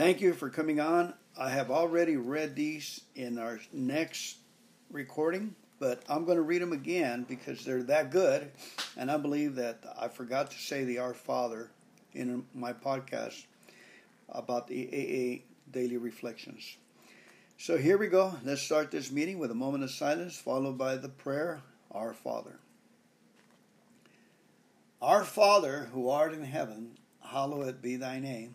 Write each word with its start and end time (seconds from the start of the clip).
Thank 0.00 0.22
you 0.22 0.32
for 0.32 0.48
coming 0.48 0.80
on. 0.80 1.12
I 1.36 1.50
have 1.50 1.70
already 1.70 2.16
read 2.16 2.56
these 2.56 3.02
in 3.14 3.36
our 3.36 3.60
next 3.70 4.38
recording, 4.90 5.54
but 5.78 6.02
I'm 6.08 6.24
going 6.24 6.38
to 6.38 6.42
read 6.42 6.62
them 6.62 6.72
again 6.72 7.26
because 7.28 7.66
they're 7.66 7.82
that 7.82 8.10
good. 8.10 8.50
And 8.96 9.10
I 9.10 9.18
believe 9.18 9.56
that 9.56 9.84
I 10.00 10.08
forgot 10.08 10.52
to 10.52 10.58
say 10.58 10.84
the 10.84 11.00
Our 11.00 11.12
Father 11.12 11.70
in 12.14 12.46
my 12.54 12.72
podcast 12.72 13.44
about 14.30 14.68
the 14.68 14.86
AA 14.88 15.44
Daily 15.70 15.98
Reflections. 15.98 16.78
So 17.58 17.76
here 17.76 17.98
we 17.98 18.06
go. 18.06 18.36
Let's 18.42 18.62
start 18.62 18.90
this 18.90 19.12
meeting 19.12 19.38
with 19.38 19.50
a 19.50 19.54
moment 19.54 19.84
of 19.84 19.90
silence, 19.90 20.38
followed 20.38 20.78
by 20.78 20.96
the 20.96 21.10
prayer 21.10 21.60
Our 21.90 22.14
Father. 22.14 22.58
Our 25.02 25.24
Father, 25.24 25.90
who 25.92 26.08
art 26.08 26.32
in 26.32 26.44
heaven, 26.44 26.92
hallowed 27.22 27.82
be 27.82 27.96
thy 27.96 28.18
name. 28.18 28.54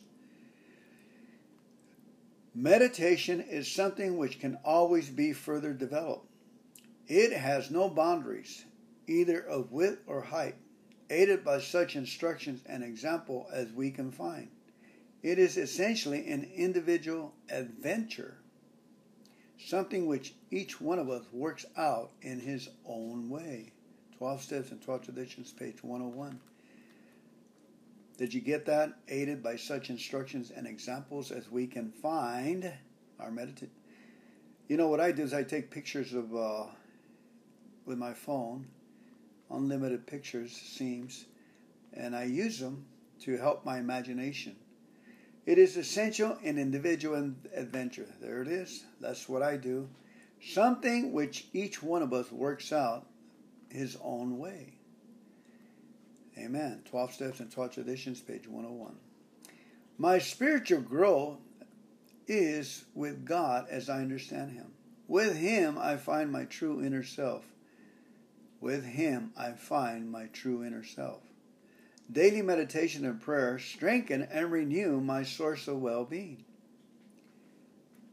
Meditation 2.53 3.39
is 3.39 3.71
something 3.71 4.17
which 4.17 4.39
can 4.39 4.57
always 4.65 5.09
be 5.09 5.31
further 5.31 5.73
developed. 5.73 6.27
It 7.07 7.31
has 7.31 7.71
no 7.71 7.87
boundaries, 7.87 8.65
either 9.07 9.39
of 9.39 9.71
width 9.71 10.01
or 10.05 10.21
height, 10.21 10.55
aided 11.09 11.45
by 11.45 11.59
such 11.61 11.95
instructions 11.95 12.61
and 12.65 12.83
example 12.83 13.47
as 13.53 13.71
we 13.71 13.89
can 13.89 14.11
find. 14.11 14.49
It 15.23 15.39
is 15.39 15.55
essentially 15.55 16.27
an 16.29 16.51
individual 16.55 17.33
adventure, 17.49 18.37
something 19.57 20.05
which 20.05 20.33
each 20.49 20.81
one 20.81 20.99
of 20.99 21.09
us 21.09 21.23
works 21.31 21.65
out 21.77 22.11
in 22.21 22.41
his 22.41 22.67
own 22.85 23.29
way. 23.29 23.71
12 24.17 24.41
Steps 24.41 24.71
and 24.71 24.81
12 24.81 25.03
Traditions, 25.03 25.53
page 25.53 25.83
101. 25.83 26.39
Did 28.17 28.33
you 28.33 28.41
get 28.41 28.65
that? 28.65 28.93
Aided 29.07 29.41
by 29.41 29.55
such 29.55 29.89
instructions 29.89 30.51
and 30.51 30.67
examples 30.67 31.31
as 31.31 31.49
we 31.49 31.67
can 31.67 31.91
find. 31.91 32.71
Our 33.19 33.31
meditate. 33.31 33.71
You 34.67 34.77
know 34.77 34.87
what 34.87 34.99
I 34.99 35.11
do 35.11 35.23
is 35.23 35.33
I 35.33 35.43
take 35.43 35.69
pictures 35.69 36.13
of 36.13 36.35
uh, 36.35 36.63
with 37.85 37.97
my 37.97 38.13
phone, 38.13 38.67
unlimited 39.49 40.07
pictures 40.07 40.51
seems, 40.51 41.25
and 41.93 42.15
I 42.15 42.23
use 42.23 42.59
them 42.59 42.85
to 43.21 43.37
help 43.37 43.65
my 43.65 43.79
imagination. 43.79 44.55
It 45.45 45.57
is 45.57 45.75
essential 45.75 46.37
in 46.43 46.57
individual 46.57 47.33
adventure. 47.53 48.07
There 48.21 48.41
it 48.41 48.47
is. 48.47 48.85
That's 48.99 49.27
what 49.27 49.41
I 49.41 49.57
do. 49.57 49.89
Something 50.41 51.11
which 51.11 51.47
each 51.53 51.83
one 51.83 52.01
of 52.01 52.13
us 52.13 52.31
works 52.31 52.71
out 52.71 53.07
his 53.69 53.97
own 54.03 54.37
way. 54.37 54.73
Amen. 56.37 56.81
12 56.89 57.13
Steps 57.13 57.39
and 57.39 57.51
12 57.51 57.73
Traditions, 57.73 58.21
page 58.21 58.47
101. 58.47 58.95
My 59.97 60.17
spiritual 60.17 60.81
growth 60.81 61.37
is 62.27 62.85
with 62.95 63.25
God 63.25 63.67
as 63.69 63.89
I 63.89 64.01
understand 64.01 64.51
Him. 64.51 64.71
With 65.07 65.35
Him 65.35 65.77
I 65.77 65.97
find 65.97 66.31
my 66.31 66.45
true 66.45 66.83
inner 66.83 67.03
self. 67.03 67.43
With 68.59 68.85
Him 68.85 69.33
I 69.37 69.51
find 69.51 70.09
my 70.09 70.27
true 70.27 70.63
inner 70.63 70.83
self. 70.83 71.21
Daily 72.11 72.41
meditation 72.41 73.05
and 73.05 73.21
prayer 73.21 73.59
strengthen 73.59 74.23
and 74.23 74.51
renew 74.51 75.01
my 75.01 75.23
source 75.23 75.67
of 75.67 75.81
well 75.81 76.05
being. 76.05 76.45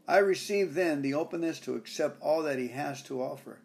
I 0.07 0.17
receive 0.17 0.73
then 0.73 1.01
the 1.01 1.13
openness 1.13 1.59
to 1.61 1.75
accept 1.75 2.21
all 2.21 2.43
that 2.43 2.59
He 2.59 2.69
has 2.69 3.01
to 3.03 3.21
offer 3.21 3.59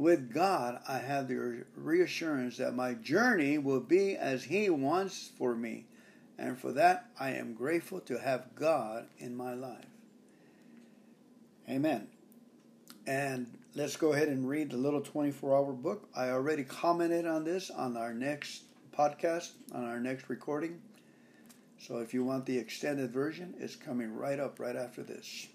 with 0.00 0.32
God, 0.32 0.80
I 0.88 0.98
have 0.98 1.28
the 1.28 1.64
reassurance 1.76 2.56
that 2.56 2.74
my 2.74 2.94
journey 2.94 3.58
will 3.58 3.80
be 3.80 4.16
as 4.16 4.44
He 4.44 4.70
wants 4.70 5.30
for 5.36 5.54
me. 5.54 5.84
And 6.38 6.58
for 6.58 6.72
that, 6.72 7.10
I 7.20 7.32
am 7.32 7.52
grateful 7.52 8.00
to 8.00 8.18
have 8.18 8.54
God 8.54 9.06
in 9.18 9.36
my 9.36 9.52
life. 9.52 9.84
Amen. 11.68 12.08
And 13.06 13.46
let's 13.74 13.96
go 13.96 14.14
ahead 14.14 14.28
and 14.28 14.48
read 14.48 14.70
the 14.70 14.78
little 14.78 15.02
24 15.02 15.54
hour 15.54 15.72
book. 15.72 16.08
I 16.16 16.30
already 16.30 16.64
commented 16.64 17.26
on 17.26 17.44
this 17.44 17.70
on 17.70 17.96
our 17.98 18.14
next 18.14 18.62
podcast, 18.96 19.50
on 19.74 19.84
our 19.84 20.00
next 20.00 20.30
recording. 20.30 20.80
So 21.78 21.98
if 21.98 22.14
you 22.14 22.24
want 22.24 22.46
the 22.46 22.58
extended 22.58 23.12
version, 23.12 23.54
it's 23.58 23.76
coming 23.76 24.14
right 24.14 24.40
up 24.40 24.58
right 24.58 24.76
after 24.76 25.02
this. 25.02 25.48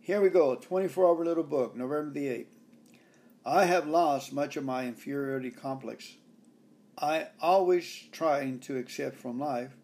Here 0.00 0.20
we 0.20 0.28
go 0.28 0.56
24 0.56 1.06
hour 1.06 1.24
little 1.24 1.44
book, 1.44 1.76
November 1.76 2.10
the 2.10 2.26
8th. 2.26 2.53
I 3.46 3.66
have 3.66 3.86
lost 3.86 4.32
much 4.32 4.56
of 4.56 4.64
my 4.64 4.86
inferiority 4.86 5.50
complex. 5.50 6.14
I 6.96 7.26
always 7.42 8.04
trying 8.10 8.60
to 8.60 8.78
accept 8.78 9.16
from 9.16 9.38
life. 9.38 9.76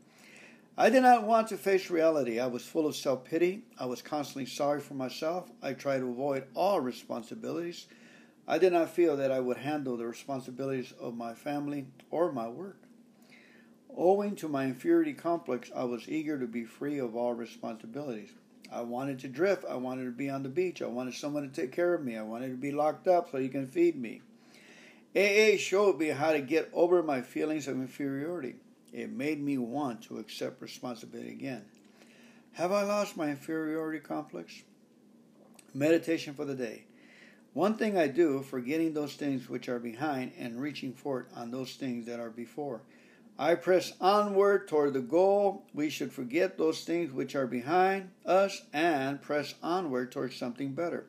I 0.78 0.88
did 0.88 1.02
not 1.02 1.26
want 1.26 1.48
to 1.48 1.58
face 1.58 1.90
reality. 1.90 2.40
I 2.40 2.46
was 2.46 2.64
full 2.64 2.86
of 2.86 2.96
self 2.96 3.24
pity. 3.24 3.64
I 3.78 3.84
was 3.84 4.00
constantly 4.00 4.46
sorry 4.46 4.80
for 4.80 4.94
myself. 4.94 5.50
I 5.62 5.74
tried 5.74 5.98
to 5.98 6.08
avoid 6.08 6.44
all 6.54 6.80
responsibilities. 6.80 7.86
I 8.48 8.56
did 8.56 8.72
not 8.72 8.88
feel 8.88 9.14
that 9.18 9.30
I 9.30 9.40
would 9.40 9.58
handle 9.58 9.98
the 9.98 10.06
responsibilities 10.06 10.94
of 10.98 11.14
my 11.14 11.34
family 11.34 11.86
or 12.10 12.32
my 12.32 12.48
work. 12.48 12.78
Owing 13.94 14.36
to 14.36 14.48
my 14.48 14.64
inferiority 14.64 15.12
complex, 15.12 15.70
I 15.76 15.84
was 15.84 16.08
eager 16.08 16.38
to 16.38 16.46
be 16.46 16.64
free 16.64 16.98
of 16.98 17.14
all 17.14 17.34
responsibilities. 17.34 18.30
I 18.72 18.82
wanted 18.82 19.18
to 19.20 19.28
drift. 19.28 19.64
I 19.68 19.74
wanted 19.74 20.04
to 20.04 20.10
be 20.10 20.30
on 20.30 20.42
the 20.42 20.48
beach. 20.48 20.80
I 20.80 20.86
wanted 20.86 21.14
someone 21.14 21.42
to 21.42 21.48
take 21.48 21.72
care 21.72 21.94
of 21.94 22.04
me. 22.04 22.16
I 22.16 22.22
wanted 22.22 22.50
to 22.50 22.56
be 22.56 22.72
locked 22.72 23.08
up 23.08 23.30
so 23.30 23.38
you 23.38 23.48
can 23.48 23.66
feed 23.66 24.00
me. 24.00 24.22
AA 25.16 25.56
showed 25.56 25.98
me 25.98 26.08
how 26.08 26.32
to 26.32 26.40
get 26.40 26.70
over 26.72 27.02
my 27.02 27.20
feelings 27.20 27.66
of 27.66 27.76
inferiority. 27.76 28.54
It 28.92 29.10
made 29.10 29.40
me 29.40 29.58
want 29.58 30.02
to 30.02 30.18
accept 30.18 30.62
responsibility 30.62 31.30
again. 31.30 31.64
Have 32.52 32.72
I 32.72 32.82
lost 32.82 33.16
my 33.16 33.30
inferiority 33.30 34.00
complex? 34.00 34.62
Meditation 35.74 36.34
for 36.34 36.44
the 36.44 36.54
day. 36.54 36.84
One 37.52 37.76
thing 37.76 37.98
I 37.98 38.06
do, 38.06 38.42
forgetting 38.42 38.94
those 38.94 39.14
things 39.14 39.48
which 39.48 39.68
are 39.68 39.80
behind 39.80 40.32
and 40.38 40.60
reaching 40.60 40.92
forward 40.92 41.26
on 41.34 41.50
those 41.50 41.74
things 41.74 42.06
that 42.06 42.20
are 42.20 42.30
before. 42.30 42.82
I 43.38 43.54
press 43.54 43.92
onward 44.00 44.68
toward 44.68 44.92
the 44.92 45.00
goal. 45.00 45.64
We 45.72 45.88
should 45.90 46.12
forget 46.12 46.58
those 46.58 46.84
things 46.84 47.12
which 47.12 47.34
are 47.34 47.46
behind 47.46 48.10
us 48.26 48.62
and 48.72 49.22
press 49.22 49.54
onward 49.62 50.12
toward 50.12 50.32
something 50.32 50.72
better. 50.72 51.06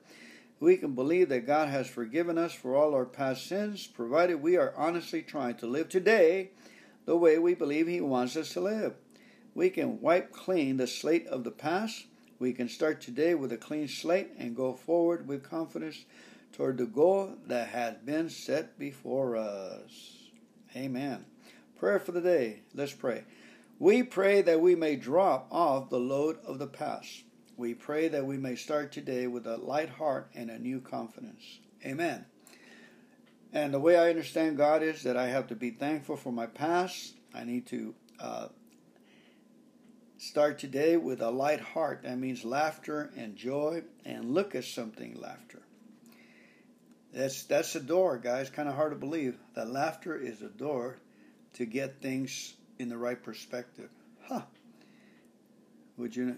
We 0.59 0.77
can 0.77 0.93
believe 0.93 1.29
that 1.29 1.47
God 1.47 1.69
has 1.69 1.87
forgiven 1.87 2.37
us 2.37 2.53
for 2.53 2.75
all 2.75 2.93
our 2.93 3.05
past 3.05 3.47
sins, 3.47 3.87
provided 3.87 4.41
we 4.41 4.57
are 4.57 4.73
honestly 4.77 5.23
trying 5.23 5.55
to 5.55 5.65
live 5.65 5.89
today 5.89 6.51
the 7.05 7.17
way 7.17 7.39
we 7.39 7.55
believe 7.55 7.87
He 7.87 7.99
wants 7.99 8.37
us 8.37 8.53
to 8.53 8.61
live. 8.61 8.93
We 9.53 9.69
can 9.69 9.99
wipe 9.99 10.31
clean 10.31 10.77
the 10.77 10.87
slate 10.87 11.27
of 11.27 11.43
the 11.43 11.51
past. 11.51 12.05
We 12.39 12.53
can 12.53 12.69
start 12.69 13.01
today 13.01 13.35
with 13.35 13.51
a 13.51 13.57
clean 13.57 13.87
slate 13.87 14.31
and 14.37 14.55
go 14.55 14.73
forward 14.73 15.27
with 15.27 15.43
confidence 15.43 16.05
toward 16.53 16.77
the 16.77 16.85
goal 16.85 17.35
that 17.47 17.69
has 17.69 17.95
been 17.97 18.29
set 18.29 18.77
before 18.77 19.35
us. 19.35 20.29
Amen. 20.75 21.25
Prayer 21.81 21.97
for 21.97 22.11
the 22.11 22.21
day. 22.21 22.59
Let's 22.75 22.93
pray. 22.93 23.23
We 23.79 24.03
pray 24.03 24.43
that 24.43 24.61
we 24.61 24.75
may 24.75 24.95
drop 24.97 25.47
off 25.49 25.89
the 25.89 25.99
load 25.99 26.37
of 26.45 26.59
the 26.59 26.67
past. 26.67 27.23
We 27.57 27.73
pray 27.73 28.07
that 28.07 28.23
we 28.23 28.37
may 28.37 28.53
start 28.53 28.91
today 28.91 29.25
with 29.25 29.47
a 29.47 29.57
light 29.57 29.89
heart 29.89 30.29
and 30.35 30.51
a 30.51 30.59
new 30.59 30.79
confidence. 30.79 31.41
Amen. 31.83 32.25
And 33.51 33.73
the 33.73 33.79
way 33.79 33.97
I 33.97 34.11
understand 34.11 34.57
God 34.57 34.83
is 34.83 35.01
that 35.01 35.17
I 35.17 35.29
have 35.29 35.47
to 35.47 35.55
be 35.55 35.71
thankful 35.71 36.17
for 36.17 36.31
my 36.31 36.45
past. 36.45 37.15
I 37.33 37.45
need 37.45 37.65
to 37.69 37.95
uh, 38.19 38.49
start 40.19 40.59
today 40.59 40.97
with 40.97 41.19
a 41.19 41.31
light 41.31 41.61
heart. 41.61 42.03
That 42.03 42.19
means 42.19 42.45
laughter 42.45 43.09
and 43.17 43.35
joy, 43.35 43.81
and 44.05 44.35
look 44.35 44.53
at 44.53 44.65
something 44.65 45.19
laughter. 45.19 45.63
That's 47.11 47.41
that's 47.45 47.75
a 47.75 47.79
door, 47.79 48.19
guys. 48.19 48.51
Kind 48.51 48.69
of 48.69 48.75
hard 48.75 48.91
to 48.91 48.99
believe 48.99 49.39
that 49.55 49.67
laughter 49.67 50.15
is 50.15 50.43
a 50.43 50.49
door 50.49 50.99
to 51.53 51.65
get 51.65 52.01
things 52.01 52.55
in 52.79 52.89
the 52.89 52.97
right 52.97 53.21
perspective. 53.21 53.89
Huh. 54.23 54.41
Would 55.97 56.15
you? 56.15 56.37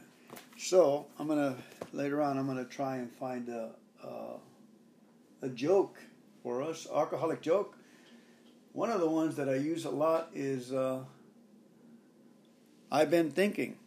So 0.57 1.05
I'm 1.19 1.27
gonna 1.27 1.55
later 1.91 2.21
on. 2.21 2.37
I'm 2.37 2.47
gonna 2.47 2.65
try 2.65 2.97
and 2.97 3.11
find 3.11 3.49
a 3.49 3.69
a, 4.03 4.37
a 5.43 5.49
joke 5.49 5.99
for 6.41 6.61
us, 6.61 6.87
alcoholic 6.93 7.41
joke. 7.41 7.77
One 8.73 8.89
of 8.89 8.99
the 8.99 9.09
ones 9.09 9.35
that 9.35 9.47
I 9.47 9.55
use 9.55 9.85
a 9.85 9.91
lot 9.91 10.29
is 10.33 10.73
uh, 10.73 11.03
I've 12.91 13.09
been 13.11 13.31
thinking. 13.31 13.77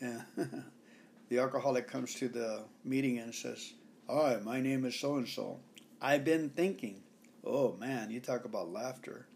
Yeah. 0.00 0.22
the 1.28 1.38
alcoholic 1.38 1.88
comes 1.88 2.14
to 2.14 2.28
the 2.28 2.62
meeting 2.84 3.18
and 3.18 3.34
says, 3.34 3.72
Hi, 4.08 4.38
my 4.42 4.60
name 4.60 4.84
is 4.84 4.98
so 4.98 5.16
and 5.16 5.28
so. 5.28 5.58
I've 6.00 6.24
been 6.24 6.48
thinking. 6.50 7.02
Oh 7.44 7.76
man, 7.78 8.10
you 8.10 8.20
talk 8.20 8.44
about 8.44 8.72
laughter. 8.72 9.26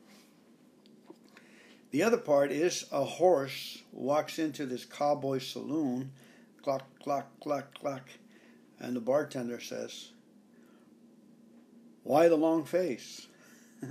The 1.94 2.02
other 2.02 2.18
part 2.18 2.50
is 2.50 2.86
a 2.90 3.04
horse 3.04 3.78
walks 3.92 4.40
into 4.40 4.66
this 4.66 4.84
cowboy 4.84 5.38
saloon, 5.38 6.10
clock, 6.60 6.82
clock, 6.98 7.28
clock, 7.38 7.78
clock, 7.78 8.08
and 8.80 8.96
the 8.96 9.00
bartender 9.00 9.60
says, 9.60 10.08
Why 12.02 12.26
the 12.26 12.34
long 12.34 12.64
face? 12.64 13.28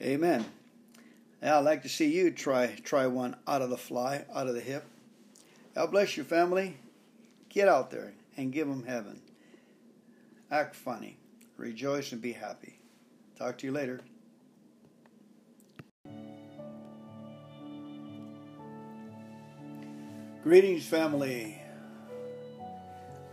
Amen. 0.00 0.44
Yeah, 1.42 1.58
I'd 1.58 1.64
like 1.64 1.82
to 1.82 1.88
see 1.88 2.14
you 2.14 2.30
try 2.30 2.68
try 2.84 3.08
one 3.08 3.34
out 3.48 3.62
of 3.62 3.70
the 3.70 3.76
fly, 3.76 4.26
out 4.32 4.46
of 4.46 4.54
the 4.54 4.60
hip. 4.60 4.84
God 5.74 5.90
bless 5.90 6.16
your 6.16 6.24
family. 6.24 6.76
Get 7.48 7.66
out 7.66 7.90
there 7.90 8.12
and 8.36 8.52
give 8.52 8.68
them 8.68 8.84
heaven. 8.84 9.22
Act 10.52 10.76
funny. 10.76 11.16
Rejoice 11.56 12.12
and 12.12 12.22
be 12.22 12.30
happy. 12.30 12.73
Talk 13.36 13.58
to 13.58 13.66
you 13.66 13.72
later. 13.72 14.00
Greetings, 20.44 20.86
family. 20.86 21.60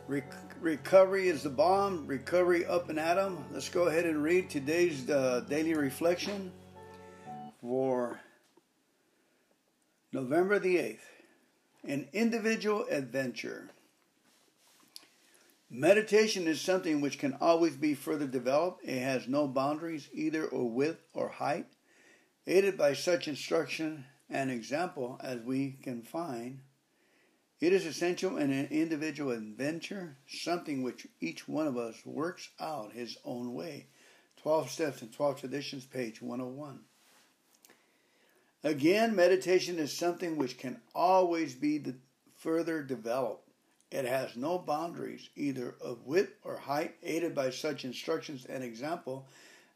Re- 0.07 0.23
recovery 0.59 1.27
is 1.27 1.43
the 1.43 1.49
bomb. 1.49 2.07
Recovery 2.07 2.65
up 2.65 2.89
and 2.89 2.99
at 2.99 3.17
'em. 3.17 3.43
Let's 3.51 3.69
go 3.69 3.83
ahead 3.83 4.05
and 4.05 4.23
read 4.23 4.49
today's 4.49 5.09
uh, 5.09 5.41
daily 5.47 5.73
reflection 5.73 6.51
for 7.61 8.19
November 10.11 10.57
the 10.57 10.77
8th. 10.77 10.99
An 11.83 12.07
individual 12.13 12.85
adventure. 12.89 13.69
Meditation 15.73 16.47
is 16.47 16.59
something 16.59 16.99
which 16.99 17.17
can 17.17 17.37
always 17.39 17.77
be 17.77 17.93
further 17.93 18.27
developed. 18.27 18.83
It 18.83 18.99
has 18.99 19.29
no 19.29 19.47
boundaries, 19.47 20.09
either 20.11 20.45
or 20.45 20.69
width 20.69 21.01
or 21.13 21.29
height. 21.29 21.65
Aided 22.45 22.77
by 22.77 22.91
such 22.91 23.29
instruction 23.29 24.03
and 24.29 24.51
example 24.51 25.17
as 25.23 25.39
we 25.39 25.77
can 25.81 26.01
find, 26.01 26.59
it 27.61 27.71
is 27.71 27.85
essential 27.85 28.35
in 28.35 28.51
an 28.51 28.67
individual 28.69 29.31
adventure, 29.31 30.17
something 30.27 30.83
which 30.83 31.07
each 31.21 31.47
one 31.47 31.67
of 31.67 31.77
us 31.77 32.05
works 32.05 32.49
out 32.59 32.91
his 32.91 33.17
own 33.23 33.53
way. 33.53 33.87
12 34.41 34.69
Steps 34.69 35.01
and 35.01 35.13
12 35.13 35.39
Traditions, 35.39 35.85
page 35.85 36.21
101. 36.21 36.81
Again, 38.65 39.15
meditation 39.15 39.79
is 39.79 39.97
something 39.97 40.35
which 40.35 40.57
can 40.57 40.81
always 40.93 41.55
be 41.55 41.81
further 42.35 42.83
developed. 42.83 43.50
It 43.91 44.05
has 44.05 44.37
no 44.37 44.57
boundaries, 44.57 45.29
either 45.35 45.75
of 45.81 46.05
width 46.05 46.33
or 46.43 46.57
height, 46.57 46.95
aided 47.03 47.35
by 47.35 47.49
such 47.49 47.83
instructions 47.83 48.45
and 48.45 48.63
example 48.63 49.27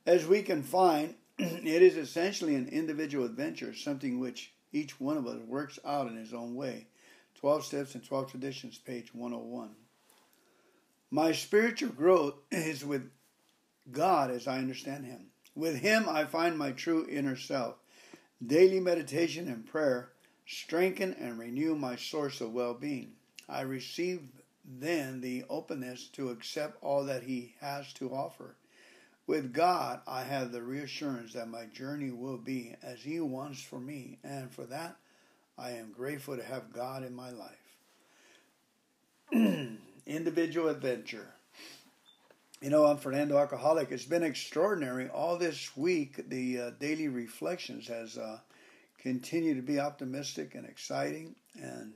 as 0.06 0.26
we 0.26 0.42
can 0.42 0.64
find. 0.64 1.16
it 1.38 1.82
is 1.82 1.98
essentially 1.98 2.56
an 2.56 2.70
individual 2.70 3.26
adventure, 3.26 3.74
something 3.74 4.20
which 4.20 4.54
each 4.72 5.00
one 5.02 5.18
of 5.18 5.28
us 5.28 5.42
works 5.46 5.80
out 5.84 6.08
in 6.08 6.16
his 6.16 6.34
own 6.34 6.56
way. 6.56 6.88
12 7.36 7.66
Steps 7.66 7.96
and 7.96 8.04
12 8.04 8.32
Traditions, 8.32 8.78
page 8.78 9.14
101. 9.14 9.76
My 11.12 11.32
spiritual 11.32 11.90
growth 11.90 12.36
is 12.52 12.86
with 12.86 13.10
God 13.92 14.32
as 14.32 14.48
I 14.48 14.58
understand 14.58 15.06
Him. 15.06 15.28
With 15.54 15.80
Him, 15.80 16.10
I 16.10 16.26
find 16.26 16.58
my 16.58 16.72
true 16.72 17.06
inner 17.10 17.36
self. 17.36 17.76
Daily 18.46 18.80
meditation 18.80 19.48
and 19.48 19.66
prayer 19.66 20.10
strengthen 20.46 21.14
and 21.14 21.38
renew 21.38 21.76
my 21.76 21.96
source 21.96 22.42
of 22.42 22.54
well 22.54 22.74
being. 22.74 23.14
I 23.48 23.62
receive 23.62 24.22
then 24.64 25.22
the 25.22 25.44
openness 25.50 26.08
to 26.14 26.30
accept 26.30 26.82
all 26.82 27.06
that 27.06 27.24
He 27.24 27.56
has 27.62 27.94
to 27.94 28.14
offer. 28.14 28.56
With 29.28 29.54
God, 29.54 30.02
I 30.08 30.24
have 30.24 30.52
the 30.52 30.62
reassurance 30.62 31.34
that 31.34 31.48
my 31.48 31.66
journey 31.66 32.12
will 32.12 32.38
be 32.38 32.76
as 32.84 33.02
He 33.02 33.20
wants 33.20 33.62
for 33.62 33.80
me, 33.80 34.20
and 34.24 34.52
for 34.52 34.66
that, 34.66 34.98
I 35.58 35.72
am 35.72 35.92
grateful 35.92 36.38
to 36.38 36.44
have 36.44 36.74
God 36.74 37.04
in 37.04 37.16
my 37.16 37.32
life. 37.32 37.52
Individual 40.06 40.70
adventure. 40.70 41.34
You 42.62 42.70
know, 42.70 42.86
I'm 42.86 42.98
Fernando 42.98 43.38
Alcoholic. 43.38 43.92
It's 43.92 44.06
been 44.06 44.24
extraordinary. 44.24 45.08
All 45.10 45.38
this 45.38 45.76
week, 45.76 46.30
the 46.30 46.60
uh, 46.60 46.70
daily 46.80 47.08
reflections 47.08 47.88
has 47.88 48.18
uh, 48.18 48.40
continued 49.00 49.56
to 49.56 49.62
be 49.62 49.80
optimistic 49.80 50.56
and 50.56 50.66
exciting, 50.66 51.36
and 51.56 51.94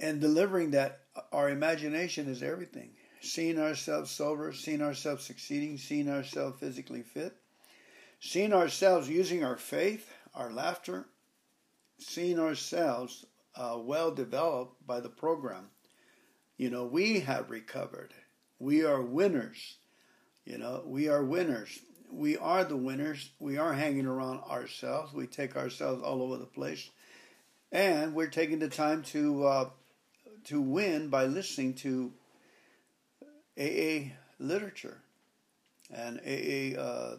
and 0.00 0.20
delivering 0.20 0.70
that 0.72 1.00
our 1.30 1.50
imagination 1.50 2.26
is 2.26 2.42
everything. 2.42 2.90
Seeing 3.20 3.58
ourselves 3.58 4.10
sober, 4.10 4.52
seeing 4.52 4.80
ourselves 4.80 5.24
succeeding, 5.24 5.76
seeing 5.76 6.08
ourselves 6.08 6.58
physically 6.58 7.02
fit, 7.02 7.36
seeing 8.18 8.54
ourselves 8.54 9.10
using 9.10 9.44
our 9.44 9.58
faith, 9.58 10.10
our 10.34 10.50
laughter, 10.50 11.06
seeing 11.98 12.38
ourselves 12.38 13.26
uh, 13.54 13.76
well 13.78 14.10
developed 14.10 14.86
by 14.86 15.00
the 15.00 15.10
program. 15.10 15.68
You 16.56 16.70
know, 16.70 16.86
we 16.86 17.20
have 17.20 17.50
recovered. 17.50 18.14
We 18.58 18.84
are 18.84 19.02
winners. 19.02 19.76
You 20.46 20.56
know, 20.56 20.82
we 20.86 21.08
are 21.08 21.22
winners. 21.22 21.78
We 22.10 22.38
are 22.38 22.64
the 22.64 22.76
winners. 22.76 23.30
We 23.38 23.58
are 23.58 23.74
hanging 23.74 24.06
around 24.06 24.40
ourselves. 24.40 25.12
We 25.12 25.26
take 25.26 25.56
ourselves 25.56 26.02
all 26.02 26.22
over 26.22 26.38
the 26.38 26.46
place. 26.46 26.88
And 27.70 28.14
we're 28.14 28.28
taking 28.28 28.58
the 28.58 28.68
time 28.68 29.02
to 29.04 29.44
uh, 29.46 29.70
to 30.44 30.60
win 30.60 31.08
by 31.08 31.26
listening 31.26 31.74
to 31.74 32.12
AA 33.58 34.12
literature 34.38 34.98
and 35.92 36.20
AA 36.20 36.80
uh, 36.80 37.16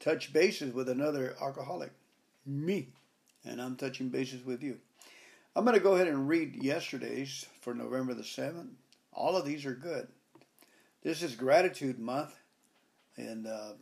touch 0.00 0.32
bases 0.32 0.74
with 0.74 0.88
another 0.88 1.36
alcoholic, 1.40 1.92
me, 2.46 2.88
and 3.44 3.60
I'm 3.60 3.76
touching 3.76 4.08
bases 4.08 4.44
with 4.44 4.62
you. 4.62 4.78
I'm 5.54 5.64
going 5.64 5.76
to 5.76 5.82
go 5.82 5.94
ahead 5.94 6.08
and 6.08 6.28
read 6.28 6.62
yesterday's 6.62 7.46
for 7.60 7.74
November 7.74 8.14
the 8.14 8.22
7th. 8.22 8.70
All 9.12 9.36
of 9.36 9.44
these 9.44 9.66
are 9.66 9.74
good. 9.74 10.08
This 11.02 11.22
is 11.22 11.34
Gratitude 11.34 11.98
Month, 11.98 12.34
and 13.16 13.46
uh, 13.46 13.72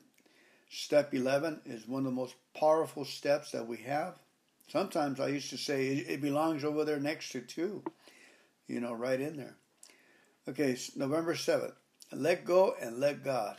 step 0.68 1.14
11 1.14 1.60
is 1.66 1.86
one 1.86 2.00
of 2.00 2.06
the 2.06 2.10
most 2.10 2.34
powerful 2.58 3.04
steps 3.04 3.52
that 3.52 3.66
we 3.66 3.76
have. 3.78 4.18
Sometimes 4.70 5.18
I 5.18 5.28
used 5.28 5.50
to 5.50 5.58
say 5.58 5.88
it 5.88 6.20
belongs 6.20 6.62
over 6.62 6.84
there 6.84 7.00
next 7.00 7.32
to 7.32 7.40
two, 7.40 7.82
you 8.68 8.78
know, 8.78 8.92
right 8.92 9.20
in 9.20 9.36
there. 9.36 9.56
Okay, 10.48 10.76
November 10.94 11.34
7th. 11.34 11.72
Let 12.12 12.44
go 12.44 12.76
and 12.80 12.98
let 12.98 13.24
God. 13.24 13.56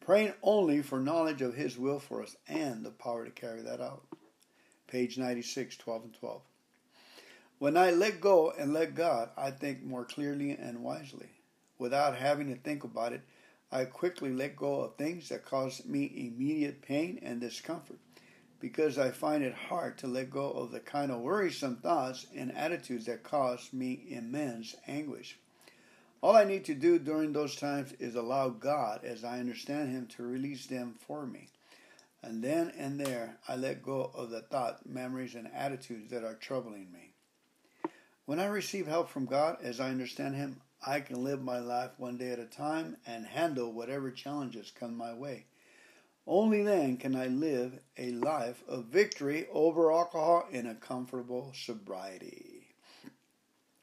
Praying 0.00 0.34
only 0.42 0.82
for 0.82 1.00
knowledge 1.00 1.40
of 1.40 1.54
His 1.54 1.78
will 1.78 1.98
for 1.98 2.22
us 2.22 2.36
and 2.46 2.84
the 2.84 2.90
power 2.90 3.24
to 3.24 3.30
carry 3.30 3.62
that 3.62 3.80
out. 3.80 4.02
Page 4.88 5.16
96, 5.16 5.78
12 5.78 6.04
and 6.04 6.14
12. 6.14 6.42
When 7.58 7.78
I 7.78 7.92
let 7.92 8.20
go 8.20 8.50
and 8.50 8.74
let 8.74 8.94
God, 8.94 9.30
I 9.38 9.52
think 9.52 9.82
more 9.82 10.04
clearly 10.04 10.50
and 10.50 10.82
wisely. 10.82 11.30
Without 11.78 12.14
having 12.14 12.54
to 12.54 12.60
think 12.60 12.84
about 12.84 13.14
it, 13.14 13.22
I 13.72 13.86
quickly 13.86 14.34
let 14.34 14.54
go 14.54 14.82
of 14.82 14.96
things 14.96 15.30
that 15.30 15.46
cause 15.46 15.82
me 15.86 16.12
immediate 16.14 16.82
pain 16.82 17.18
and 17.22 17.40
discomfort 17.40 17.98
because 18.60 18.98
I 18.98 19.10
find 19.10 19.44
it 19.44 19.54
hard 19.54 19.98
to 19.98 20.06
let 20.06 20.30
go 20.30 20.50
of 20.50 20.70
the 20.70 20.80
kind 20.80 21.10
of 21.10 21.20
worrisome 21.20 21.76
thoughts 21.76 22.26
and 22.34 22.56
attitudes 22.56 23.06
that 23.06 23.22
cause 23.22 23.72
me 23.72 24.06
immense 24.08 24.74
anguish. 24.86 25.38
All 26.22 26.34
I 26.34 26.44
need 26.44 26.64
to 26.64 26.74
do 26.74 26.98
during 26.98 27.32
those 27.32 27.56
times 27.56 27.92
is 27.98 28.14
allow 28.14 28.48
God, 28.48 29.04
as 29.04 29.22
I 29.22 29.38
understand 29.38 29.90
Him, 29.90 30.06
to 30.16 30.22
release 30.22 30.66
them 30.66 30.94
for 30.98 31.26
me. 31.26 31.48
And 32.22 32.42
then 32.42 32.72
and 32.76 32.98
there, 32.98 33.36
I 33.46 33.56
let 33.56 33.82
go 33.82 34.10
of 34.14 34.30
the 34.30 34.40
thought, 34.40 34.86
memories, 34.86 35.34
and 35.34 35.48
attitudes 35.54 36.10
that 36.10 36.24
are 36.24 36.34
troubling 36.34 36.90
me. 36.92 37.12
When 38.24 38.40
I 38.40 38.46
receive 38.46 38.88
help 38.88 39.08
from 39.08 39.26
God, 39.26 39.58
as 39.62 39.78
I 39.78 39.90
understand 39.90 40.34
Him, 40.34 40.60
I 40.84 41.00
can 41.00 41.22
live 41.22 41.42
my 41.42 41.58
life 41.58 41.92
one 41.98 42.16
day 42.16 42.32
at 42.32 42.38
a 42.38 42.46
time 42.46 42.96
and 43.06 43.26
handle 43.26 43.72
whatever 43.72 44.10
challenges 44.10 44.72
come 44.76 44.96
my 44.96 45.14
way. 45.14 45.46
Only 46.26 46.64
then 46.64 46.96
can 46.96 47.14
I 47.14 47.28
live 47.28 47.78
a 47.96 48.10
life 48.10 48.64
of 48.66 48.86
victory 48.86 49.46
over 49.52 49.92
alcohol 49.92 50.48
in 50.50 50.66
a 50.66 50.74
comfortable 50.74 51.52
sobriety. 51.54 52.66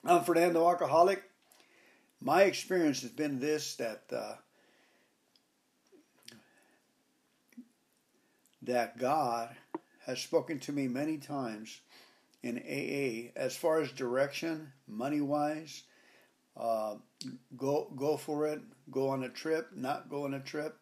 I'm 0.03 0.23
Fernando 0.25 0.67
Alcoholic. 0.67 1.23
My 2.19 2.43
experience 2.43 3.01
has 3.01 3.11
been 3.11 3.39
this 3.39 3.75
that 3.77 4.03
uh, 4.11 4.35
that 8.63 8.97
God 8.97 9.55
has 10.05 10.19
spoken 10.19 10.59
to 10.59 10.73
me 10.73 10.89
many 10.89 11.17
times 11.17 11.79
in 12.43 12.57
AA 12.57 13.31
as 13.39 13.55
far 13.55 13.79
as 13.79 13.91
direction, 13.93 14.73
money 14.85 15.21
wise. 15.21 15.83
Uh, 16.57 16.95
go 17.55 17.89
go 17.95 18.17
for 18.17 18.47
it. 18.47 18.61
Go 18.91 19.07
on 19.07 19.23
a 19.23 19.29
trip. 19.29 19.69
Not 19.73 20.09
go 20.09 20.25
on 20.25 20.33
a 20.33 20.41
trip 20.41 20.77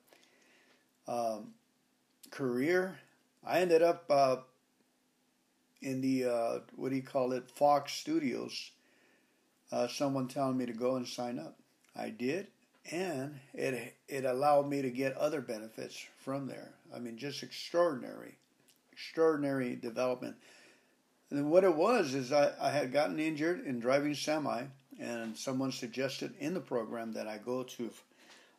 um, 1.12 1.54
career, 2.30 2.98
I 3.46 3.60
ended 3.60 3.82
up 3.82 4.06
uh, 4.10 4.38
in 5.82 6.02
the 6.02 6.26
uh, 6.26 6.60
what 6.76 6.90
do 6.90 6.96
you 6.96 7.04
call 7.04 7.34
it 7.34 7.50
Fox 7.50 7.94
Studios. 7.94 8.72
Uh, 9.72 9.88
someone 9.88 10.28
telling 10.28 10.58
me 10.58 10.66
to 10.66 10.74
go 10.74 10.96
and 10.96 11.08
sign 11.08 11.40
up. 11.40 11.58
I 11.96 12.10
did, 12.10 12.48
and 12.92 13.40
it 13.54 13.96
it 14.08 14.26
allowed 14.26 14.70
me 14.70 14.82
to 14.82 14.90
get 14.90 15.18
other 15.18 15.42
benefits 15.42 16.06
from 16.18 16.48
there. 16.48 16.70
I 16.96 17.00
mean, 17.00 17.18
just 17.18 17.44
extraordinary, 17.44 18.36
extraordinary 18.92 19.76
development. 19.76 20.36
And 21.30 21.50
what 21.50 21.64
it 21.64 21.76
was 21.76 22.14
is 22.14 22.34
I, 22.34 22.52
I 22.60 22.72
had 22.72 22.92
gotten 22.92 23.18
injured 23.18 23.66
in 23.66 23.80
driving 23.80 24.14
semi, 24.16 24.64
and 25.00 25.38
someone 25.38 25.72
suggested 25.72 26.34
in 26.40 26.54
the 26.54 26.60
program 26.60 27.14
that 27.14 27.28
I 27.28 27.38
go 27.38 27.64
to 27.64 27.90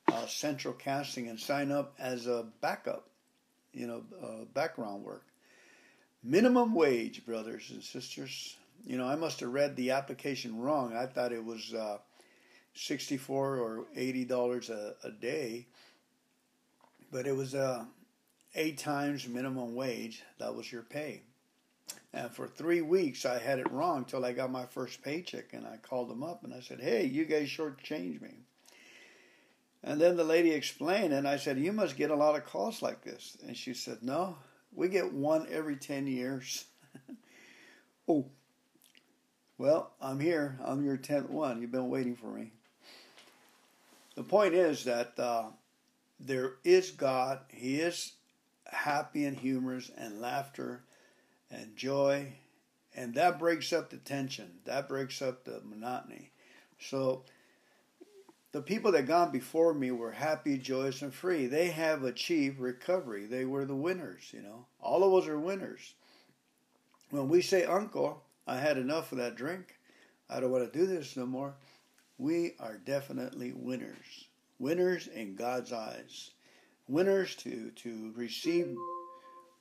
uh, 0.08 0.26
Central 0.26 0.74
Casting 0.74 1.28
and 1.28 1.38
sign 1.38 1.70
up 1.70 1.94
as 1.98 2.26
a 2.26 2.46
backup, 2.60 3.08
you 3.72 3.86
know, 3.86 4.02
uh, 4.22 4.44
background 4.54 5.04
work. 5.04 5.24
Minimum 6.24 6.74
wage, 6.74 7.26
brothers 7.26 7.70
and 7.70 7.82
sisters. 7.82 8.56
You 8.84 8.96
know, 8.98 9.06
I 9.06 9.16
must 9.16 9.40
have 9.40 9.52
read 9.52 9.76
the 9.76 9.92
application 9.92 10.58
wrong. 10.58 10.96
I 10.96 11.06
thought 11.06 11.32
it 11.32 11.44
was 11.44 11.74
uh, 11.74 11.98
sixty-four 12.74 13.56
or 13.58 13.84
eighty 13.96 14.24
dollars 14.24 14.70
a, 14.70 14.94
a 15.04 15.10
day, 15.10 15.66
but 17.10 17.26
it 17.26 17.36
was 17.36 17.54
uh, 17.54 17.84
eight 18.54 18.78
times 18.78 19.28
minimum 19.28 19.74
wage. 19.74 20.22
That 20.38 20.54
was 20.54 20.70
your 20.70 20.82
pay. 20.82 21.22
And 22.14 22.30
for 22.30 22.46
three 22.46 22.82
weeks, 22.82 23.24
I 23.24 23.38
had 23.38 23.58
it 23.58 23.70
wrong 23.72 24.04
till 24.04 24.24
I 24.24 24.32
got 24.32 24.50
my 24.50 24.66
first 24.66 25.02
paycheck, 25.02 25.52
and 25.52 25.66
I 25.66 25.76
called 25.76 26.08
them 26.08 26.22
up 26.22 26.44
and 26.44 26.52
I 26.52 26.60
said, 26.60 26.80
"Hey, 26.80 27.04
you 27.06 27.24
guys 27.24 27.48
shortchanged 27.48 28.20
me." 28.20 28.34
And 29.84 30.00
then 30.00 30.16
the 30.16 30.24
lady 30.24 30.52
explained, 30.52 31.12
and 31.12 31.26
I 31.26 31.36
said, 31.36 31.58
"You 31.58 31.72
must 31.72 31.96
get 31.96 32.10
a 32.10 32.16
lot 32.16 32.36
of 32.36 32.44
calls 32.44 32.82
like 32.82 33.02
this." 33.02 33.36
And 33.44 33.56
she 33.56 33.74
said, 33.74 34.02
"No, 34.02 34.36
we 34.72 34.88
get 34.88 35.12
one 35.12 35.46
every 35.50 35.76
ten 35.76 36.06
years." 36.06 36.66
oh, 38.08 38.26
well, 39.58 39.92
I'm 40.00 40.20
here. 40.20 40.58
I'm 40.64 40.84
your 40.84 40.96
tenth 40.96 41.28
one. 41.28 41.60
You've 41.60 41.72
been 41.72 41.90
waiting 41.90 42.16
for 42.16 42.26
me. 42.26 42.52
The 44.14 44.22
point 44.22 44.54
is 44.54 44.84
that 44.84 45.18
uh, 45.18 45.50
there 46.20 46.54
is 46.64 46.90
God. 46.90 47.40
He 47.48 47.80
is 47.80 48.12
happy 48.66 49.24
and 49.24 49.36
humorous 49.36 49.90
and 49.96 50.20
laughter 50.20 50.84
and 51.50 51.76
joy, 51.76 52.32
and 52.94 53.14
that 53.14 53.38
breaks 53.38 53.72
up 53.72 53.90
the 53.90 53.96
tension. 53.96 54.60
That 54.64 54.88
breaks 54.88 55.20
up 55.20 55.44
the 55.44 55.60
monotony. 55.64 56.30
So 56.78 57.24
the 58.52 58.60
people 58.60 58.92
that 58.92 59.06
gone 59.06 59.32
before 59.32 59.72
me 59.72 59.90
were 59.90 60.12
happy, 60.12 60.58
joyous, 60.58 61.00
and 61.00 61.12
free. 61.12 61.46
They 61.46 61.68
have 61.68 62.04
achieved 62.04 62.60
recovery. 62.60 63.24
They 63.24 63.46
were 63.46 63.64
the 63.64 63.74
winners, 63.74 64.30
you 64.32 64.42
know. 64.42 64.66
All 64.78 65.02
of 65.02 65.22
us 65.22 65.28
are 65.28 65.38
winners. 65.38 65.94
When 67.10 67.28
we 67.28 67.40
say, 67.40 67.64
Uncle, 67.64 68.22
I 68.46 68.58
had 68.58 68.76
enough 68.76 69.10
of 69.12 69.18
that 69.18 69.36
drink, 69.36 69.76
I 70.28 70.40
don't 70.40 70.50
want 70.50 70.70
to 70.70 70.78
do 70.78 70.86
this 70.86 71.16
no 71.16 71.26
more, 71.26 71.54
we 72.18 72.54
are 72.60 72.76
definitely 72.76 73.52
winners. 73.52 74.28
Winners 74.58 75.08
in 75.08 75.34
God's 75.34 75.72
eyes. 75.72 76.30
Winners 76.88 77.34
to, 77.36 77.70
to 77.70 78.12
receive 78.16 78.76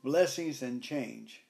blessings 0.03 0.61
and 0.61 0.81
change. 0.81 1.43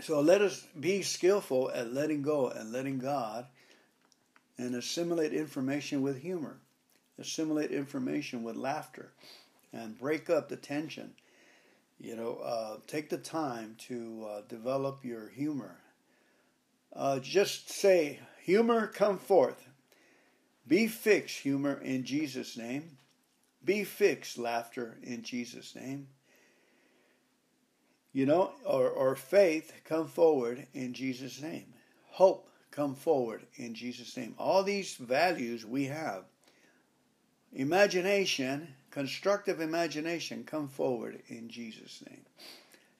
So 0.00 0.20
let 0.20 0.40
us 0.42 0.66
be 0.78 1.02
skillful 1.02 1.70
at 1.74 1.92
letting 1.92 2.22
go 2.22 2.48
and 2.48 2.72
letting 2.72 2.98
God 2.98 3.46
and 4.58 4.74
assimilate 4.74 5.32
information 5.32 6.02
with 6.02 6.20
humor, 6.20 6.58
assimilate 7.18 7.70
information 7.70 8.42
with 8.42 8.56
laughter, 8.56 9.12
and 9.72 9.98
break 9.98 10.30
up 10.30 10.48
the 10.48 10.56
tension. 10.56 11.12
You 11.98 12.16
know, 12.16 12.36
uh, 12.36 12.76
take 12.86 13.08
the 13.08 13.18
time 13.18 13.76
to 13.88 14.26
uh, 14.28 14.40
develop 14.48 15.04
your 15.04 15.28
humor. 15.28 15.76
Uh, 16.94 17.18
just 17.20 17.70
say, 17.70 18.20
humor, 18.42 18.86
come 18.86 19.18
forth. 19.18 19.68
Be 20.66 20.86
fixed, 20.86 21.38
humor, 21.38 21.80
in 21.80 22.04
Jesus' 22.04 22.56
name. 22.56 22.98
Be 23.64 23.84
fixed, 23.84 24.38
laughter, 24.38 24.98
in 25.02 25.22
Jesus' 25.22 25.74
name 25.74 26.08
you 28.16 28.24
know, 28.24 28.50
or, 28.64 28.88
or 28.88 29.14
faith, 29.14 29.74
come 29.84 30.08
forward 30.08 30.66
in 30.72 30.94
Jesus' 30.94 31.42
name. 31.42 31.66
Hope, 32.06 32.48
come 32.76 32.94
forward 32.94 33.46
in 33.56 33.74
Jesus' 33.74 34.14
name. 34.18 34.34
All 34.38 34.62
these 34.62 34.96
values 34.96 35.64
we 35.64 35.84
have. 35.84 36.24
Imagination, 37.54 38.68
constructive 38.90 39.62
imagination, 39.62 40.44
come 40.44 40.68
forward 40.68 41.22
in 41.28 41.48
Jesus' 41.48 42.02
name. 42.08 42.20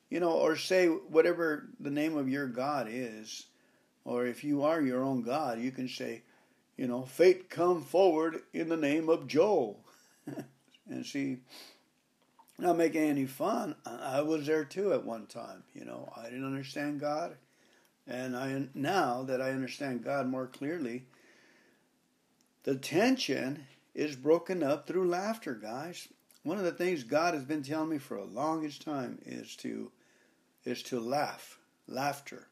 You 0.09 0.21
know, 0.21 0.33
or 0.33 0.57
say 0.57 0.87
whatever 0.87 1.69
the 1.79 1.91
name 1.91 2.17
of 2.17 2.29
your 2.29 2.47
God 2.47 2.89
is, 2.91 3.45
or 4.07 4.25
if 4.25 4.43
you 4.43 4.63
are 4.63 4.81
your 4.81 5.05
own 5.05 5.23
God, 5.23 5.61
you 5.61 5.71
can 5.71 5.89
say, 5.89 6.23
you 6.79 6.87
know, 6.87 7.03
fate 7.03 7.51
come 7.51 7.83
forward 7.83 8.41
in 8.55 8.71
the 8.71 8.77
name 8.79 9.11
of 9.11 9.27
Joel. 9.27 9.85
and 10.89 11.05
see, 11.05 11.39
not 12.59 12.79
making 12.79 13.03
any 13.03 13.27
fun. 13.27 13.75
I 13.85 14.23
was 14.23 14.47
there 14.47 14.65
too 14.65 14.95
at 14.95 15.05
one 15.05 15.27
time. 15.27 15.65
You 15.75 15.85
know, 15.85 16.11
I 16.17 16.25
didn't 16.25 16.47
understand 16.47 17.01
God, 17.01 17.37
and 18.07 18.37
I 18.37 18.69
now 18.75 19.23
that 19.25 19.41
I 19.41 19.51
understand 19.51 20.05
God 20.05 20.27
more 20.27 20.47
clearly, 20.47 21.05
the 22.65 22.77
tension 22.77 23.67
is 23.95 24.17
broken 24.17 24.63
up 24.63 24.87
through 24.87 25.09
laughter, 25.09 25.55
guys. 25.55 26.09
One 26.43 26.59
of 26.59 26.65
the 26.65 26.73
things 26.73 27.03
God 27.03 27.35
has 27.35 27.45
been 27.45 27.63
telling 27.63 27.91
me 27.91 27.99
for 27.99 28.17
a 28.17 28.25
longest 28.25 28.83
time 28.83 29.19
is 29.25 29.57
to 29.57 29.91
is 30.65 30.83
to 30.85 31.01
laugh, 31.01 31.59
laughter. 31.89 32.49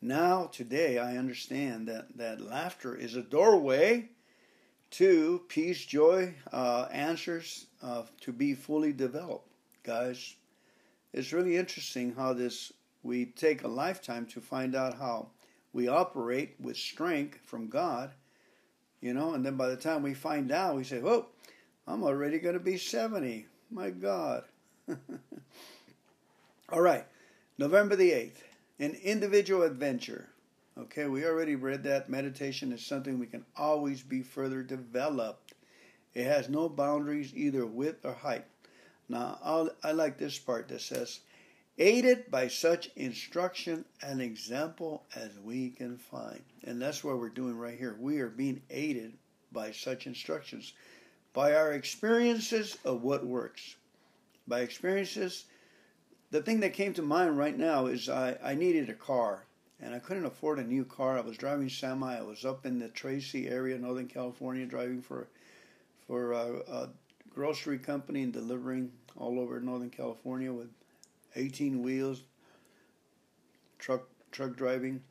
Now 0.00 0.46
today 0.46 0.98
I 0.98 1.16
understand 1.16 1.88
that 1.88 2.16
that 2.16 2.40
laughter 2.40 2.96
is 2.96 3.16
a 3.16 3.22
doorway 3.22 4.10
to 4.92 5.42
peace, 5.48 5.84
joy, 5.84 6.34
uh, 6.52 6.86
answers 6.90 7.66
uh, 7.82 8.04
to 8.22 8.32
be 8.32 8.54
fully 8.54 8.92
developed, 8.92 9.48
guys. 9.82 10.34
It's 11.12 11.32
really 11.32 11.56
interesting 11.56 12.14
how 12.14 12.32
this 12.32 12.72
we 13.08 13.24
take 13.24 13.64
a 13.64 13.68
lifetime 13.68 14.26
to 14.26 14.40
find 14.40 14.76
out 14.76 14.98
how 14.98 15.30
we 15.72 15.88
operate 15.88 16.54
with 16.60 16.76
strength 16.76 17.38
from 17.42 17.68
God, 17.68 18.12
you 19.00 19.14
know, 19.14 19.32
and 19.32 19.44
then 19.44 19.56
by 19.56 19.68
the 19.68 19.76
time 19.76 20.02
we 20.02 20.12
find 20.12 20.52
out, 20.52 20.76
we 20.76 20.84
say, 20.84 21.00
"Oh, 21.02 21.26
I'm 21.86 22.04
already 22.04 22.38
going 22.38 22.54
to 22.54 22.60
be 22.60 22.76
70." 22.76 23.46
My 23.70 23.90
God. 23.90 24.44
All 26.68 26.82
right, 26.82 27.06
November 27.56 27.96
the 27.96 28.10
8th, 28.10 28.42
an 28.78 28.94
individual 29.02 29.62
adventure. 29.62 30.28
Okay, 30.76 31.06
we 31.06 31.24
already 31.24 31.54
read 31.54 31.82
that 31.84 32.10
meditation 32.10 32.72
is 32.72 32.84
something 32.84 33.18
we 33.18 33.26
can 33.26 33.44
always 33.56 34.02
be 34.02 34.22
further 34.22 34.62
developed. 34.62 35.54
It 36.14 36.24
has 36.24 36.48
no 36.48 36.68
boundaries, 36.68 37.34
either 37.34 37.64
width 37.64 38.04
or 38.04 38.12
height. 38.12 38.44
Now, 39.08 39.38
I'll, 39.42 39.70
i 39.82 39.92
like 39.92 40.18
this 40.18 40.38
part 40.38 40.68
that 40.68 40.82
says, 40.82 41.20
aided 41.78 42.30
by 42.30 42.48
such 42.48 42.90
instruction 42.96 43.84
and 44.02 44.20
example 44.20 45.04
as 45.14 45.30
we 45.38 45.70
can 45.70 45.96
find. 45.96 46.42
And 46.64 46.82
that's 46.82 47.04
what 47.04 47.18
we're 47.18 47.28
doing 47.28 47.56
right 47.56 47.78
here. 47.78 47.96
We 47.98 48.20
are 48.20 48.28
being 48.28 48.62
aided 48.68 49.14
by 49.52 49.70
such 49.70 50.06
instructions, 50.06 50.72
by 51.32 51.54
our 51.54 51.72
experiences 51.72 52.76
of 52.84 53.02
what 53.02 53.24
works. 53.24 53.76
By 54.46 54.60
experiences, 54.60 55.44
the 56.30 56.42
thing 56.42 56.60
that 56.60 56.74
came 56.74 56.92
to 56.94 57.02
mind 57.02 57.38
right 57.38 57.56
now 57.56 57.86
is 57.86 58.08
I, 58.08 58.36
I 58.42 58.54
needed 58.54 58.90
a 58.90 58.94
car 58.94 59.44
and 59.80 59.94
I 59.94 60.00
couldn't 60.00 60.26
afford 60.26 60.58
a 60.58 60.64
new 60.64 60.84
car. 60.84 61.16
I 61.16 61.20
was 61.20 61.36
driving 61.36 61.68
semi. 61.68 62.18
I 62.18 62.22
was 62.22 62.44
up 62.44 62.66
in 62.66 62.78
the 62.78 62.88
Tracy 62.88 63.48
area, 63.48 63.78
Northern 63.78 64.08
California, 64.08 64.66
driving 64.66 65.00
for 65.00 65.28
for 66.06 66.32
a, 66.32 66.60
a 66.68 66.88
grocery 67.28 67.78
company 67.78 68.22
and 68.22 68.32
delivering 68.32 68.90
all 69.16 69.38
over 69.38 69.60
Northern 69.60 69.90
California 69.90 70.52
with 70.52 70.68
18 71.38 71.82
wheels, 71.82 72.24
truck 73.78 74.02
truck 74.30 74.56
driving. 74.56 75.02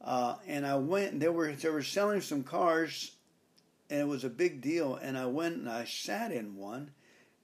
Uh, 0.00 0.36
and 0.46 0.66
I 0.66 0.76
went. 0.76 1.20
They 1.20 1.28
were 1.28 1.52
they 1.52 1.68
were 1.68 1.82
selling 1.82 2.20
some 2.20 2.44
cars, 2.44 3.12
and 3.90 4.00
it 4.00 4.06
was 4.06 4.24
a 4.24 4.30
big 4.30 4.60
deal. 4.60 4.94
And 4.96 5.18
I 5.18 5.26
went 5.26 5.56
and 5.56 5.68
I 5.68 5.84
sat 5.84 6.32
in 6.32 6.56
one, 6.56 6.90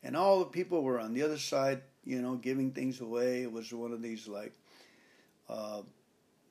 and 0.02 0.16
all 0.16 0.38
the 0.38 0.46
people 0.46 0.82
were 0.82 1.00
on 1.00 1.14
the 1.14 1.22
other 1.22 1.38
side, 1.38 1.82
you 2.04 2.22
know, 2.22 2.36
giving 2.36 2.70
things 2.70 3.00
away. 3.00 3.42
It 3.42 3.52
was 3.52 3.72
one 3.72 3.92
of 3.92 4.02
these 4.02 4.28
like 4.28 4.52
uh, 5.48 5.82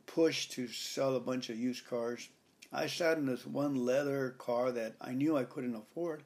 push 0.06 0.50
to 0.50 0.68
sell 0.68 1.16
a 1.16 1.22
bunch 1.22 1.50
of 1.50 1.58
used 1.58 1.88
cars. 1.88 2.28
I 2.72 2.88
sat 2.88 3.18
in 3.18 3.28
this 3.28 3.46
one 3.46 3.76
leather 3.86 4.32
car 4.40 4.72
that 4.72 4.96
I 5.00 5.14
knew 5.14 5.38
I 5.38 5.44
couldn't 5.44 5.76
afford, 5.76 6.24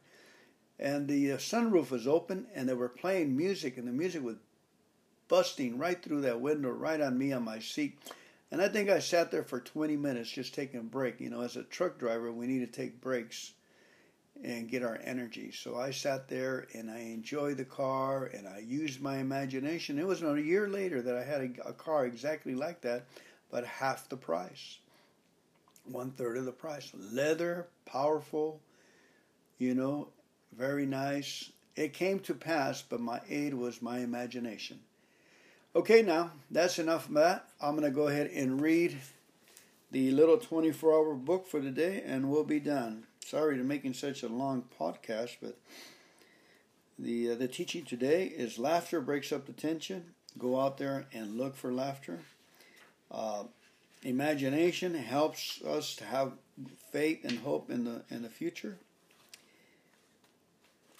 and 0.79 1.07
the 1.07 1.33
uh, 1.33 1.37
sunroof 1.37 1.91
was 1.91 2.07
open, 2.07 2.47
and 2.55 2.67
they 2.67 2.73
were 2.73 2.89
playing 2.89 3.35
music, 3.35 3.77
and 3.77 3.87
the 3.87 3.91
music 3.91 4.23
was 4.23 4.37
busting 5.27 5.77
right 5.77 6.01
through 6.01 6.21
that 6.21 6.41
window, 6.41 6.69
right 6.69 7.01
on 7.01 7.17
me 7.17 7.33
on 7.33 7.43
my 7.43 7.59
seat. 7.59 7.97
And 8.51 8.61
I 8.61 8.69
think 8.69 8.89
I 8.89 8.99
sat 8.99 9.31
there 9.31 9.43
for 9.43 9.59
20 9.59 9.97
minutes 9.97 10.29
just 10.31 10.53
taking 10.53 10.79
a 10.79 10.83
break. 10.83 11.19
You 11.19 11.29
know, 11.29 11.41
as 11.41 11.55
a 11.57 11.63
truck 11.63 11.97
driver, 11.99 12.31
we 12.31 12.47
need 12.47 12.59
to 12.59 12.67
take 12.67 13.01
breaks. 13.01 13.53
and 14.43 14.69
get 14.69 14.83
our 14.83 14.99
energy. 15.03 15.51
So 15.51 15.75
I 15.77 15.91
sat 15.91 16.27
there 16.27 16.67
and 16.73 16.91
I 16.91 16.99
enjoyed 16.99 17.57
the 17.57 17.65
car 17.65 18.25
and 18.25 18.47
I 18.47 18.59
used 18.59 19.01
my 19.01 19.17
imagination. 19.17 19.97
It 19.97 20.05
was 20.05 20.21
a 20.21 20.39
year 20.41 20.67
later 20.67 21.01
that 21.01 21.15
I 21.15 21.23
had 21.23 21.41
a, 21.41 21.69
a 21.69 21.73
car 21.73 22.05
exactly 22.05 22.53
like 22.53 22.81
that, 22.81 23.05
but 23.49 23.65
half 23.65 24.09
the 24.09 24.17
price, 24.17 24.77
one 25.85 26.11
third 26.11 26.37
of 26.37 26.45
the 26.45 26.51
price. 26.51 26.91
Leather, 27.11 27.67
powerful, 27.85 28.61
you 29.57 29.73
know, 29.73 30.09
very 30.55 30.85
nice. 30.85 31.51
It 31.75 31.93
came 31.93 32.19
to 32.21 32.33
pass, 32.35 32.81
but 32.81 32.99
my 32.99 33.21
aid 33.29 33.53
was 33.53 33.81
my 33.81 33.99
imagination. 33.99 34.79
Okay, 35.77 36.01
now 36.01 36.31
that's 36.49 36.79
enough 36.79 37.07
of 37.07 37.13
that. 37.13 37.49
I'm 37.61 37.75
going 37.75 37.83
to 37.83 37.95
go 37.95 38.07
ahead 38.07 38.31
and 38.33 38.59
read 38.59 38.97
the 39.91 40.09
little 40.09 40.39
24 40.39 40.91
hour 40.91 41.13
book 41.13 41.45
for 41.45 41.61
today 41.61 42.01
and 42.03 42.31
we'll 42.31 42.43
be 42.43 42.59
done. 42.59 43.03
Sorry 43.23 43.55
to 43.57 43.63
making 43.63 43.93
such 43.93 44.23
a 44.23 44.27
long 44.27 44.63
podcast, 44.79 45.35
but 45.39 45.55
the 46.97 47.29
uh, 47.29 47.35
the 47.35 47.47
teaching 47.47 47.85
today 47.85 48.25
is 48.25 48.57
laughter 48.57 48.99
breaks 48.99 49.31
up 49.31 49.45
the 49.45 49.53
tension. 49.53 50.15
Go 50.39 50.59
out 50.59 50.79
there 50.79 51.05
and 51.13 51.37
look 51.37 51.55
for 51.55 51.71
laughter. 51.71 52.21
Uh, 53.11 53.43
imagination 54.01 54.95
helps 54.95 55.61
us 55.61 55.95
to 55.97 56.05
have 56.05 56.31
faith 56.91 57.23
and 57.23 57.37
hope 57.37 57.69
in 57.69 57.83
the 57.83 58.01
in 58.09 58.23
the 58.23 58.29
future. 58.29 58.79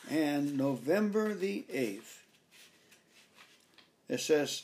And 0.07 0.55
November 0.55 1.33
the 1.33 1.65
eighth, 1.73 2.26
it 4.09 4.19
says, 4.19 4.63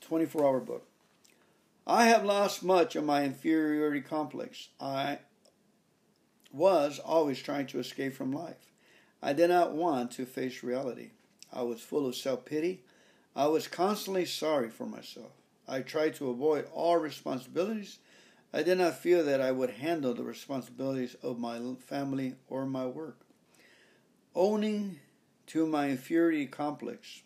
twenty 0.00 0.26
four 0.26 0.44
hour 0.44 0.60
book. 0.60 0.86
I 1.86 2.06
have 2.06 2.24
lost 2.24 2.62
much 2.62 2.94
of 2.94 3.04
my 3.04 3.24
inferiority 3.24 4.00
complex. 4.00 4.68
I 4.80 5.18
was 6.52 6.98
always 6.98 7.40
trying 7.40 7.66
to 7.68 7.78
escape 7.78 8.14
from 8.14 8.32
life. 8.32 8.70
I 9.22 9.32
did 9.32 9.50
not 9.50 9.72
want 9.72 10.10
to 10.12 10.26
face 10.26 10.62
reality. 10.62 11.10
I 11.52 11.62
was 11.62 11.80
full 11.80 12.06
of 12.06 12.14
self 12.14 12.44
pity. 12.44 12.82
I 13.34 13.46
was 13.46 13.68
constantly 13.68 14.24
sorry 14.24 14.70
for 14.70 14.86
myself. 14.86 15.32
I 15.68 15.80
tried 15.80 16.14
to 16.16 16.30
avoid 16.30 16.66
all 16.72 16.96
responsibilities. 16.96 17.98
I 18.52 18.62
did 18.62 18.78
not 18.78 18.98
feel 18.98 19.24
that 19.24 19.40
I 19.40 19.52
would 19.52 19.70
handle 19.70 20.14
the 20.14 20.24
responsibilities 20.24 21.14
of 21.22 21.38
my 21.38 21.60
family 21.78 22.34
or 22.48 22.66
my 22.66 22.86
work. 22.86 23.20
Owning 24.34 24.98
to 25.46 25.66
my 25.66 25.90
inferiority 25.90 26.46
complex, 26.46 27.22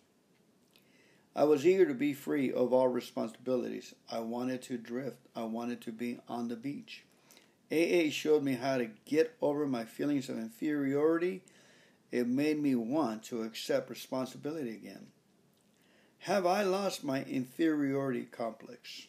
I 1.36 1.44
was 1.44 1.66
eager 1.66 1.86
to 1.86 1.94
be 1.94 2.12
free 2.12 2.52
of 2.52 2.72
all 2.72 2.88
responsibilities. 2.88 3.94
I 4.10 4.20
wanted 4.20 4.62
to 4.62 4.78
drift. 4.78 5.18
I 5.34 5.42
wanted 5.42 5.80
to 5.82 5.92
be 5.92 6.18
on 6.28 6.48
the 6.48 6.56
beach. 6.56 7.04
AA 7.72 8.10
showed 8.10 8.44
me 8.44 8.54
how 8.54 8.78
to 8.78 8.90
get 9.04 9.34
over 9.42 9.66
my 9.66 9.84
feelings 9.84 10.28
of 10.28 10.38
inferiority. 10.38 11.42
It 12.12 12.28
made 12.28 12.62
me 12.62 12.76
want 12.76 13.24
to 13.24 13.42
accept 13.42 13.90
responsibility 13.90 14.70
again. 14.70 15.08
Have 16.20 16.46
I 16.46 16.62
lost 16.62 17.02
my 17.02 17.24
inferiority 17.24 18.22
complex? 18.30 19.08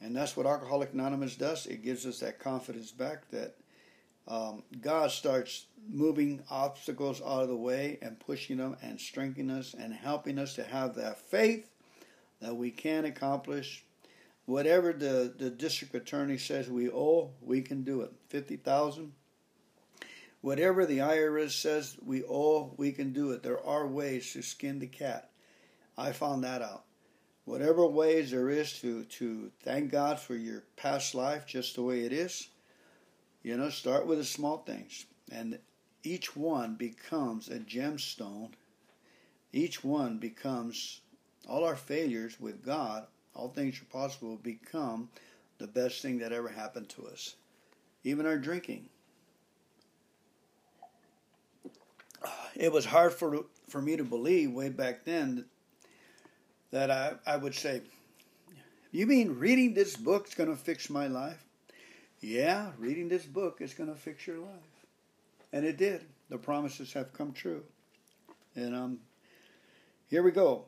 And 0.00 0.16
that's 0.16 0.36
what 0.36 0.46
Alcoholic 0.46 0.94
Anonymous 0.94 1.36
does. 1.36 1.66
It 1.66 1.84
gives 1.84 2.06
us 2.06 2.20
that 2.20 2.38
confidence 2.38 2.90
back 2.90 3.30
that 3.30 3.56
um, 4.28 4.62
God 4.80 5.10
starts 5.10 5.66
moving 5.90 6.42
obstacles 6.50 7.22
out 7.22 7.42
of 7.42 7.48
the 7.48 7.56
way 7.56 7.98
and 8.02 8.20
pushing 8.20 8.58
them 8.58 8.76
and 8.82 9.00
strengthening 9.00 9.50
us 9.50 9.74
and 9.74 9.92
helping 9.92 10.38
us 10.38 10.54
to 10.54 10.64
have 10.64 10.94
that 10.96 11.18
faith 11.18 11.70
that 12.40 12.54
we 12.54 12.70
can 12.70 13.06
accomplish 13.06 13.84
whatever 14.44 14.92
the, 14.92 15.32
the 15.36 15.50
district 15.50 15.94
attorney 15.94 16.38
says 16.38 16.70
we 16.70 16.90
owe, 16.90 17.30
we 17.40 17.62
can 17.62 17.82
do 17.82 18.02
it. 18.02 18.12
50000 18.28 19.12
Whatever 20.40 20.86
the 20.86 20.98
IRS 20.98 21.50
says 21.50 21.96
we 22.04 22.22
owe, 22.24 22.72
we 22.76 22.92
can 22.92 23.12
do 23.12 23.32
it. 23.32 23.42
There 23.42 23.64
are 23.64 23.86
ways 23.88 24.32
to 24.34 24.42
skin 24.42 24.78
the 24.78 24.86
cat. 24.86 25.30
I 25.96 26.12
found 26.12 26.44
that 26.44 26.62
out. 26.62 26.84
Whatever 27.44 27.86
ways 27.86 28.30
there 28.30 28.48
is 28.48 28.72
to, 28.80 29.04
to 29.04 29.50
thank 29.62 29.90
God 29.90 30.20
for 30.20 30.36
your 30.36 30.64
past 30.76 31.14
life 31.14 31.44
just 31.46 31.74
the 31.74 31.82
way 31.82 32.02
it 32.04 32.12
is, 32.12 32.48
you 33.42 33.56
know, 33.56 33.70
start 33.70 34.06
with 34.06 34.18
the 34.18 34.24
small 34.24 34.58
things. 34.58 35.06
And 35.30 35.58
each 36.02 36.36
one 36.36 36.74
becomes 36.74 37.48
a 37.48 37.58
gemstone. 37.58 38.50
Each 39.52 39.82
one 39.82 40.18
becomes, 40.18 41.00
all 41.48 41.64
our 41.64 41.76
failures 41.76 42.38
with 42.40 42.64
God, 42.64 43.06
all 43.34 43.48
things 43.48 43.80
are 43.80 43.86
possible, 43.86 44.36
become 44.36 45.08
the 45.58 45.66
best 45.66 46.02
thing 46.02 46.18
that 46.18 46.32
ever 46.32 46.48
happened 46.48 46.88
to 46.90 47.06
us. 47.06 47.34
Even 48.04 48.26
our 48.26 48.38
drinking. 48.38 48.88
It 52.54 52.72
was 52.72 52.84
hard 52.84 53.12
for, 53.12 53.44
for 53.68 53.80
me 53.80 53.96
to 53.96 54.04
believe 54.04 54.52
way 54.52 54.68
back 54.68 55.04
then 55.04 55.44
that 56.70 56.90
I, 56.90 57.14
I 57.26 57.36
would 57.36 57.54
say, 57.54 57.82
You 58.90 59.06
mean 59.06 59.38
reading 59.38 59.74
this 59.74 59.96
book 59.96 60.26
is 60.28 60.34
going 60.34 60.50
to 60.50 60.56
fix 60.56 60.90
my 60.90 61.06
life? 61.06 61.47
Yeah, 62.20 62.72
reading 62.78 63.08
this 63.08 63.24
book 63.24 63.60
is 63.60 63.74
going 63.74 63.90
to 63.90 63.94
fix 63.94 64.26
your 64.26 64.38
life. 64.38 64.50
And 65.52 65.64
it 65.64 65.76
did. 65.76 66.04
The 66.28 66.38
promises 66.38 66.92
have 66.94 67.12
come 67.12 67.32
true. 67.32 67.62
And 68.56 68.74
um, 68.74 68.98
here 70.08 70.22
we 70.22 70.32
go. 70.32 70.64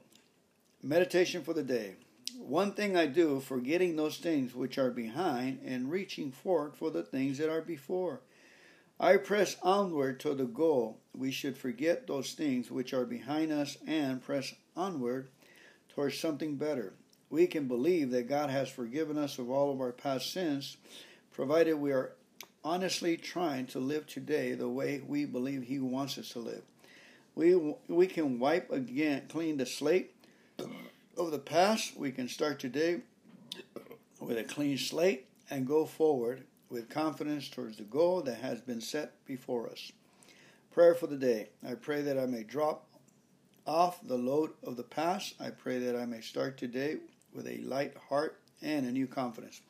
Meditation 0.82 1.42
for 1.42 1.52
the 1.52 1.62
day. 1.62 1.96
One 2.38 2.72
thing 2.72 2.96
I 2.96 3.06
do, 3.06 3.40
forgetting 3.40 3.96
those 3.96 4.18
things 4.18 4.54
which 4.54 4.78
are 4.78 4.90
behind 4.90 5.60
and 5.64 5.90
reaching 5.90 6.30
forward 6.30 6.76
for 6.76 6.90
the 6.90 7.02
things 7.02 7.38
that 7.38 7.50
are 7.50 7.60
before. 7.60 8.20
I 9.00 9.16
press 9.16 9.56
onward 9.62 10.20
to 10.20 10.34
the 10.34 10.44
goal. 10.44 10.98
We 11.16 11.32
should 11.32 11.56
forget 11.56 12.06
those 12.06 12.32
things 12.32 12.70
which 12.70 12.94
are 12.94 13.04
behind 13.04 13.50
us 13.50 13.76
and 13.86 14.22
press 14.22 14.54
onward 14.76 15.28
towards 15.88 16.18
something 16.18 16.56
better. 16.56 16.94
We 17.28 17.46
can 17.46 17.66
believe 17.66 18.10
that 18.10 18.28
God 18.28 18.50
has 18.50 18.68
forgiven 18.68 19.18
us 19.18 19.38
of 19.38 19.50
all 19.50 19.72
of 19.72 19.80
our 19.80 19.92
past 19.92 20.32
sins 20.32 20.76
provided 21.32 21.74
we 21.74 21.92
are 21.92 22.12
honestly 22.64 23.16
trying 23.16 23.66
to 23.66 23.78
live 23.78 24.06
today 24.06 24.52
the 24.52 24.68
way 24.68 25.00
we 25.06 25.24
believe 25.24 25.64
He 25.64 25.78
wants 25.78 26.18
us 26.18 26.30
to 26.30 26.38
live. 26.38 26.62
We, 27.34 27.74
we 27.88 28.06
can 28.06 28.38
wipe 28.38 28.70
again, 28.70 29.22
clean 29.28 29.56
the 29.56 29.66
slate 29.66 30.14
of 31.16 31.30
the 31.30 31.38
past. 31.38 31.96
We 31.96 32.10
can 32.12 32.28
start 32.28 32.58
today 32.58 33.00
with 34.20 34.38
a 34.38 34.44
clean 34.44 34.76
slate 34.76 35.26
and 35.48 35.66
go 35.66 35.86
forward 35.86 36.44
with 36.68 36.88
confidence 36.88 37.48
towards 37.48 37.78
the 37.78 37.84
goal 37.84 38.22
that 38.22 38.38
has 38.38 38.60
been 38.60 38.80
set 38.80 39.24
before 39.24 39.68
us. 39.68 39.92
Prayer 40.72 40.94
for 40.94 41.06
the 41.06 41.16
day. 41.16 41.48
I 41.66 41.74
pray 41.74 42.02
that 42.02 42.18
I 42.18 42.26
may 42.26 42.44
drop 42.44 42.86
off 43.66 43.98
the 44.06 44.16
load 44.16 44.50
of 44.62 44.76
the 44.76 44.82
past. 44.82 45.34
I 45.40 45.50
pray 45.50 45.78
that 45.78 45.96
I 45.96 46.06
may 46.06 46.20
start 46.20 46.56
today 46.56 46.98
with 47.34 47.46
a 47.46 47.58
light 47.58 47.96
heart 48.08 48.38
and 48.62 48.86
a 48.86 48.92
new 48.92 49.06
confidence. 49.06 49.60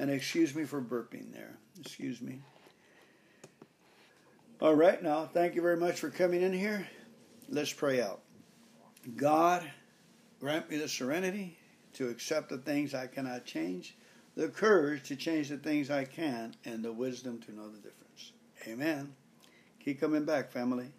And 0.00 0.10
excuse 0.10 0.54
me 0.54 0.64
for 0.64 0.80
burping 0.80 1.30
there. 1.30 1.58
Excuse 1.78 2.22
me. 2.22 2.40
All 4.58 4.74
right, 4.74 5.02
now, 5.02 5.26
thank 5.26 5.54
you 5.54 5.60
very 5.60 5.76
much 5.76 6.00
for 6.00 6.08
coming 6.08 6.40
in 6.40 6.54
here. 6.54 6.88
Let's 7.50 7.70
pray 7.70 8.00
out. 8.00 8.22
God, 9.14 9.70
grant 10.40 10.70
me 10.70 10.78
the 10.78 10.88
serenity 10.88 11.58
to 11.94 12.08
accept 12.08 12.48
the 12.48 12.56
things 12.56 12.94
I 12.94 13.08
cannot 13.08 13.44
change, 13.44 13.94
the 14.36 14.48
courage 14.48 15.06
to 15.08 15.16
change 15.16 15.50
the 15.50 15.58
things 15.58 15.90
I 15.90 16.06
can, 16.06 16.54
and 16.64 16.82
the 16.82 16.92
wisdom 16.94 17.38
to 17.42 17.54
know 17.54 17.68
the 17.68 17.76
difference. 17.76 18.32
Amen. 18.66 19.14
Keep 19.84 20.00
coming 20.00 20.24
back, 20.24 20.50
family. 20.50 20.92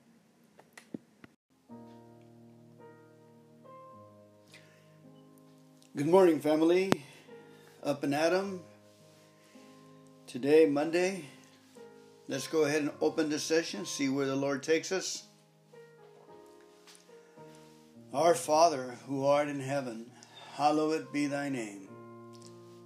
Good 5.95 6.07
morning, 6.07 6.39
family. 6.39 7.03
Up 7.83 8.03
and 8.03 8.13
Adam. 8.13 8.61
Today, 10.31 10.65
Monday, 10.65 11.25
let's 12.29 12.47
go 12.47 12.63
ahead 12.63 12.83
and 12.83 12.91
open 13.01 13.29
the 13.29 13.37
session, 13.37 13.85
see 13.85 14.07
where 14.07 14.25
the 14.25 14.33
Lord 14.33 14.63
takes 14.63 14.89
us. 14.93 15.23
Our 18.13 18.33
Father, 18.33 18.97
who 19.07 19.25
art 19.25 19.49
in 19.49 19.59
heaven, 19.59 20.05
hallowed 20.53 21.11
be 21.11 21.27
thy 21.27 21.49
name. 21.49 21.89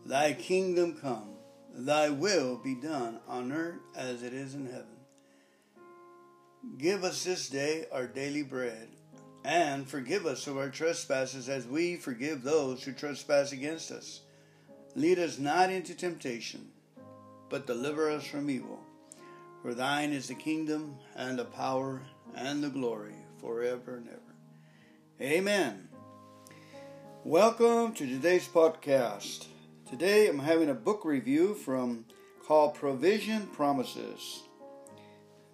Thy 0.08 0.34
kingdom 0.34 0.98
come, 1.00 1.36
thy 1.72 2.10
will 2.10 2.58
be 2.58 2.74
done 2.74 3.20
on 3.28 3.52
earth 3.52 3.78
as 3.96 4.24
it 4.24 4.34
is 4.34 4.56
in 4.56 4.66
heaven. 4.66 4.98
Give 6.80 7.04
us 7.04 7.24
this 7.24 7.48
day 7.48 7.86
our 7.92 8.08
daily 8.08 8.42
bread, 8.42 8.88
and 9.44 9.88
forgive 9.88 10.26
us 10.26 10.48
of 10.48 10.58
our 10.58 10.70
trespasses 10.70 11.48
as 11.48 11.68
we 11.68 11.96
forgive 11.96 12.42
those 12.42 12.84
who 12.84 12.92
trespass 12.92 13.52
against 13.52 13.92
us. 13.92 14.22
Lead 14.96 15.20
us 15.20 15.38
not 15.38 15.70
into 15.70 15.94
temptation 15.94 16.72
but 17.50 17.68
deliver 17.68 18.10
us 18.10 18.26
from 18.26 18.50
evil. 18.50 18.80
For 19.62 19.74
thine 19.74 20.12
is 20.12 20.28
the 20.28 20.36
kingdom 20.36 20.96
and 21.16 21.38
the 21.40 21.46
power 21.46 22.02
and 22.36 22.64
the 22.64 22.70
glory 22.70 23.16
forever 23.40 23.98
and 23.98 24.08
ever. 24.10 24.20
Amen. 25.22 25.90
Welcome 27.24 27.94
to 27.94 28.06
today's 28.06 28.48
podcast. 28.48 29.46
Today 29.90 30.28
I'm 30.28 30.40
having 30.40 30.70
a 30.70 30.76
book 30.76 31.06
review 31.06 31.54
from 31.56 32.06
called 32.46 32.76
Provision 32.76 33.48
Promises. 33.48 34.44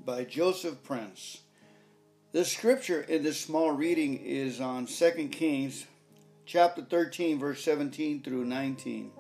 by 0.06 0.24
Joseph 0.24 0.84
Prince. 0.84 1.42
The 2.32 2.46
scripture 2.46 3.02
in 3.02 3.24
this 3.24 3.40
small 3.40 3.72
reading 3.72 4.18
is 4.18 4.60
on 4.60 4.86
2 4.88 5.30
Kings 5.32 5.86
chapter 6.46 6.82
13, 6.82 7.40
verse 7.40 7.64
17 7.64 8.24
through 8.24 8.46
19. 8.46 9.12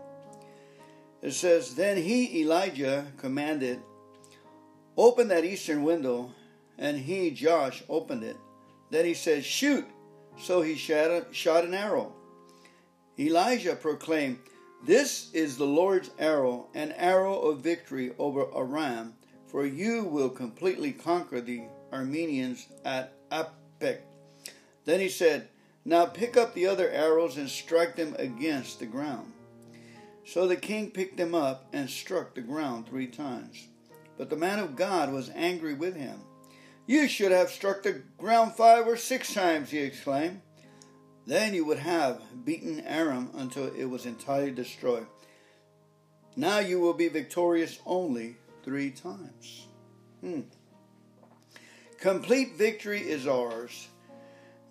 It 1.21 1.33
says, 1.33 1.75
Then 1.75 1.97
he, 1.97 2.41
Elijah, 2.41 3.05
commanded, 3.17 3.81
Open 4.97 5.27
that 5.29 5.45
eastern 5.45 5.83
window, 5.83 6.31
and 6.77 6.97
he, 6.97 7.37
Joash, 7.39 7.83
opened 7.87 8.23
it. 8.23 8.37
Then 8.89 9.05
he 9.05 9.13
said, 9.13 9.45
Shoot! 9.45 9.85
So 10.39 10.61
he 10.61 10.75
shot 10.75 11.63
an 11.63 11.73
arrow. 11.73 12.13
Elijah 13.19 13.75
proclaimed, 13.75 14.39
This 14.85 15.31
is 15.33 15.57
the 15.57 15.65
Lord's 15.65 16.09
arrow, 16.17 16.67
an 16.73 16.91
arrow 16.93 17.39
of 17.39 17.59
victory 17.59 18.13
over 18.17 18.45
Aram, 18.55 19.13
for 19.47 19.65
you 19.65 20.03
will 20.03 20.29
completely 20.29 20.91
conquer 20.91 21.41
the 21.41 21.63
Armenians 21.93 22.67
at 22.83 23.13
Aphek. 23.29 23.99
Then 24.85 24.99
he 24.99 25.09
said, 25.09 25.49
Now 25.85 26.05
pick 26.05 26.37
up 26.37 26.53
the 26.53 26.67
other 26.67 26.89
arrows 26.89 27.37
and 27.37 27.49
strike 27.49 27.95
them 27.95 28.15
against 28.17 28.79
the 28.79 28.85
ground. 28.85 29.31
So 30.25 30.47
the 30.47 30.55
king 30.55 30.91
picked 30.91 31.17
them 31.17 31.33
up 31.35 31.67
and 31.73 31.89
struck 31.89 32.35
the 32.35 32.41
ground 32.41 32.87
three 32.87 33.07
times. 33.07 33.67
But 34.17 34.29
the 34.29 34.35
man 34.35 34.59
of 34.59 34.75
God 34.75 35.11
was 35.11 35.31
angry 35.35 35.73
with 35.73 35.95
him. 35.95 36.19
You 36.85 37.07
should 37.07 37.31
have 37.31 37.49
struck 37.49 37.83
the 37.83 38.03
ground 38.17 38.53
five 38.53 38.87
or 38.87 38.97
six 38.97 39.33
times, 39.33 39.69
he 39.69 39.79
exclaimed. 39.79 40.41
Then 41.25 41.53
you 41.53 41.65
would 41.65 41.79
have 41.79 42.21
beaten 42.45 42.81
Aram 42.81 43.31
until 43.35 43.67
it 43.73 43.85
was 43.85 44.05
entirely 44.05 44.51
destroyed. 44.51 45.07
Now 46.35 46.59
you 46.59 46.79
will 46.79 46.93
be 46.93 47.07
victorious 47.07 47.79
only 47.85 48.37
three 48.63 48.91
times. 48.91 49.67
Hmm. 50.21 50.41
Complete 51.99 52.55
victory 52.55 53.01
is 53.01 53.27
ours. 53.27 53.87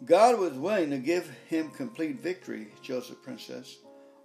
God 0.05 0.39
was 0.39 0.55
willing 0.55 0.91
to 0.91 0.99
give 0.99 1.31
him 1.49 1.71
complete 1.71 2.21
victory, 2.21 2.69
Joseph 2.83 3.23
Prince 3.23 3.45
says. 3.45 3.77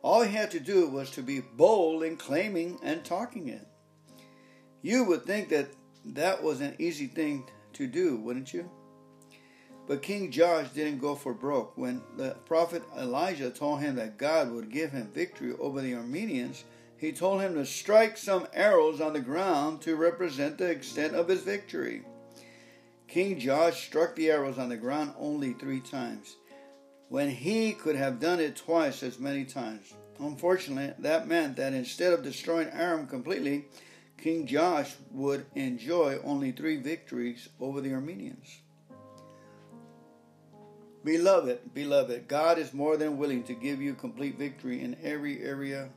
All 0.05 0.21
he 0.21 0.35
had 0.35 0.51
to 0.51 0.59
do 0.59 0.87
was 0.87 1.09
to 1.11 1.23
be 1.23 1.39
bold 1.39 2.03
in 2.03 2.15
claiming 2.15 2.77
and 2.83 3.03
talking 3.03 3.47
it. 3.47 3.67
You 4.83 5.03
would 5.05 5.25
think 5.25 5.49
that 5.49 5.69
that 6.05 6.43
was 6.43 6.61
an 6.61 6.75
easy 6.77 7.07
thing 7.07 7.45
to 7.73 7.87
do, 7.87 8.15
wouldn't 8.17 8.53
you? 8.53 8.69
But 9.87 10.03
King 10.03 10.31
Joash 10.31 10.69
didn't 10.69 10.99
go 10.99 11.15
for 11.15 11.33
broke. 11.33 11.75
When 11.75 12.03
the 12.17 12.35
prophet 12.45 12.83
Elijah 12.95 13.49
told 13.49 13.79
him 13.79 13.95
that 13.95 14.19
God 14.19 14.51
would 14.51 14.69
give 14.69 14.91
him 14.91 15.09
victory 15.11 15.55
over 15.59 15.81
the 15.81 15.95
Armenians, 15.95 16.65
he 16.97 17.11
told 17.11 17.41
him 17.41 17.55
to 17.55 17.65
strike 17.65 18.15
some 18.15 18.45
arrows 18.53 19.01
on 19.01 19.13
the 19.13 19.19
ground 19.19 19.81
to 19.81 19.95
represent 19.95 20.59
the 20.59 20.69
extent 20.69 21.15
of 21.15 21.27
his 21.27 21.41
victory. 21.41 22.03
King 23.07 23.41
Joash 23.43 23.87
struck 23.87 24.15
the 24.15 24.29
arrows 24.29 24.59
on 24.59 24.69
the 24.69 24.77
ground 24.77 25.15
only 25.17 25.53
three 25.53 25.81
times, 25.81 26.35
when 27.09 27.29
he 27.29 27.73
could 27.73 27.95
have 27.95 28.19
done 28.19 28.39
it 28.39 28.55
twice 28.55 29.03
as 29.03 29.19
many 29.19 29.45
times. 29.45 29.93
Unfortunately, 30.19 30.93
that 30.99 31.27
meant 31.27 31.57
that 31.57 31.73
instead 31.73 32.13
of 32.13 32.23
destroying 32.23 32.69
Aram 32.69 33.07
completely, 33.07 33.65
King 34.17 34.47
Joash 34.51 34.95
would 35.11 35.45
enjoy 35.55 36.19
only 36.23 36.51
three 36.51 36.77
victories 36.77 37.49
over 37.59 37.81
the 37.81 37.93
Armenians. 37.93 38.61
Beloved, 41.03 41.73
beloved, 41.73 42.27
God 42.27 42.57
is 42.57 42.73
more 42.73 42.97
than 42.97 43.17
willing 43.17 43.43
to 43.43 43.53
give 43.53 43.81
you 43.81 43.93
complete 43.93 44.39
victory 44.39 44.81
in 44.81 44.97
every 45.03 45.43
area 45.43 45.89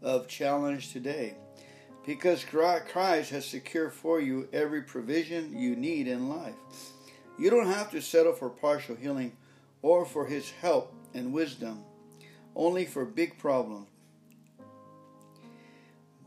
of 0.00 0.28
challenge 0.28 0.92
today 0.92 1.34
because 2.06 2.44
Christ 2.44 3.30
has 3.30 3.44
secured 3.44 3.92
for 3.92 4.20
you 4.20 4.48
every 4.52 4.82
provision 4.82 5.56
you 5.56 5.76
need 5.76 6.08
in 6.08 6.28
life. 6.28 6.54
You 7.38 7.50
don't 7.50 7.66
have 7.66 7.90
to 7.90 8.00
settle 8.00 8.32
for 8.32 8.48
partial 8.48 8.96
healing 8.96 9.36
or 9.82 10.04
for 10.04 10.26
his 10.26 10.50
help 10.50 10.94
and 11.12 11.32
wisdom, 11.32 11.84
only 12.54 12.86
for 12.86 13.04
big 13.04 13.38
problems. 13.38 13.88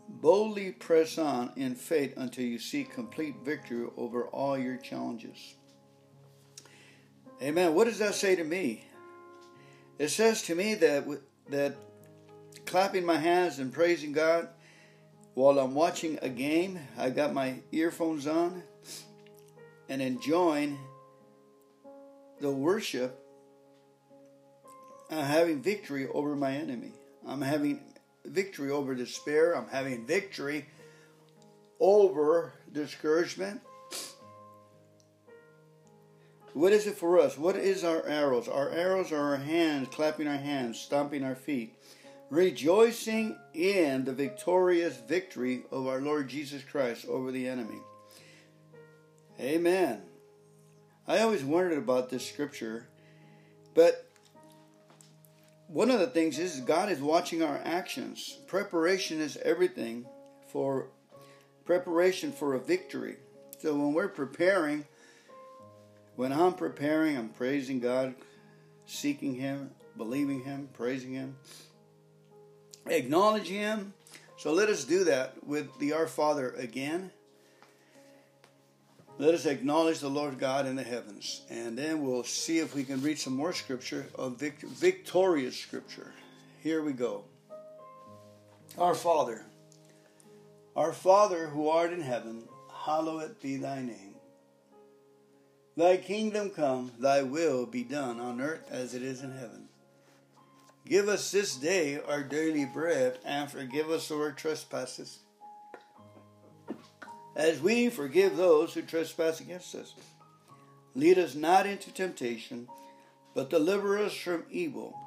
Boldly 0.07 0.71
press 0.71 1.17
on 1.17 1.51
in 1.55 1.75
faith 1.75 2.13
until 2.17 2.45
you 2.45 2.59
see 2.59 2.83
complete 2.83 3.35
victory 3.43 3.87
over 3.97 4.27
all 4.27 4.57
your 4.57 4.77
challenges. 4.77 5.55
Amen. 7.41 7.73
What 7.73 7.85
does 7.85 7.99
that 7.99 8.15
say 8.15 8.35
to 8.35 8.43
me? 8.43 8.85
It 9.99 10.09
says 10.09 10.41
to 10.43 10.55
me 10.55 10.75
that 10.75 11.05
that 11.49 11.75
clapping 12.65 13.05
my 13.05 13.17
hands 13.17 13.59
and 13.59 13.71
praising 13.71 14.13
God 14.13 14.49
while 15.33 15.59
I'm 15.59 15.75
watching 15.75 16.17
a 16.21 16.29
game, 16.29 16.79
I 16.97 17.09
got 17.09 17.33
my 17.33 17.59
earphones 17.71 18.25
on 18.25 18.63
and 19.89 20.01
enjoying 20.01 20.79
the 22.39 22.51
worship. 22.51 23.21
I'm 25.11 25.23
having 25.23 25.61
victory 25.61 26.07
over 26.07 26.35
my 26.35 26.51
enemy. 26.51 26.91
I'm 27.27 27.41
having 27.41 27.81
victory 28.25 28.71
over 28.71 28.95
despair. 28.95 29.55
I'm 29.55 29.67
having 29.67 30.05
victory 30.05 30.65
over 31.79 32.53
discouragement. 32.71 33.61
What 36.53 36.71
is 36.71 36.87
it 36.87 36.97
for 36.97 37.19
us? 37.19 37.37
What 37.37 37.57
is 37.57 37.83
our 37.83 38.05
arrows? 38.07 38.47
Our 38.47 38.69
arrows 38.69 39.11
are 39.11 39.31
our 39.31 39.37
hands, 39.37 39.89
clapping 39.91 40.27
our 40.27 40.37
hands, 40.37 40.79
stomping 40.79 41.23
our 41.23 41.35
feet, 41.35 41.75
rejoicing 42.29 43.37
in 43.53 44.05
the 44.05 44.13
victorious 44.13 44.97
victory 44.97 45.63
of 45.69 45.85
our 45.85 45.99
Lord 45.99 46.29
Jesus 46.29 46.63
Christ 46.63 47.05
over 47.07 47.31
the 47.31 47.47
enemy. 47.47 47.79
Amen. 49.39 50.01
I 51.05 51.19
always 51.19 51.43
wondered 51.43 51.77
about 51.77 52.09
this 52.09 52.25
scripture, 52.25 52.87
but 53.73 54.04
one 55.67 55.89
of 55.89 55.99
the 55.99 56.07
things 56.07 56.37
is 56.37 56.59
God 56.61 56.91
is 56.91 56.99
watching 56.99 57.41
our 57.41 57.59
actions. 57.63 58.37
Preparation 58.47 59.19
is 59.19 59.37
everything 59.37 60.05
for 60.51 60.87
preparation 61.65 62.31
for 62.31 62.53
a 62.53 62.59
victory. 62.59 63.17
So 63.59 63.75
when 63.75 63.93
we're 63.93 64.07
preparing, 64.07 64.85
when 66.15 66.31
I'm 66.31 66.53
preparing, 66.53 67.17
I'm 67.17 67.29
praising 67.29 67.79
God, 67.79 68.15
seeking 68.85 69.35
Him, 69.35 69.71
believing 69.97 70.43
Him, 70.43 70.69
praising 70.73 71.13
Him, 71.13 71.35
acknowledging 72.85 73.57
Him. 73.57 73.93
So 74.37 74.53
let 74.53 74.69
us 74.69 74.83
do 74.83 75.05
that 75.05 75.43
with 75.45 75.77
the 75.79 75.93
Our 75.93 76.07
Father 76.07 76.51
again. 76.51 77.11
Let 79.17 79.33
us 79.33 79.45
acknowledge 79.45 79.99
the 79.99 80.09
Lord 80.09 80.39
God 80.39 80.65
in 80.65 80.75
the 80.75 80.83
heavens, 80.83 81.43
and 81.49 81.77
then 81.77 82.05
we'll 82.05 82.25
see 82.25 82.59
if 82.59 82.75
we 82.75 82.83
can 82.83 83.01
read 83.01 83.17
some 83.17 83.33
more 83.33 83.53
scripture 83.53 84.07
of 84.15 84.37
vict- 84.37 84.63
victorious 84.63 85.57
scripture. 85.57 86.13
Here 86.61 86.81
we 86.81 86.91
go. 86.91 87.23
Our 88.77 88.93
Father, 88.93 89.45
our 90.75 90.91
Father 90.91 91.47
who 91.47 91.69
art 91.69 91.93
in 91.93 92.01
heaven, 92.01 92.43
hallowed 92.85 93.39
be 93.41 93.55
thy 93.55 93.81
name. 93.81 94.15
Thy 95.77 95.95
kingdom 95.95 96.49
come, 96.49 96.91
thy 96.99 97.21
will 97.21 97.65
be 97.65 97.83
done 97.83 98.19
on 98.19 98.41
earth 98.41 98.67
as 98.69 98.93
it 98.93 99.01
is 99.01 99.21
in 99.21 99.31
heaven. 99.31 99.69
Give 100.85 101.07
us 101.07 101.31
this 101.31 101.55
day 101.55 101.99
our 102.05 102.21
daily 102.21 102.65
bread, 102.65 103.19
and 103.23 103.49
forgive 103.49 103.89
us 103.89 104.11
our 104.11 104.31
trespasses, 104.31 105.19
as 107.35 107.61
we 107.61 107.89
forgive 107.89 108.37
those 108.37 108.73
who 108.73 108.81
trespass 108.81 109.41
against 109.41 109.75
us. 109.75 109.93
Lead 110.95 111.17
us 111.17 111.35
not 111.35 111.65
into 111.65 111.91
temptation, 111.91 112.67
but 113.33 113.49
deliver 113.49 113.97
us 113.97 114.13
from 114.13 114.45
evil. 114.49 114.97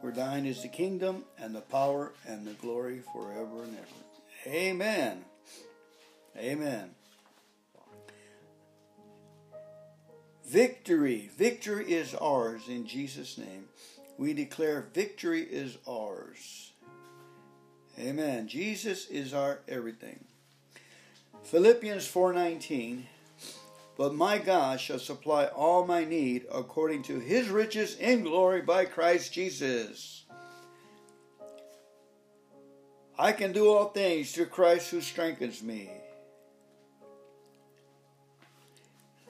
For 0.00 0.10
thine 0.10 0.46
is 0.46 0.62
the 0.62 0.68
kingdom, 0.68 1.24
and 1.38 1.54
the 1.54 1.60
power, 1.60 2.12
and 2.26 2.46
the 2.46 2.54
glory 2.54 3.02
forever 3.12 3.62
and 3.62 3.76
ever. 3.76 4.54
Amen. 4.56 5.24
Amen. 6.36 6.90
Victory. 10.48 11.30
Victory 11.36 11.92
is 11.92 12.14
ours 12.14 12.62
in 12.68 12.86
Jesus' 12.86 13.38
name. 13.38 13.66
We 14.18 14.32
declare 14.32 14.88
victory 14.92 15.42
is 15.42 15.78
ours. 15.86 16.72
Amen. 17.98 18.48
Jesus 18.48 19.06
is 19.06 19.32
our 19.32 19.60
everything. 19.68 20.24
Philippians 21.44 22.06
4:19 22.06 23.06
But 23.96 24.14
my 24.14 24.38
God 24.38 24.80
shall 24.80 24.98
supply 24.98 25.46
all 25.46 25.84
my 25.84 26.04
need 26.04 26.46
according 26.52 27.02
to 27.04 27.18
his 27.18 27.48
riches 27.48 27.96
in 27.96 28.22
glory 28.22 28.62
by 28.62 28.84
Christ 28.84 29.32
Jesus. 29.32 30.24
I 33.18 33.32
can 33.32 33.52
do 33.52 33.68
all 33.68 33.90
things 33.90 34.32
through 34.32 34.46
Christ 34.46 34.90
who 34.90 35.02
strengthens 35.02 35.62
me. 35.62 35.90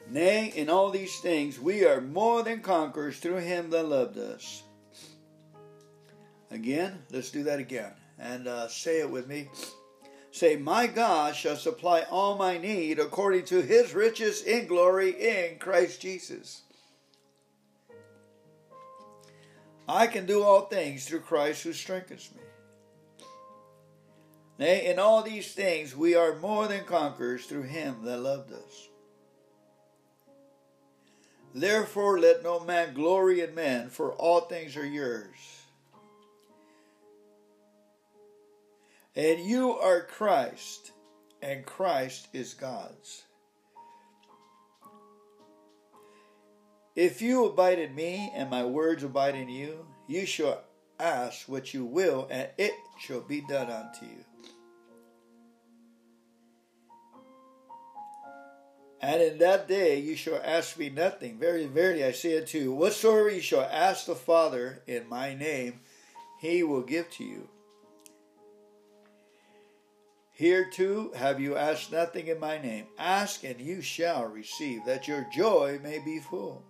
Nay, 0.09 0.53
in 0.55 0.68
all 0.68 0.90
these 0.90 1.18
things 1.20 1.59
we 1.59 1.85
are 1.85 2.01
more 2.01 2.42
than 2.42 2.61
conquerors 2.61 3.18
through 3.18 3.38
him 3.38 3.70
that 3.70 3.88
loved 3.88 4.18
us. 4.18 4.62
Again, 6.51 7.03
let's 7.11 7.31
do 7.31 7.44
that 7.44 7.61
again. 7.61 7.92
And 8.18 8.49
uh, 8.49 8.68
say 8.68 9.01
it 9.01 9.11
with 9.11 9.29
me. 9.29 9.49
Say, 10.33 10.57
My 10.57 10.87
God 10.87 11.35
shall 11.35 11.57
supply 11.57 12.03
all 12.11 12.37
my 12.37 12.57
need 12.59 12.99
according 12.99 13.47
to 13.47 13.62
his 13.62 13.95
riches 13.95 14.43
in 14.43 14.66
glory 14.66 15.11
in 15.11 15.59
Christ 15.59 16.01
Jesus. 16.01 16.62
I 19.88 20.07
can 20.07 20.25
do 20.27 20.43
all 20.43 20.62
things 20.66 21.05
through 21.05 21.21
Christ 21.21 21.64
who 21.64 21.73
strengthens 21.73 22.31
me. 22.35 23.27
Nay, 24.59 24.87
in 24.87 24.99
all 24.99 25.23
these 25.23 25.53
things 25.53 25.97
we 25.97 26.14
are 26.14 26.37
more 26.37 26.69
than 26.69 26.85
conquerors 26.85 27.47
through 27.47 27.62
him 27.62 28.05
that 28.05 28.19
loved 28.19 28.53
us. 28.53 28.88
Therefore, 31.53 32.21
let 32.21 32.45
no 32.45 32.61
man 32.61 32.95
glory 32.95 33.40
in 33.40 33.55
man, 33.55 33.88
for 33.88 34.12
all 34.12 34.43
things 34.43 34.77
are 34.77 34.87
yours. 34.87 35.60
And 39.20 39.38
you 39.38 39.72
are 39.72 40.00
Christ, 40.00 40.92
and 41.42 41.66
Christ 41.66 42.28
is 42.33 42.54
God's. 42.54 43.24
If 46.96 47.20
you 47.20 47.44
abide 47.44 47.78
in 47.78 47.94
me, 47.94 48.33
and 48.35 48.48
my 48.48 48.64
words 48.64 49.04
abide 49.04 49.35
in 49.35 49.50
you, 49.50 49.85
you 50.09 50.24
shall 50.24 50.62
ask 50.98 51.46
what 51.50 51.74
you 51.74 51.85
will, 51.85 52.28
and 52.30 52.48
it 52.56 52.72
shall 52.98 53.20
be 53.20 53.42
done 53.46 53.68
unto 53.68 54.06
you. 54.06 54.24
And 59.02 59.20
in 59.20 59.37
that 59.37 59.68
day 59.68 60.00
you 60.00 60.16
shall 60.16 60.40
ask 60.42 60.78
me 60.78 60.88
nothing. 60.88 61.38
Very 61.38 61.66
verily 61.66 62.04
I 62.04 62.12
say 62.12 62.38
unto 62.38 62.56
you, 62.56 62.72
whatsoever 62.72 63.28
you 63.28 63.42
shall 63.42 63.68
ask 63.70 64.06
the 64.06 64.14
Father 64.14 64.83
in 64.87 65.11
my 65.11 65.35
name, 65.35 65.80
he 66.40 66.62
will 66.62 66.80
give 66.80 67.11
to 67.11 67.24
you. 67.24 67.50
Here 70.40 70.64
too 70.64 71.12
have 71.16 71.38
you 71.38 71.55
asked 71.55 71.92
nothing 71.92 72.29
in 72.29 72.40
my 72.40 72.57
name. 72.57 72.87
Ask 72.98 73.44
and 73.44 73.61
you 73.61 73.83
shall 73.83 74.24
receive, 74.24 74.87
that 74.87 75.07
your 75.07 75.26
joy 75.31 75.79
may 75.83 75.98
be 75.98 76.18
full. 76.18 76.64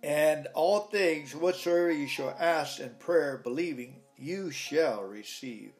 And 0.00 0.46
all 0.54 0.82
things 0.82 1.34
whatsoever 1.34 1.90
you 1.90 2.06
shall 2.06 2.36
ask 2.38 2.78
in 2.78 2.90
prayer, 3.00 3.40
believing, 3.42 3.96
you 4.16 4.52
shall 4.52 5.02
receive. 5.02 5.72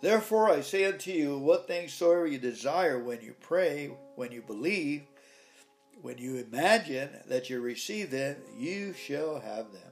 Therefore 0.00 0.50
I 0.50 0.62
say 0.62 0.86
unto 0.86 1.12
you, 1.12 1.38
what 1.38 1.68
things 1.68 1.92
soever 1.92 2.26
you 2.26 2.38
desire 2.38 2.98
when 2.98 3.20
you 3.20 3.36
pray, 3.40 3.92
when 4.16 4.32
you 4.32 4.42
believe, 4.42 5.02
when 6.02 6.18
you 6.18 6.34
imagine 6.38 7.10
that 7.28 7.48
you 7.48 7.60
receive 7.60 8.10
them, 8.10 8.38
you 8.58 8.92
shall 8.92 9.38
have 9.38 9.70
them. 9.70 9.89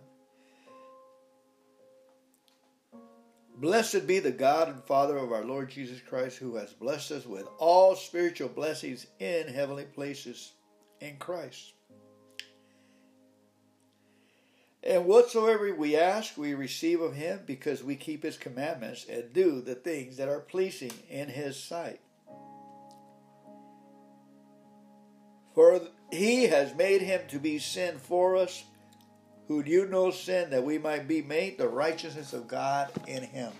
Blessed 3.60 4.06
be 4.06 4.20
the 4.20 4.30
God 4.30 4.68
and 4.68 4.84
Father 4.84 5.16
of 5.16 5.32
our 5.32 5.44
Lord 5.44 5.68
Jesus 5.68 6.00
Christ, 6.00 6.38
who 6.38 6.54
has 6.54 6.72
blessed 6.72 7.10
us 7.10 7.26
with 7.26 7.48
all 7.58 7.96
spiritual 7.96 8.48
blessings 8.48 9.08
in 9.18 9.48
heavenly 9.48 9.84
places 9.84 10.52
in 11.00 11.16
Christ. 11.16 11.72
And 14.84 15.06
whatsoever 15.06 15.74
we 15.74 15.96
ask, 15.96 16.38
we 16.38 16.54
receive 16.54 17.00
of 17.00 17.16
him 17.16 17.40
because 17.46 17.82
we 17.82 17.96
keep 17.96 18.22
his 18.22 18.36
commandments 18.36 19.04
and 19.10 19.32
do 19.32 19.60
the 19.60 19.74
things 19.74 20.18
that 20.18 20.28
are 20.28 20.38
pleasing 20.38 20.92
in 21.10 21.28
his 21.28 21.60
sight. 21.60 22.00
For 25.56 25.80
he 26.12 26.44
has 26.44 26.76
made 26.76 27.02
him 27.02 27.22
to 27.26 27.40
be 27.40 27.58
sin 27.58 27.98
for 27.98 28.36
us, 28.36 28.62
who 29.48 29.62
knew 29.62 29.86
no 29.86 30.10
sin, 30.10 30.50
that 30.50 30.64
we 30.64 30.78
might 30.78 31.08
be 31.08 31.22
made 31.22 31.58
the 31.58 31.68
righteousness 31.68 32.32
of 32.32 32.46
God 32.46 32.90
in 33.06 33.22
him. 33.22 33.50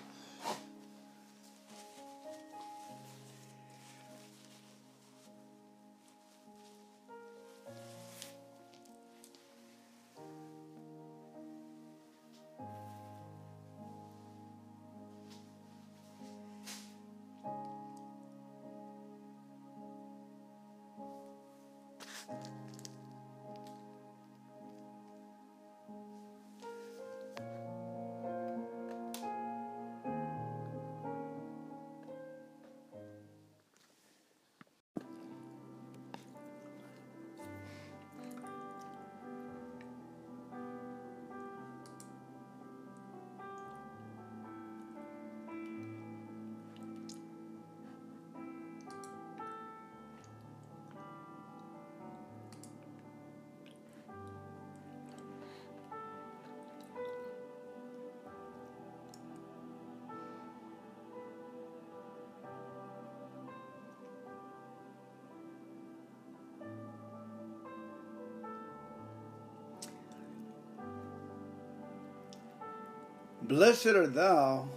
Blessed 73.48 73.86
art 73.86 74.12
thou, 74.12 74.68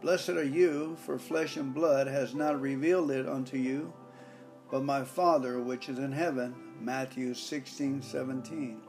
blessed 0.00 0.30
are 0.30 0.42
you, 0.42 0.96
for 1.04 1.18
flesh 1.18 1.58
and 1.58 1.74
blood 1.74 2.06
has 2.06 2.34
not 2.34 2.58
revealed 2.58 3.10
it 3.10 3.28
unto 3.28 3.58
you, 3.58 3.92
but 4.70 4.82
my 4.82 5.04
Father 5.04 5.60
which 5.60 5.90
is 5.90 5.98
in 5.98 6.10
heaven. 6.10 6.54
Matthew 6.80 7.34
16 7.34 8.00
17. 8.00 8.80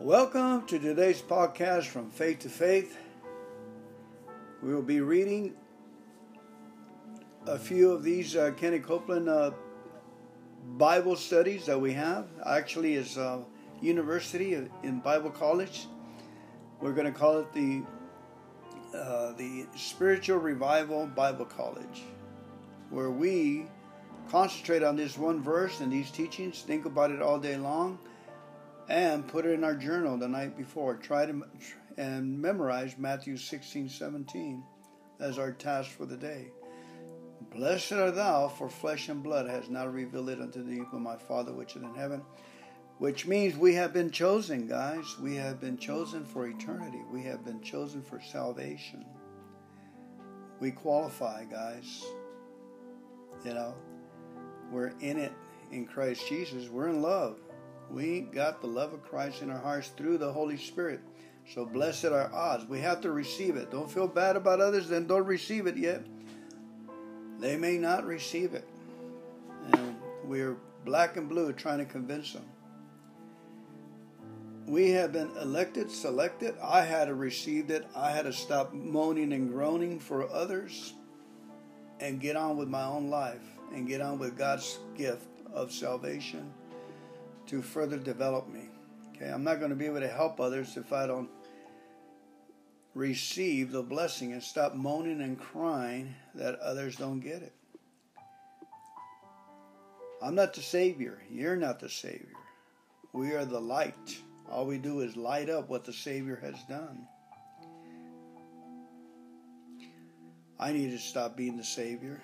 Welcome 0.00 0.66
to 0.66 0.76
today's 0.80 1.22
podcast 1.22 1.84
from 1.84 2.10
Faith 2.10 2.40
to 2.40 2.48
Faith. 2.48 2.98
We 4.60 4.74
will 4.74 4.82
be 4.82 5.02
reading 5.02 5.54
a 7.46 7.60
few 7.60 7.92
of 7.92 8.02
these 8.02 8.34
uh, 8.34 8.50
Kenny 8.56 8.80
Copeland 8.80 9.28
uh, 9.28 9.52
Bible 10.76 11.14
studies 11.14 11.64
that 11.66 11.80
we 11.80 11.92
have. 11.92 12.26
Actually, 12.44 12.94
is 12.94 13.16
uh, 13.16 13.38
University 13.80 14.54
in 14.82 15.00
Bible 15.00 15.30
College. 15.30 15.86
We're 16.80 16.92
going 16.92 17.12
to 17.12 17.18
call 17.18 17.38
it 17.38 17.52
the 17.52 17.82
uh, 18.94 19.32
the 19.32 19.66
Spiritual 19.76 20.38
Revival 20.38 21.06
Bible 21.06 21.44
College, 21.44 22.02
where 22.90 23.10
we 23.10 23.66
concentrate 24.30 24.82
on 24.82 24.96
this 24.96 25.18
one 25.18 25.42
verse 25.42 25.80
and 25.80 25.92
these 25.92 26.10
teachings, 26.10 26.62
think 26.62 26.86
about 26.86 27.10
it 27.10 27.20
all 27.20 27.38
day 27.38 27.56
long, 27.56 27.98
and 28.88 29.26
put 29.26 29.44
it 29.44 29.52
in 29.52 29.64
our 29.64 29.74
journal 29.74 30.16
the 30.16 30.28
night 30.28 30.56
before. 30.56 30.94
Try 30.94 31.26
to 31.26 31.42
and 31.98 32.40
memorize 32.40 32.96
Matthew 32.98 33.36
16, 33.36 33.88
17 33.88 34.62
as 35.18 35.38
our 35.38 35.52
task 35.52 35.90
for 35.90 36.04
the 36.04 36.16
day. 36.16 36.48
Blessed 37.54 37.92
art 37.92 38.16
thou, 38.16 38.48
for 38.48 38.68
flesh 38.68 39.08
and 39.08 39.22
blood 39.22 39.48
has 39.48 39.68
not 39.68 39.92
revealed 39.92 40.28
it 40.28 40.40
unto 40.40 40.62
thee, 40.62 40.82
but 40.90 41.00
my 41.00 41.16
Father 41.16 41.52
which 41.52 41.76
is 41.76 41.82
in 41.82 41.94
heaven 41.94 42.22
which 42.98 43.26
means 43.26 43.56
we 43.56 43.74
have 43.74 43.92
been 43.92 44.10
chosen, 44.10 44.66
guys. 44.66 45.18
We 45.20 45.34
have 45.36 45.60
been 45.60 45.76
chosen 45.76 46.24
for 46.24 46.46
eternity. 46.46 47.02
We 47.12 47.22
have 47.24 47.44
been 47.44 47.60
chosen 47.60 48.02
for 48.02 48.20
salvation. 48.20 49.04
We 50.60 50.70
qualify, 50.70 51.44
guys. 51.44 52.04
You 53.44 53.52
know, 53.52 53.74
we're 54.72 54.94
in 55.00 55.18
it 55.18 55.32
in 55.70 55.86
Christ 55.86 56.26
Jesus. 56.26 56.70
We're 56.70 56.88
in 56.88 57.02
love. 57.02 57.38
We 57.90 58.22
got 58.22 58.62
the 58.62 58.66
love 58.66 58.94
of 58.94 59.04
Christ 59.04 59.42
in 59.42 59.50
our 59.50 59.58
hearts 59.58 59.88
through 59.88 60.18
the 60.18 60.32
Holy 60.32 60.56
Spirit. 60.56 61.00
So 61.54 61.66
blessed 61.66 62.06
are 62.06 62.32
odds. 62.34 62.64
We 62.64 62.80
have 62.80 63.02
to 63.02 63.12
receive 63.12 63.56
it. 63.56 63.70
Don't 63.70 63.90
feel 63.90 64.08
bad 64.08 64.36
about 64.36 64.60
others, 64.60 64.88
then 64.88 65.06
don't 65.06 65.26
receive 65.26 65.66
it 65.66 65.76
yet. 65.76 66.04
They 67.38 67.56
may 67.56 67.76
not 67.76 68.06
receive 68.06 68.54
it. 68.54 68.66
And 69.72 69.96
we're 70.24 70.56
black 70.84 71.18
and 71.18 71.28
blue 71.28 71.52
trying 71.52 71.78
to 71.78 71.84
convince 71.84 72.32
them 72.32 72.46
we 74.66 74.90
have 74.90 75.12
been 75.12 75.30
elected, 75.40 75.90
selected. 75.90 76.56
I 76.62 76.82
had 76.82 77.06
to 77.06 77.14
receive 77.14 77.70
it. 77.70 77.86
I 77.94 78.10
had 78.10 78.22
to 78.22 78.32
stop 78.32 78.72
moaning 78.72 79.32
and 79.32 79.52
groaning 79.52 80.00
for 80.00 80.28
others 80.30 80.94
and 82.00 82.20
get 82.20 82.36
on 82.36 82.56
with 82.56 82.68
my 82.68 82.84
own 82.84 83.08
life 83.08 83.42
and 83.72 83.86
get 83.86 84.00
on 84.00 84.18
with 84.18 84.36
God's 84.36 84.78
gift 84.96 85.26
of 85.54 85.72
salvation 85.72 86.52
to 87.46 87.62
further 87.62 87.96
develop 87.96 88.48
me. 88.48 88.68
Okay, 89.14 89.30
I'm 89.30 89.44
not 89.44 89.58
going 89.58 89.70
to 89.70 89.76
be 89.76 89.86
able 89.86 90.00
to 90.00 90.08
help 90.08 90.40
others 90.40 90.76
if 90.76 90.92
I 90.92 91.06
don't 91.06 91.30
receive 92.94 93.70
the 93.70 93.82
blessing 93.82 94.32
and 94.32 94.42
stop 94.42 94.74
moaning 94.74 95.22
and 95.22 95.38
crying 95.38 96.14
that 96.34 96.58
others 96.58 96.96
don't 96.96 97.20
get 97.20 97.42
it. 97.42 97.52
I'm 100.22 100.34
not 100.34 100.54
the 100.54 100.62
Savior. 100.62 101.22
You're 101.30 101.56
not 101.56 101.78
the 101.78 101.88
Savior. 101.88 102.26
We 103.12 103.32
are 103.32 103.44
the 103.44 103.60
light. 103.60 104.18
All 104.50 104.66
we 104.66 104.78
do 104.78 105.00
is 105.00 105.16
light 105.16 105.50
up 105.50 105.68
what 105.68 105.84
the 105.84 105.92
Savior 105.92 106.36
has 106.42 106.56
done. 106.68 107.06
I 110.58 110.72
need 110.72 110.90
to 110.90 110.98
stop 110.98 111.36
being 111.36 111.56
the 111.56 111.64
Savior. 111.64 112.20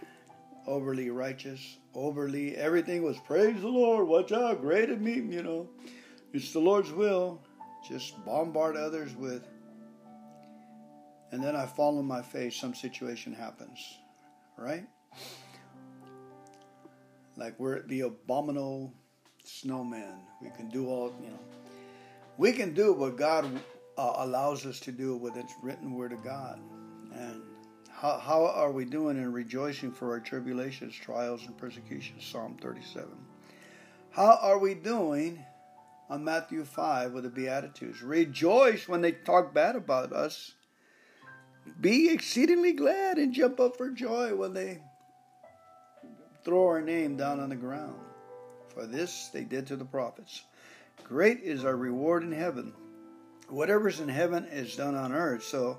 Overly 0.67 1.11
righteous, 1.11 1.79
overly, 1.95 2.57
everything 2.57 3.03
was 3.03 3.19
praise 3.27 3.61
the 3.61 3.69
Lord, 3.69 4.07
watch 4.07 4.31
out, 4.31 4.61
great 4.61 4.89
and 4.89 5.03
me, 5.03 5.15
you 5.15 5.43
know. 5.43 5.69
It's 6.33 6.53
the 6.53 6.61
Lord's 6.61 6.93
will. 6.93 7.41
Just 7.87 8.25
bombard 8.25 8.77
others 8.77 9.15
with. 9.17 9.43
And 11.33 11.43
then 11.43 11.57
I 11.57 11.67
fall 11.67 11.99
on 11.99 12.05
my 12.05 12.23
face, 12.23 12.55
some 12.57 12.75
situation 12.75 13.33
happens, 13.33 13.99
right? 14.57 14.87
Like 17.37 17.59
we're 17.59 17.83
the 17.83 18.03
abominable 18.03 18.95
snowman. 19.45 20.21
We 20.41 20.51
can 20.51 20.69
do 20.69 20.89
all, 20.89 21.13
you 21.21 21.31
know. 21.31 21.39
We 22.43 22.51
can 22.51 22.75
do 22.75 22.93
what 22.93 23.17
God 23.17 23.45
uh, 23.97 24.15
allows 24.17 24.67
us 24.67 24.81
to 24.81 24.91
do 24.91 25.17
with 25.17 25.37
its 25.37 25.55
written 25.63 25.95
word 25.95 26.13
of 26.13 26.25
God. 26.25 26.61
And 27.15 27.41
how, 27.89 28.19
how 28.19 28.47
are 28.47 28.73
we 28.73 28.85
doing 28.85 29.17
in 29.17 29.33
rejoicing 29.33 29.93
for 29.93 30.11
our 30.11 30.19
tribulations, 30.19 30.93
trials, 30.93 31.47
and 31.47 31.57
persecutions? 31.57 32.25
Psalm 32.25 32.57
37. 32.61 33.11
How 34.11 34.41
are 34.43 34.59
we 34.59 34.75
doing 34.75 35.45
on 36.11 36.25
Matthew 36.25 36.65
5 36.65 37.13
with 37.13 37.23
the 37.23 37.31
Beatitudes? 37.31 38.03
Rejoice 38.03 38.89
when 38.89 39.03
they 39.03 39.13
talk 39.13 39.55
bad 39.55 39.77
about 39.77 40.13
us. 40.13 40.55
Be 41.81 42.11
exceedingly 42.11 42.73
glad 42.73 43.19
and 43.19 43.33
jump 43.33 43.61
up 43.61 43.77
for 43.77 43.89
joy 43.91 44.35
when 44.35 44.53
they 44.53 44.83
throw 46.45 46.67
our 46.67 46.83
name 46.83 47.17
down 47.17 47.39
on 47.39 47.51
the 47.51 47.55
ground. 47.55 48.01
For 48.75 48.85
this 48.85 49.31
they 49.33 49.45
did 49.45 49.69
to 49.69 49.77
the 49.77 49.85
prophets. 49.85 50.43
Great 51.13 51.41
is 51.43 51.67
our 51.67 51.77
reward 51.77 52.23
in 52.23 52.33
heaven. 52.33 52.73
Whatever's 53.51 54.01
in 54.01 54.09
heaven 54.09 54.47
is 54.47 54.77
done 54.77 54.95
on 54.95 55.13
earth. 55.13 55.45
So, 55.45 55.79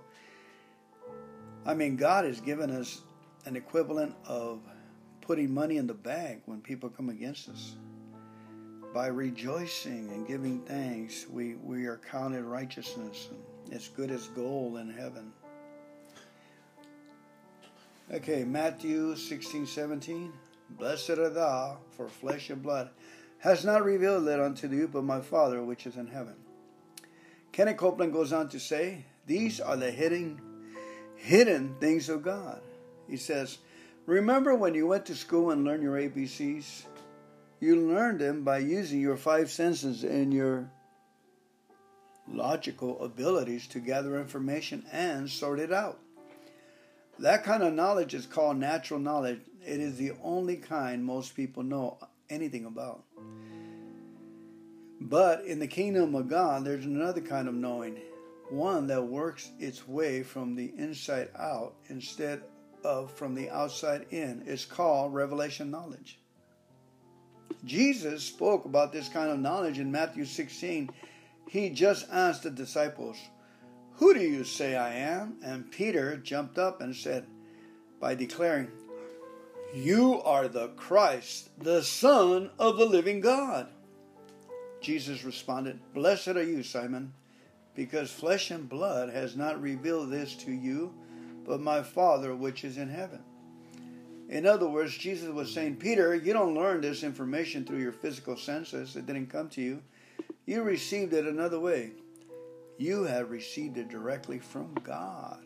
I 1.65 1.73
mean, 1.73 1.95
God 1.95 2.25
has 2.25 2.39
given 2.39 2.69
us 2.69 3.01
an 3.45 3.55
equivalent 3.55 4.13
of 4.27 4.61
putting 5.21 5.51
money 5.51 5.77
in 5.77 5.87
the 5.87 5.93
bank 5.95 6.43
when 6.45 6.61
people 6.61 6.87
come 6.87 7.09
against 7.09 7.49
us. 7.49 7.73
By 8.93 9.07
rejoicing 9.07 10.11
and 10.11 10.27
giving 10.27 10.61
thanks, 10.65 11.25
we, 11.27 11.55
we 11.55 11.87
are 11.87 11.99
counted 12.11 12.43
righteousness. 12.43 13.29
And 13.31 13.73
it's 13.73 13.87
good 13.87 14.11
as 14.11 14.27
gold 14.27 14.77
in 14.77 14.91
heaven. 14.91 15.33
Okay, 18.13 18.43
Matthew 18.43 19.15
16, 19.15 19.65
17. 19.65 20.31
Blessed 20.77 21.09
are 21.09 21.29
thou, 21.31 21.79
for 21.97 22.07
flesh 22.07 22.51
and 22.51 22.61
blood 22.61 22.91
has 23.43 23.65
not 23.65 23.83
revealed 23.83 24.25
it 24.29 24.39
unto 24.39 24.69
you, 24.69 24.87
but 24.87 25.03
my 25.03 25.19
Father 25.19 25.61
which 25.61 25.85
is 25.85 25.97
in 25.97 26.07
heaven. 26.07 26.35
Kenneth 27.51 27.75
Copeland 27.75 28.13
goes 28.13 28.31
on 28.31 28.47
to 28.47 28.57
say, 28.57 29.03
These 29.27 29.59
are 29.59 29.75
the 29.75 29.91
hidden, 29.91 30.39
hidden 31.17 31.75
things 31.77 32.07
of 32.07 32.23
God. 32.23 32.61
He 33.05 33.17
says, 33.17 33.57
Remember 34.05 34.55
when 34.55 34.75
you 34.75 34.87
went 34.87 35.07
to 35.07 35.15
school 35.15 35.51
and 35.51 35.65
learned 35.65 35.83
your 35.83 35.97
ABCs? 35.97 36.83
You 37.59 37.75
learned 37.75 38.19
them 38.19 38.45
by 38.45 38.59
using 38.59 39.01
your 39.01 39.17
five 39.17 39.51
senses 39.51 40.05
and 40.05 40.33
your 40.33 40.71
logical 42.31 43.03
abilities 43.03 43.67
to 43.67 43.79
gather 43.79 44.21
information 44.21 44.85
and 44.89 45.29
sort 45.29 45.59
it 45.59 45.73
out. 45.73 45.99
That 47.19 47.43
kind 47.43 47.61
of 47.61 47.73
knowledge 47.73 48.13
is 48.13 48.25
called 48.25 48.55
natural 48.55 49.01
knowledge. 49.01 49.41
It 49.65 49.81
is 49.81 49.97
the 49.97 50.13
only 50.23 50.55
kind 50.55 51.03
most 51.03 51.35
people 51.35 51.63
know 51.63 51.97
anything 52.33 52.65
about. 52.65 53.03
But 54.99 55.45
in 55.45 55.59
the 55.59 55.67
kingdom 55.67 56.15
of 56.15 56.27
God, 56.29 56.65
there's 56.65 56.85
another 56.85 57.21
kind 57.21 57.47
of 57.47 57.53
knowing, 57.53 57.97
one 58.49 58.87
that 58.87 59.03
works 59.03 59.51
its 59.59 59.87
way 59.87 60.23
from 60.23 60.55
the 60.55 60.73
inside 60.77 61.29
out 61.37 61.75
instead 61.89 62.41
of 62.83 63.11
from 63.11 63.35
the 63.35 63.49
outside 63.49 64.05
in. 64.11 64.43
It's 64.45 64.65
called 64.65 65.13
revelation 65.13 65.71
knowledge. 65.71 66.19
Jesus 67.65 68.23
spoke 68.23 68.65
about 68.65 68.91
this 68.91 69.09
kind 69.09 69.29
of 69.29 69.39
knowledge 69.39 69.79
in 69.79 69.91
Matthew 69.91 70.25
16. 70.25 70.89
He 71.49 71.69
just 71.69 72.07
asked 72.11 72.43
the 72.43 72.49
disciples, 72.49 73.17
who 73.95 74.13
do 74.13 74.21
you 74.21 74.43
say 74.43 74.75
I 74.75 74.93
am? 74.95 75.37
And 75.43 75.71
Peter 75.71 76.17
jumped 76.17 76.57
up 76.57 76.81
and 76.81 76.95
said, 76.95 77.25
by 77.99 78.15
declaring, 78.15 78.69
You 79.73 80.21
are 80.21 80.47
the 80.47 80.67
Christ, 80.69 81.49
the 81.57 81.81
Son 81.81 82.51
of 82.59 82.77
the 82.77 82.85
living 82.85 83.21
God. 83.21 83.67
Jesus 84.81 85.23
responded, 85.23 85.79
Blessed 85.93 86.29
are 86.29 86.43
you, 86.43 86.61
Simon, 86.61 87.13
because 87.73 88.11
flesh 88.11 88.51
and 88.51 88.69
blood 88.69 89.09
has 89.09 89.35
not 89.35 89.61
revealed 89.61 90.11
this 90.11 90.35
to 90.35 90.51
you, 90.51 90.93
but 91.45 91.59
my 91.59 91.81
Father 91.81 92.35
which 92.35 92.63
is 92.63 92.77
in 92.77 92.89
heaven. 92.89 93.23
In 94.29 94.45
other 94.45 94.67
words, 94.67 94.95
Jesus 94.95 95.29
was 95.29 95.51
saying, 95.51 95.77
Peter, 95.77 96.13
you 96.13 96.33
don't 96.33 96.55
learn 96.55 96.81
this 96.81 97.03
information 97.03 97.65
through 97.65 97.79
your 97.79 97.91
physical 97.91 98.37
senses. 98.37 98.95
It 98.95 99.05
didn't 99.05 99.27
come 99.27 99.49
to 99.49 99.61
you. 99.61 99.81
You 100.45 100.61
received 100.63 101.13
it 101.13 101.25
another 101.25 101.59
way 101.59 101.91
you 102.77 103.03
have 103.03 103.31
received 103.31 103.77
it 103.77 103.89
directly 103.89 104.39
from 104.39 104.73
God. 104.83 105.39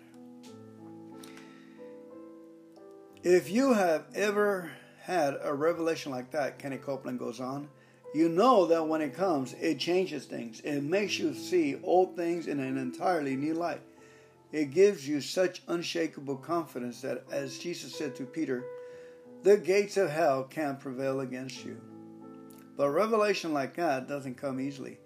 If 3.29 3.51
you 3.51 3.73
have 3.73 4.05
ever 4.15 4.71
had 5.01 5.37
a 5.43 5.53
revelation 5.53 6.13
like 6.13 6.31
that, 6.31 6.59
Kenny 6.59 6.77
Copeland 6.77 7.19
goes 7.19 7.41
on, 7.41 7.67
you 8.15 8.29
know 8.29 8.65
that 8.67 8.87
when 8.87 9.01
it 9.01 9.13
comes, 9.13 9.53
it 9.59 9.79
changes 9.79 10.23
things. 10.23 10.61
It 10.61 10.81
makes 10.81 11.19
you 11.19 11.33
see 11.33 11.77
old 11.83 12.15
things 12.15 12.47
in 12.47 12.61
an 12.61 12.77
entirely 12.77 13.35
new 13.35 13.53
light. 13.53 13.81
It 14.53 14.71
gives 14.71 15.05
you 15.05 15.19
such 15.19 15.61
unshakable 15.67 16.37
confidence 16.37 17.01
that, 17.01 17.25
as 17.29 17.59
Jesus 17.59 17.93
said 17.93 18.15
to 18.15 18.23
Peter, 18.23 18.63
the 19.43 19.57
gates 19.57 19.97
of 19.97 20.09
hell 20.09 20.45
can't 20.45 20.79
prevail 20.79 21.19
against 21.19 21.65
you. 21.65 21.81
But 22.77 22.91
revelation 22.91 23.53
like 23.53 23.75
that 23.75 24.07
doesn't 24.07 24.37
come 24.37 24.61
easily. 24.61 24.99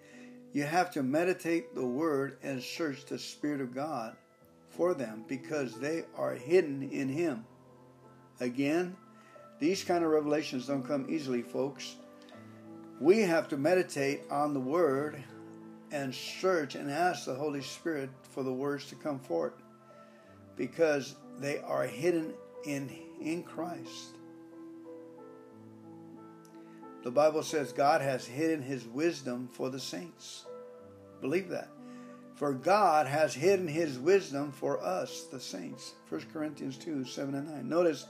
You 0.53 0.61
have 0.65 0.91
to 0.91 1.01
meditate 1.01 1.73
the 1.73 1.87
Word 1.87 2.37
and 2.43 2.61
search 2.61 3.03
the 3.03 3.17
Spirit 3.17 3.61
of 3.61 3.73
God 3.73 4.15
for 4.69 4.93
them 4.93 5.25
because 5.27 5.79
they 5.79 6.03
are 6.15 6.35
hidden 6.35 6.87
in 6.91 7.09
Him. 7.09 7.45
Again, 8.41 8.97
these 9.59 9.83
kind 9.83 10.03
of 10.03 10.09
revelations 10.09 10.65
don't 10.65 10.81
come 10.81 11.05
easily, 11.07 11.43
folks. 11.43 11.95
We 12.99 13.19
have 13.19 13.47
to 13.49 13.57
meditate 13.57 14.23
on 14.31 14.55
the 14.55 14.59
Word 14.59 15.23
and 15.91 16.13
search 16.13 16.73
and 16.73 16.89
ask 16.89 17.25
the 17.25 17.35
Holy 17.35 17.61
Spirit 17.61 18.09
for 18.31 18.41
the 18.41 18.51
words 18.51 18.87
to 18.87 18.95
come 18.95 19.19
forth 19.19 19.53
because 20.55 21.15
they 21.39 21.59
are 21.59 21.85
hidden 21.85 22.33
in, 22.65 22.89
in 23.21 23.43
Christ. 23.43 24.17
The 27.03 27.11
Bible 27.11 27.43
says 27.43 27.71
God 27.71 28.01
has 28.01 28.25
hidden 28.25 28.63
his 28.63 28.85
wisdom 28.87 29.49
for 29.51 29.69
the 29.69 29.79
saints. 29.79 30.45
Believe 31.21 31.49
that. 31.49 31.69
For 32.35 32.53
God 32.53 33.05
has 33.05 33.35
hidden 33.35 33.67
his 33.67 33.99
wisdom 33.99 34.51
for 34.51 34.83
us, 34.83 35.25
the 35.31 35.39
saints. 35.39 35.93
1 36.09 36.25
Corinthians 36.33 36.75
2 36.77 37.05
7 37.05 37.35
and 37.35 37.47
9. 37.47 37.69
Notice, 37.69 38.07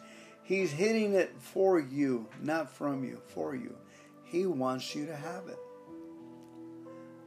he's 0.51 0.71
hitting 0.71 1.13
it 1.13 1.33
for 1.39 1.79
you, 1.79 2.27
not 2.41 2.69
from 2.69 3.05
you, 3.05 3.21
for 3.27 3.55
you. 3.55 3.73
He 4.23 4.45
wants 4.45 4.93
you 4.93 5.05
to 5.05 5.15
have 5.15 5.47
it. 5.47 5.59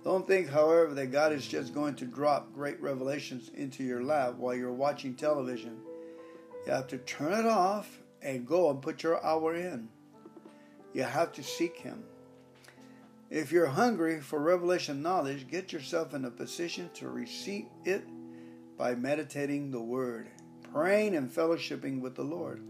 Don't 0.05 0.27
think, 0.27 0.51
however, 0.51 0.93
that 0.93 1.07
God 1.07 1.33
is 1.33 1.47
just 1.47 1.73
going 1.73 1.95
to 1.95 2.05
drop 2.05 2.53
great 2.53 2.79
revelations 2.83 3.51
into 3.55 3.83
your 3.83 4.03
lap 4.03 4.35
while 4.35 4.55
you're 4.55 4.75
watching 4.75 5.15
television. 5.15 5.79
You 6.67 6.73
have 6.73 6.87
to 6.89 6.99
turn 6.99 7.33
it 7.33 7.47
off 7.47 7.99
and 8.21 8.47
go 8.47 8.69
and 8.69 8.83
put 8.83 9.03
your 9.03 9.25
hour 9.25 9.55
in. 9.55 9.89
You 10.93 11.05
have 11.05 11.33
to 11.33 11.43
seek 11.43 11.79
Him. 11.79 12.05
If 13.31 13.51
you're 13.51 13.67
hungry 13.67 14.21
for 14.21 14.39
revelation 14.39 15.01
knowledge, 15.01 15.49
get 15.49 15.73
yourself 15.73 16.13
in 16.13 16.27
a 16.27 16.31
position 16.31 16.91
to 16.95 17.09
receive 17.09 17.67
it 17.87 18.07
by 18.77 18.95
meditating 18.95 19.71
the 19.71 19.81
Word, 19.81 20.29
praying 20.71 21.17
and 21.17 21.33
fellowshipping 21.33 22.01
with 22.01 22.17
the 22.17 22.23
Lord. 22.23 22.63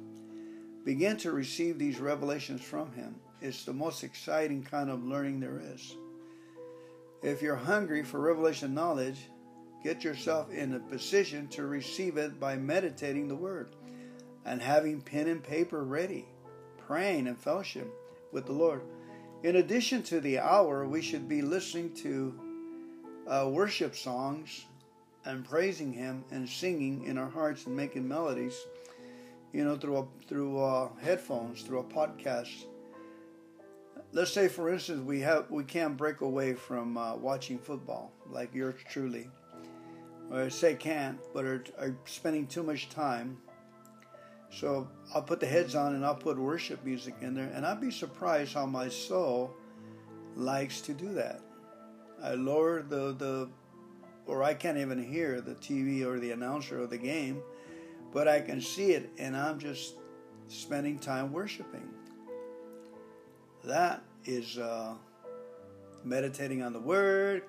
Begin 0.84 1.16
to 1.18 1.32
receive 1.32 1.78
these 1.78 1.98
revelations 1.98 2.60
from 2.60 2.92
Him. 2.92 3.16
It's 3.40 3.64
the 3.64 3.72
most 3.72 4.04
exciting 4.04 4.62
kind 4.62 4.90
of 4.90 5.04
learning 5.04 5.40
there 5.40 5.60
is. 5.62 5.96
If 7.22 7.40
you're 7.40 7.56
hungry 7.56 8.02
for 8.02 8.20
revelation 8.20 8.74
knowledge, 8.74 9.30
get 9.82 10.04
yourself 10.04 10.50
in 10.50 10.74
a 10.74 10.80
position 10.80 11.48
to 11.48 11.64
receive 11.66 12.18
it 12.18 12.38
by 12.38 12.56
meditating 12.56 13.28
the 13.28 13.36
Word 13.36 13.74
and 14.44 14.60
having 14.60 15.00
pen 15.00 15.28
and 15.28 15.42
paper 15.42 15.84
ready, 15.84 16.26
praying 16.86 17.28
and 17.28 17.38
fellowship 17.38 17.90
with 18.30 18.44
the 18.44 18.52
Lord. 18.52 18.82
In 19.42 19.56
addition 19.56 20.02
to 20.04 20.20
the 20.20 20.38
hour, 20.38 20.86
we 20.86 21.00
should 21.00 21.28
be 21.28 21.40
listening 21.40 21.94
to 21.96 22.38
uh, 23.26 23.48
worship 23.50 23.96
songs 23.96 24.66
and 25.24 25.46
praising 25.46 25.94
Him 25.94 26.24
and 26.30 26.46
singing 26.46 27.04
in 27.04 27.16
our 27.16 27.30
hearts 27.30 27.64
and 27.64 27.74
making 27.74 28.06
melodies, 28.06 28.54
you 29.54 29.64
know, 29.64 29.76
through 29.76 29.98
a, 29.98 30.06
through 30.26 30.58
uh, 30.58 30.88
headphones, 31.00 31.62
through 31.62 31.78
a 31.78 31.84
podcast. 31.84 32.64
Let's 34.12 34.32
say, 34.32 34.48
for 34.48 34.68
instance, 34.68 35.00
we 35.00 35.20
have 35.20 35.48
we 35.48 35.62
can't 35.62 35.96
break 35.96 36.20
away 36.22 36.54
from 36.54 36.98
uh, 36.98 37.14
watching 37.14 37.58
football, 37.58 38.12
like 38.28 38.52
yours 38.52 38.74
truly, 38.90 39.28
or 40.30 40.42
I 40.42 40.48
say 40.48 40.74
can't, 40.74 41.18
but 41.32 41.44
are, 41.44 41.64
are 41.78 41.96
spending 42.04 42.48
too 42.48 42.64
much 42.64 42.88
time. 42.90 43.38
So 44.50 44.88
I'll 45.14 45.22
put 45.22 45.38
the 45.40 45.46
heads 45.46 45.74
on 45.74 45.94
and 45.94 46.04
I'll 46.04 46.14
put 46.14 46.36
worship 46.36 46.84
music 46.84 47.14
in 47.20 47.34
there, 47.34 47.50
and 47.54 47.64
I'd 47.64 47.80
be 47.80 47.92
surprised 47.92 48.54
how 48.54 48.66
my 48.66 48.88
soul 48.88 49.54
likes 50.34 50.80
to 50.82 50.94
do 50.94 51.14
that. 51.14 51.40
I 52.20 52.34
lower 52.34 52.82
the 52.82 53.12
the 53.12 53.48
or 54.26 54.42
I 54.42 54.54
can't 54.54 54.78
even 54.78 55.02
hear 55.02 55.40
the 55.40 55.54
TV 55.54 56.04
or 56.04 56.18
the 56.18 56.32
announcer 56.32 56.80
of 56.80 56.90
the 56.90 56.98
game, 56.98 57.42
but 58.14 58.26
I 58.28 58.40
can 58.40 58.62
see 58.62 58.92
it 58.92 59.10
and 59.18 59.36
I'm 59.36 59.58
just 59.58 59.96
spending 60.48 60.98
time 60.98 61.32
worshiping. 61.32 61.86
That 63.64 64.02
is 64.24 64.56
uh, 64.56 64.94
meditating 66.04 66.62
on 66.62 66.72
the 66.72 66.80
Word, 66.80 67.42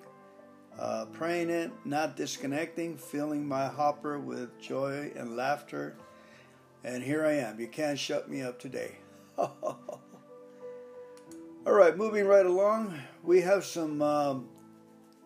uh, 0.77 1.05
praying 1.13 1.49
it, 1.49 1.71
not 1.85 2.17
disconnecting, 2.17 2.97
filling 2.97 3.47
my 3.47 3.67
hopper 3.67 4.19
with 4.19 4.59
joy 4.59 5.13
and 5.15 5.37
laughter. 5.37 5.95
And 6.83 7.01
here 7.01 7.25
I 7.25 7.33
am. 7.33 7.59
You 7.59 7.67
can't 7.67 7.97
shut 7.97 8.29
me 8.29 8.41
up 8.41 8.59
today. 8.59 8.97
All 9.37 9.53
right, 11.65 11.95
moving 11.95 12.25
right 12.25 12.45
along, 12.45 12.99
we 13.23 13.41
have 13.41 13.63
some. 13.63 14.01
Um, 14.01 14.49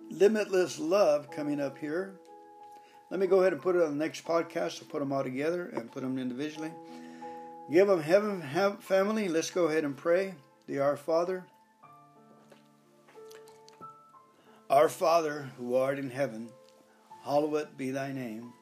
limitless 0.09 0.79
love 0.79 1.29
coming 1.31 1.59
up 1.59 1.77
here. 1.77 2.18
Let 3.09 3.19
me 3.19 3.25
go 3.25 3.39
ahead 3.39 3.53
and 3.53 3.61
put 3.61 3.75
it 3.75 3.81
on 3.81 3.97
the 3.97 4.05
next 4.05 4.23
podcast. 4.23 4.81
I'll 4.81 4.87
put 4.87 4.99
them 4.99 5.11
all 5.11 5.23
together 5.23 5.71
and 5.73 5.91
put 5.91 6.03
them 6.03 6.19
individually. 6.19 6.71
Give 7.71 7.87
them 7.87 8.01
heaven, 8.01 8.41
have 8.41 8.83
family. 8.83 9.27
Let's 9.27 9.49
go 9.49 9.65
ahead 9.65 9.83
and 9.83 9.97
pray. 9.97 10.35
The 10.67 10.79
Our 10.79 10.95
Father. 10.95 11.43
Our 14.69 14.89
Father, 14.89 15.49
who 15.57 15.73
art 15.75 15.97
in 15.97 16.11
heaven, 16.11 16.49
hallowed 17.23 17.75
be 17.77 17.89
thy 17.89 18.11
name. 18.11 18.53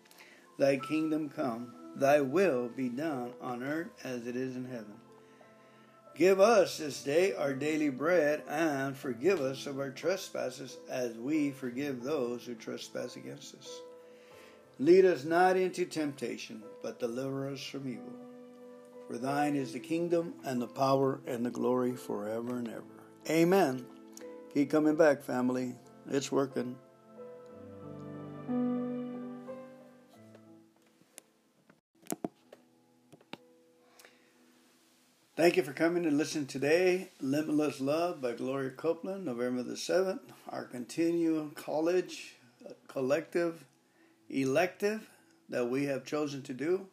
Thy 0.57 0.77
kingdom 0.77 1.29
come, 1.29 1.73
thy 1.97 2.21
will 2.21 2.69
be 2.69 2.87
done 2.87 3.33
on 3.41 3.63
earth 3.63 3.89
as 4.05 4.27
it 4.27 4.37
is 4.37 4.55
in 4.55 4.65
heaven. 4.65 4.93
Give 6.15 6.39
us 6.39 6.77
this 6.77 7.03
day 7.03 7.33
our 7.33 7.53
daily 7.53 7.89
bread, 7.89 8.43
and 8.47 8.95
forgive 8.95 9.41
us 9.41 9.67
of 9.67 9.79
our 9.79 9.91
trespasses, 9.91 10.77
as 10.89 11.17
we 11.17 11.51
forgive 11.51 12.01
those 12.01 12.45
who 12.45 12.55
trespass 12.55 13.17
against 13.17 13.53
us. 13.55 13.81
Lead 14.79 15.05
us 15.05 15.23
not 15.23 15.57
into 15.57 15.85
temptation, 15.85 16.61
but 16.83 16.99
deliver 16.99 17.49
us 17.49 17.63
from 17.63 17.87
evil. 17.87 18.13
For 19.07 19.17
thine 19.17 19.55
is 19.55 19.73
the 19.73 19.79
kingdom, 19.79 20.35
and 20.43 20.61
the 20.61 20.67
power, 20.67 21.19
and 21.25 21.43
the 21.43 21.49
glory 21.49 21.95
forever 21.95 22.57
and 22.57 22.67
ever. 22.67 22.83
Amen. 23.27 23.85
Keep 24.53 24.69
coming 24.69 24.95
back, 24.95 25.23
family. 25.23 25.73
It's 26.09 26.31
working. 26.31 26.75
Thank 35.35 35.57
you 35.57 35.63
for 35.63 35.73
coming 35.73 36.05
and 36.05 36.17
listening 36.17 36.47
today. 36.47 37.09
Limitless 37.19 37.79
Love 37.79 38.21
by 38.21 38.33
Gloria 38.33 38.71
Copeland, 38.71 39.25
November 39.25 39.63
the 39.63 39.73
7th. 39.73 40.19
Our 40.49 40.65
continuing 40.65 41.51
college 41.51 42.35
uh, 42.65 42.73
collective 42.87 43.65
elective 44.29 45.09
that 45.49 45.69
we 45.69 45.85
have 45.85 46.05
chosen 46.05 46.41
to 46.43 46.53
do 46.53 46.87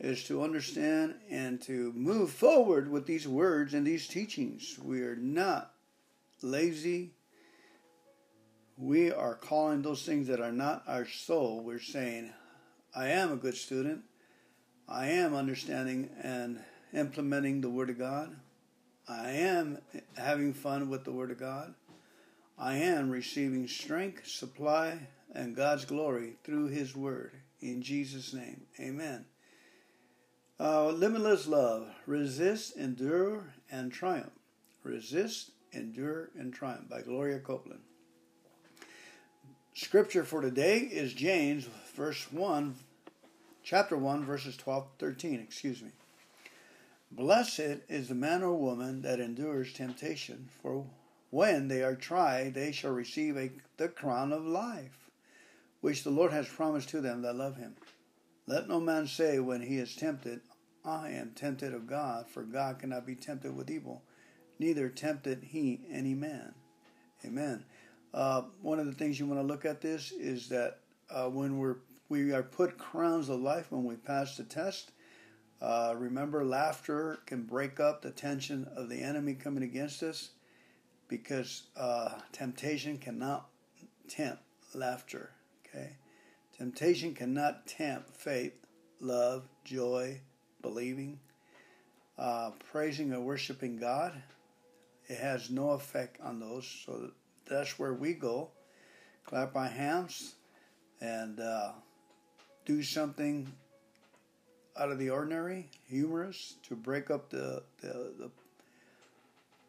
is 0.00 0.24
to 0.24 0.42
understand 0.42 1.14
and 1.28 1.60
to 1.62 1.92
move 1.94 2.30
forward 2.30 2.90
with 2.90 3.06
these 3.06 3.26
words 3.26 3.74
and 3.74 3.86
these 3.86 4.06
teachings. 4.06 4.78
We 4.82 5.02
are 5.02 5.16
not 5.16 5.74
lazy. 6.42 7.12
We 8.76 9.10
are 9.10 9.34
calling 9.34 9.82
those 9.82 10.04
things 10.04 10.28
that 10.28 10.40
are 10.40 10.52
not 10.52 10.84
our 10.86 11.06
soul. 11.06 11.62
We're 11.64 11.80
saying, 11.80 12.32
I 12.94 13.08
am 13.08 13.32
a 13.32 13.36
good 13.36 13.56
student. 13.56 14.02
I 14.88 15.08
am 15.08 15.34
understanding 15.34 16.10
and 16.22 16.60
implementing 16.94 17.60
the 17.60 17.70
Word 17.70 17.90
of 17.90 17.98
God. 17.98 18.36
I 19.08 19.30
am 19.30 19.78
having 20.16 20.54
fun 20.54 20.88
with 20.88 21.04
the 21.04 21.12
Word 21.12 21.30
of 21.30 21.38
God. 21.38 21.74
I 22.56 22.76
am 22.76 23.10
receiving 23.10 23.66
strength, 23.68 24.28
supply, 24.28 25.08
and 25.38 25.54
God's 25.54 25.84
glory 25.84 26.34
through 26.42 26.66
His 26.66 26.96
Word. 26.96 27.32
In 27.60 27.80
Jesus' 27.80 28.34
name, 28.34 28.62
amen. 28.80 29.24
Uh, 30.58 30.88
limitless 30.88 31.46
love. 31.46 31.86
Resist, 32.06 32.76
endure, 32.76 33.54
and 33.70 33.92
triumph. 33.92 34.32
Resist, 34.82 35.52
endure, 35.72 36.30
and 36.36 36.52
triumph 36.52 36.88
by 36.88 37.02
Gloria 37.02 37.38
Copeland. 37.38 37.82
Scripture 39.74 40.24
for 40.24 40.40
today 40.40 40.78
is 40.78 41.14
James, 41.14 41.68
verse 41.94 42.32
1, 42.32 42.74
chapter 43.62 43.96
1, 43.96 44.24
verses 44.24 44.56
12 44.56 44.88
13, 44.98 45.38
excuse 45.38 45.80
me. 45.82 45.90
Blessed 47.12 47.78
is 47.88 48.08
the 48.08 48.14
man 48.16 48.42
or 48.42 48.54
woman 48.54 49.02
that 49.02 49.20
endures 49.20 49.72
temptation, 49.72 50.48
for 50.60 50.84
when 51.30 51.68
they 51.68 51.82
are 51.84 51.94
tried, 51.94 52.54
they 52.54 52.72
shall 52.72 52.90
receive 52.90 53.36
a, 53.36 53.52
the 53.76 53.88
crown 53.88 54.32
of 54.32 54.44
life, 54.44 54.97
which 55.80 56.04
the 56.04 56.10
Lord 56.10 56.32
has 56.32 56.48
promised 56.48 56.88
to 56.90 57.00
them 57.00 57.22
that 57.22 57.36
love 57.36 57.56
him. 57.56 57.76
Let 58.46 58.68
no 58.68 58.80
man 58.80 59.06
say 59.06 59.38
when 59.38 59.62
he 59.62 59.78
is 59.78 59.94
tempted, 59.94 60.40
I 60.84 61.10
am 61.10 61.32
tempted 61.34 61.74
of 61.74 61.86
God, 61.86 62.28
for 62.28 62.42
God 62.42 62.78
cannot 62.78 63.06
be 63.06 63.14
tempted 63.14 63.54
with 63.54 63.70
evil, 63.70 64.02
neither 64.58 64.88
tempted 64.88 65.44
he 65.44 65.80
any 65.90 66.14
man. 66.14 66.54
Amen. 67.24 67.64
Uh, 68.14 68.42
one 68.62 68.78
of 68.78 68.86
the 68.86 68.92
things 68.92 69.20
you 69.20 69.26
want 69.26 69.40
to 69.40 69.46
look 69.46 69.64
at 69.64 69.80
this 69.80 70.12
is 70.12 70.48
that 70.48 70.78
uh, 71.10 71.28
when 71.28 71.58
we're 71.58 71.76
we 72.08 72.32
are 72.32 72.42
put 72.42 72.78
crowns 72.78 73.28
of 73.28 73.40
life 73.40 73.70
when 73.70 73.84
we 73.84 73.94
pass 73.94 74.36
the 74.38 74.44
test, 74.44 74.92
uh, 75.60 75.94
remember, 75.96 76.44
laughter 76.44 77.18
can 77.26 77.42
break 77.42 77.80
up 77.80 78.00
the 78.00 78.10
tension 78.10 78.66
of 78.76 78.88
the 78.88 79.02
enemy 79.02 79.34
coming 79.34 79.62
against 79.62 80.02
us 80.02 80.30
because 81.08 81.64
uh, 81.76 82.10
temptation 82.32 82.96
cannot 82.96 83.48
tempt 84.08 84.42
laughter. 84.74 85.32
Okay? 85.74 85.96
Temptation 86.56 87.14
cannot 87.14 87.66
tempt 87.66 88.16
faith, 88.16 88.54
love, 89.00 89.44
joy, 89.64 90.20
believing, 90.60 91.18
uh, 92.18 92.50
praising 92.70 93.12
or 93.12 93.20
worshiping 93.20 93.76
God. 93.76 94.20
It 95.06 95.18
has 95.18 95.50
no 95.50 95.70
effect 95.70 96.20
on 96.20 96.40
those. 96.40 96.66
So 96.84 97.10
that's 97.48 97.78
where 97.78 97.94
we 97.94 98.12
go. 98.12 98.50
Clap 99.24 99.54
our 99.56 99.68
hands 99.68 100.34
and 101.00 101.38
uh, 101.38 101.72
do 102.64 102.82
something 102.82 103.50
out 104.78 104.90
of 104.90 104.98
the 104.98 105.10
ordinary, 105.10 105.70
humorous, 105.88 106.54
to 106.64 106.76
break 106.76 107.10
up 107.10 107.30
the, 107.30 107.62
the, 107.80 108.12
the 108.18 108.30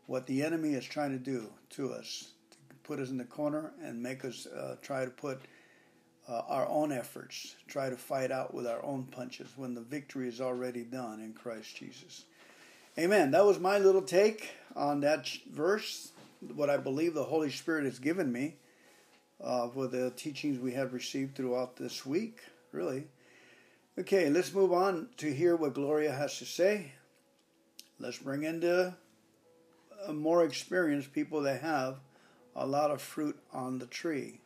what 0.06 0.26
the 0.26 0.42
enemy 0.42 0.74
is 0.74 0.86
trying 0.86 1.12
to 1.12 1.20
do 1.20 1.52
to 1.70 1.94
us, 1.94 2.32
to 2.50 2.76
put 2.82 3.00
us 3.00 3.10
in 3.10 3.18
the 3.18 3.24
corner 3.24 3.74
and 3.84 4.02
make 4.02 4.26
us 4.26 4.48
uh, 4.48 4.76
try 4.82 5.06
to 5.06 5.12
put 5.12 5.40
uh, 6.30 6.44
our 6.48 6.68
own 6.68 6.92
efforts, 6.92 7.56
try 7.68 7.90
to 7.90 7.98
fight 7.98 8.32
out 8.32 8.54
with 8.54 8.68
our 8.68 8.84
own 8.86 9.04
punches 9.04 9.48
when 9.56 9.74
the 9.74 9.82
victory 9.82 10.28
is 10.28 10.40
already 10.40 10.84
done 10.84 11.20
in 11.20 11.34
Christ 11.34 11.76
Jesus. 11.76 12.26
Amen. 12.98 13.32
That 13.32 13.46
was 13.46 13.60
my 13.60 13.80
little 13.80 14.02
take 14.02 14.52
on 14.76 15.00
that 15.02 15.28
verse, 15.52 16.12
what 16.54 16.70
I 16.70 16.78
believe 16.78 17.14
the 17.14 17.24
Holy 17.24 17.50
Spirit 17.50 17.86
has 17.86 17.98
given 17.98 18.32
me 18.32 18.56
uh, 19.44 19.70
for 19.70 19.88
the 19.88 20.12
teachings 20.12 20.60
we 20.60 20.74
have 20.74 20.94
received 20.94 21.36
throughout 21.36 21.78
this 21.78 22.06
week, 22.06 22.42
really. 22.72 23.06
Okay, 23.98 24.30
let's 24.30 24.54
move 24.54 24.72
on 24.72 25.10
to 25.18 25.34
hear 25.34 25.56
what 25.56 25.74
Gloria 25.74 26.12
has 26.12 26.38
to 26.40 26.46
say. 26.46 26.92
Let's 28.00 28.20
bring 28.20 28.44
in 28.44 28.60
the 28.60 28.94
uh, 30.08 30.14
more 30.14 30.46
experienced 30.46 31.12
people 31.12 31.42
that 31.42 31.62
have 31.62 31.98
a 32.56 32.66
lot 32.66 32.92
of 32.92 33.02
fruit 33.02 33.38
on 33.52 33.80
the 33.80 33.88
tree. 33.88 34.40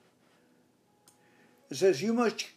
It 1.73 1.77
says 1.77 2.03
you 2.03 2.13
must 2.13 2.51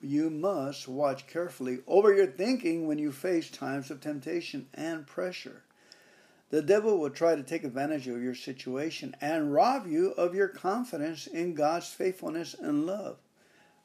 you 0.00 0.30
must 0.30 0.86
watch 0.86 1.26
carefully 1.26 1.80
over 1.88 2.14
your 2.14 2.28
thinking 2.28 2.86
when 2.86 3.00
you 3.00 3.10
face 3.10 3.50
times 3.50 3.90
of 3.90 4.00
temptation 4.00 4.68
and 4.72 5.08
pressure. 5.08 5.64
The 6.50 6.62
devil 6.62 6.96
will 6.98 7.10
try 7.10 7.34
to 7.34 7.42
take 7.42 7.64
advantage 7.64 8.06
of 8.06 8.22
your 8.22 8.36
situation 8.36 9.16
and 9.20 9.52
rob 9.52 9.88
you 9.88 10.12
of 10.12 10.36
your 10.36 10.46
confidence 10.46 11.26
in 11.26 11.54
God's 11.54 11.88
faithfulness 11.88 12.54
and 12.54 12.86
love. 12.86 13.16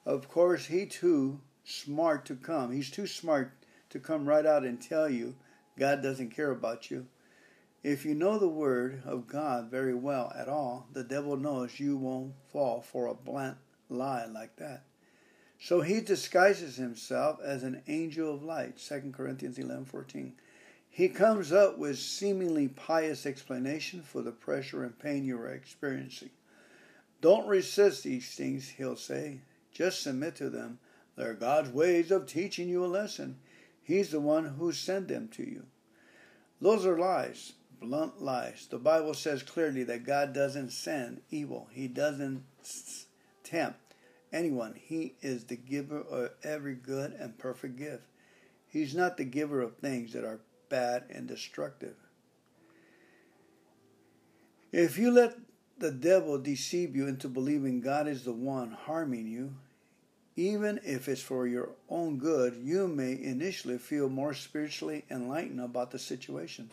Of 0.06 0.30
course, 0.30 0.68
he 0.68 0.86
too 0.86 1.40
smart 1.64 2.24
to 2.26 2.36
come. 2.36 2.72
He's 2.72 2.92
too 2.92 3.08
smart 3.08 3.54
to 3.90 4.00
come 4.00 4.30
right 4.30 4.46
out 4.46 4.66
and 4.66 4.80
tell 4.80 5.10
you 5.10 5.36
God 5.80 6.04
doesn't 6.04 6.30
care 6.30 6.52
about 6.52 6.92
you. 6.92 7.08
If 7.82 8.06
you 8.06 8.14
know 8.14 8.38
the 8.38 8.48
word 8.48 9.02
of 9.04 9.26
God 9.26 9.72
very 9.72 9.96
well 9.96 10.32
at 10.38 10.48
all, 10.48 10.86
the 10.94 11.04
devil 11.04 11.38
knows 11.38 11.80
you 11.80 11.98
won't 11.98 12.36
fall 12.52 12.82
for 12.82 13.08
a 13.08 13.16
blunt 13.16 13.58
lie 13.90 14.26
like 14.26 14.56
that. 14.58 14.84
So 15.60 15.82
he 15.82 16.02
disguises 16.02 16.76
himself 16.76 17.40
as 17.44 17.64
an 17.64 17.82
angel 17.88 18.34
of 18.34 18.44
light, 18.44 18.78
2 18.78 19.12
Corinthians 19.12 19.58
11:14. 19.58 20.34
He 20.90 21.10
comes 21.10 21.52
up 21.52 21.78
with 21.78 21.98
seemingly 21.98 22.68
pious 22.68 23.26
explanation 23.26 24.02
for 24.02 24.22
the 24.22 24.32
pressure 24.32 24.84
and 24.84 24.98
pain 24.98 25.26
you 25.26 25.38
are 25.38 25.50
experiencing. 25.50 26.32
Don't 27.22 27.48
resist 27.48 28.04
these 28.04 28.34
things, 28.36 28.70
he'll 28.70 28.96
say. 28.96 29.42
Just 29.72 30.02
submit 30.02 30.36
to 30.36 30.50
them. 30.50 30.80
They're 31.16 31.34
God's 31.34 31.70
ways 31.70 32.12
of 32.12 32.28
teaching 32.28 32.70
you 32.70 32.86
a 32.86 32.88
lesson. 32.88 33.40
He's 33.84 34.12
the 34.12 34.20
one 34.20 34.46
who 34.46 34.72
sent 34.72 35.08
them 35.08 35.28
to 35.30 35.44
you. 35.44 35.66
Those 36.62 36.86
are 36.86 36.98
lies 36.98 37.54
blunt 37.80 38.22
lies. 38.22 38.68
The 38.70 38.78
Bible 38.78 39.14
says 39.14 39.44
clearly 39.44 39.84
that 39.84 40.06
God 40.06 40.34
doesn't 40.34 40.72
send 40.72 41.22
evil, 41.30 41.68
He 41.72 41.88
doesn't 41.88 42.44
tempt 43.56 43.80
anyone. 44.34 44.76
He 44.76 45.16
is 45.22 45.45
the 45.45 45.56
giver 45.56 46.01
of 46.01 46.32
every 46.43 46.76
good 46.76 47.14
and 47.14 47.38
perfect 47.38 47.78
gift. 47.78 48.03
He's 48.68 48.93
not 48.93 49.16
the 49.16 49.24
giver 49.24 49.62
of 49.62 49.78
things 49.78 50.12
that 50.14 50.26
are 50.26 50.41
bad 50.70 51.06
and 51.10 51.28
destructive. 51.28 51.95
If 54.72 54.97
you 54.97 55.12
let 55.12 55.38
the 55.78 55.91
devil 55.91 56.38
deceive 56.38 56.95
you 56.95 57.08
into 57.08 57.30
believing 57.30 57.80
God 57.80 58.08
is 58.08 58.26
the 58.26 58.34
one 58.34 58.72
harming 58.72 59.28
you, 59.28 59.53
even 60.36 60.82
if 60.84 61.08
it's 61.08 61.22
for 61.22 61.47
your 61.47 61.70
own 61.89 62.18
good, 62.18 62.60
you 62.62 62.89
may 62.89 63.14
initially 63.14 63.78
feel 63.78 64.10
more 64.10 64.34
spiritually 64.34 65.06
enlightened 65.10 65.62
about 65.62 65.91
the 65.91 65.99
situation. 65.99 66.70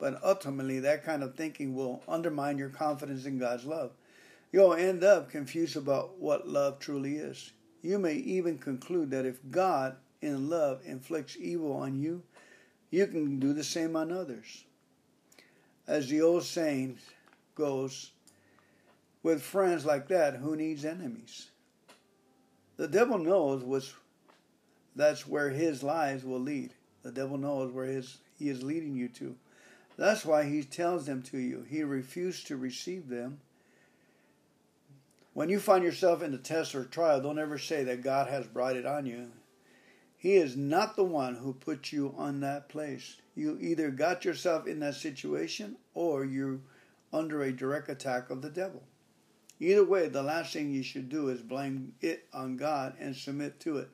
But 0.00 0.20
ultimately, 0.24 0.80
that 0.80 1.04
kind 1.04 1.22
of 1.22 1.36
thinking 1.36 1.76
will 1.76 2.02
undermine 2.08 2.58
your 2.58 2.70
confidence 2.70 3.24
in 3.24 3.38
God's 3.38 3.64
love. 3.64 3.92
You'll 4.54 4.74
end 4.74 5.02
up 5.02 5.32
confused 5.32 5.74
about 5.74 6.16
what 6.20 6.46
love 6.46 6.78
truly 6.78 7.16
is. 7.16 7.50
You 7.82 7.98
may 7.98 8.14
even 8.14 8.56
conclude 8.56 9.10
that 9.10 9.26
if 9.26 9.40
God, 9.50 9.96
in 10.22 10.48
love, 10.48 10.80
inflicts 10.84 11.36
evil 11.36 11.72
on 11.72 12.00
you, 12.00 12.22
you 12.88 13.08
can 13.08 13.40
do 13.40 13.52
the 13.52 13.64
same 13.64 13.96
on 13.96 14.12
others. 14.12 14.62
As 15.88 16.08
the 16.08 16.22
old 16.22 16.44
saying 16.44 16.98
goes, 17.56 18.12
with 19.24 19.42
friends 19.42 19.84
like 19.84 20.06
that, 20.06 20.36
who 20.36 20.54
needs 20.54 20.84
enemies? 20.84 21.48
The 22.76 22.86
devil 22.86 23.18
knows 23.18 23.64
what's, 23.64 23.92
that's 24.94 25.26
where 25.26 25.50
his 25.50 25.82
lies 25.82 26.24
will 26.24 26.38
lead. 26.38 26.74
The 27.02 27.10
devil 27.10 27.38
knows 27.38 27.72
where 27.72 27.86
his, 27.86 28.18
he 28.38 28.50
is 28.50 28.62
leading 28.62 28.94
you 28.94 29.08
to. 29.08 29.34
That's 29.96 30.24
why 30.24 30.44
he 30.44 30.62
tells 30.62 31.06
them 31.06 31.22
to 31.22 31.38
you. 31.38 31.66
He 31.68 31.82
refused 31.82 32.46
to 32.46 32.56
receive 32.56 33.08
them. 33.08 33.40
When 35.34 35.48
you 35.48 35.58
find 35.58 35.82
yourself 35.84 36.22
in 36.22 36.32
a 36.32 36.38
test 36.38 36.74
or 36.74 36.84
trial, 36.84 37.20
don't 37.20 37.40
ever 37.40 37.58
say 37.58 37.82
that 37.84 38.02
God 38.02 38.28
has 38.28 38.46
brought 38.46 38.76
it 38.76 38.86
on 38.86 39.04
you. 39.04 39.32
He 40.16 40.34
is 40.36 40.56
not 40.56 40.94
the 40.94 41.04
one 41.04 41.34
who 41.34 41.52
put 41.52 41.92
you 41.92 42.14
on 42.16 42.40
that 42.40 42.68
place. 42.68 43.16
You 43.34 43.58
either 43.60 43.90
got 43.90 44.24
yourself 44.24 44.66
in 44.66 44.78
that 44.80 44.94
situation 44.94 45.76
or 45.92 46.24
you're 46.24 46.60
under 47.12 47.42
a 47.42 47.52
direct 47.52 47.88
attack 47.88 48.30
of 48.30 48.42
the 48.42 48.48
devil. 48.48 48.84
Either 49.58 49.84
way, 49.84 50.08
the 50.08 50.22
last 50.22 50.52
thing 50.52 50.70
you 50.70 50.84
should 50.84 51.08
do 51.08 51.28
is 51.28 51.42
blame 51.42 51.94
it 52.00 52.26
on 52.32 52.56
God 52.56 52.94
and 53.00 53.16
submit 53.16 53.58
to 53.60 53.78
it. 53.78 53.88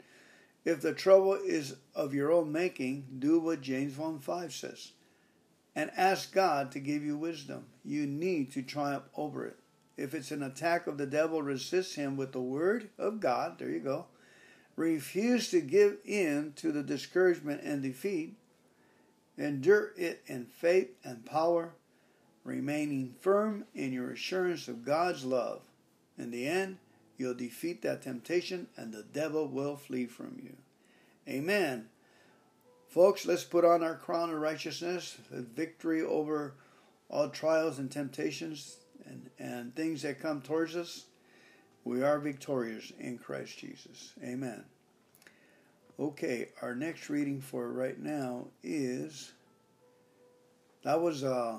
If 0.64 0.82
the 0.82 0.93
trouble 0.93 1.34
is 1.34 1.76
of 1.95 2.12
your 2.12 2.30
own 2.30 2.53
making, 2.53 3.07
do 3.18 3.41
what 3.41 3.62
James 3.62 3.97
1 3.97 4.20
5 4.20 4.53
says 4.53 4.93
and 5.74 5.91
ask 5.97 6.32
God 6.32 6.72
to 6.72 6.80
give 6.80 7.03
you 7.03 7.16
wisdom. 7.16 7.64
You 7.84 8.07
need 8.07 8.53
to 8.53 8.62
triumph 8.62 9.05
over 9.16 9.47
it. 9.47 9.57
If 10.01 10.14
it's 10.14 10.30
an 10.30 10.42
attack 10.42 10.86
of 10.86 10.96
the 10.96 11.05
devil, 11.05 11.42
resist 11.42 11.94
him 11.94 12.16
with 12.16 12.32
the 12.32 12.40
word 12.40 12.88
of 12.98 13.20
God. 13.20 13.59
There 13.59 13.68
you 13.68 13.80
go. 13.80 14.07
Refuse 14.74 15.51
to 15.51 15.61
give 15.61 15.98
in 16.07 16.55
to 16.57 16.72
the 16.72 16.82
discouragement 16.82 17.61
and 17.62 17.82
defeat. 17.82 18.34
Endure 19.36 19.92
it 19.98 20.22
in 20.26 20.46
faith 20.46 20.88
and 21.05 21.26
power, 21.26 21.74
remaining 22.44 23.14
firm 23.20 23.66
in 23.74 23.92
your 23.92 24.12
assurance 24.12 24.68
of 24.68 24.86
God's 24.86 25.26
love. 25.26 25.61
In 26.16 26.30
the 26.30 26.46
end, 26.46 26.78
you'll 27.18 27.34
defeat 27.34 27.82
that 27.82 28.01
temptation 28.01 28.68
and 28.78 28.94
the 28.94 29.03
devil 29.03 29.48
will 29.48 29.76
flee 29.76 30.07
from 30.07 30.40
you. 30.42 30.57
Amen. 31.28 31.90
Folks, 32.88 33.26
let's 33.26 33.44
put 33.44 33.66
on 33.66 33.82
our 33.82 33.96
crown 33.96 34.30
of 34.30 34.40
righteousness, 34.40 35.18
victory 35.30 36.01
over 36.01 36.55
all 37.11 37.28
trials 37.28 37.78
and 37.78 37.90
temptations 37.90 38.76
and, 39.11 39.31
and 39.39 39.75
things 39.75 40.03
that 40.03 40.21
come 40.21 40.41
towards 40.41 40.77
us. 40.77 41.07
We 41.85 42.03
are 42.03 42.19
victorious 42.19 42.93
in 42.99 43.19
Christ 43.19 43.59
Jesus. 43.59 44.13
Amen. 44.23 44.65
Okay, 45.99 46.49
our 46.63 46.75
next 46.75 47.11
reading 47.11 47.41
for 47.41 47.71
right 47.73 47.99
now 47.99 48.47
is 48.63 49.33
that 50.83 51.01
was 51.01 51.25
uh, 51.25 51.59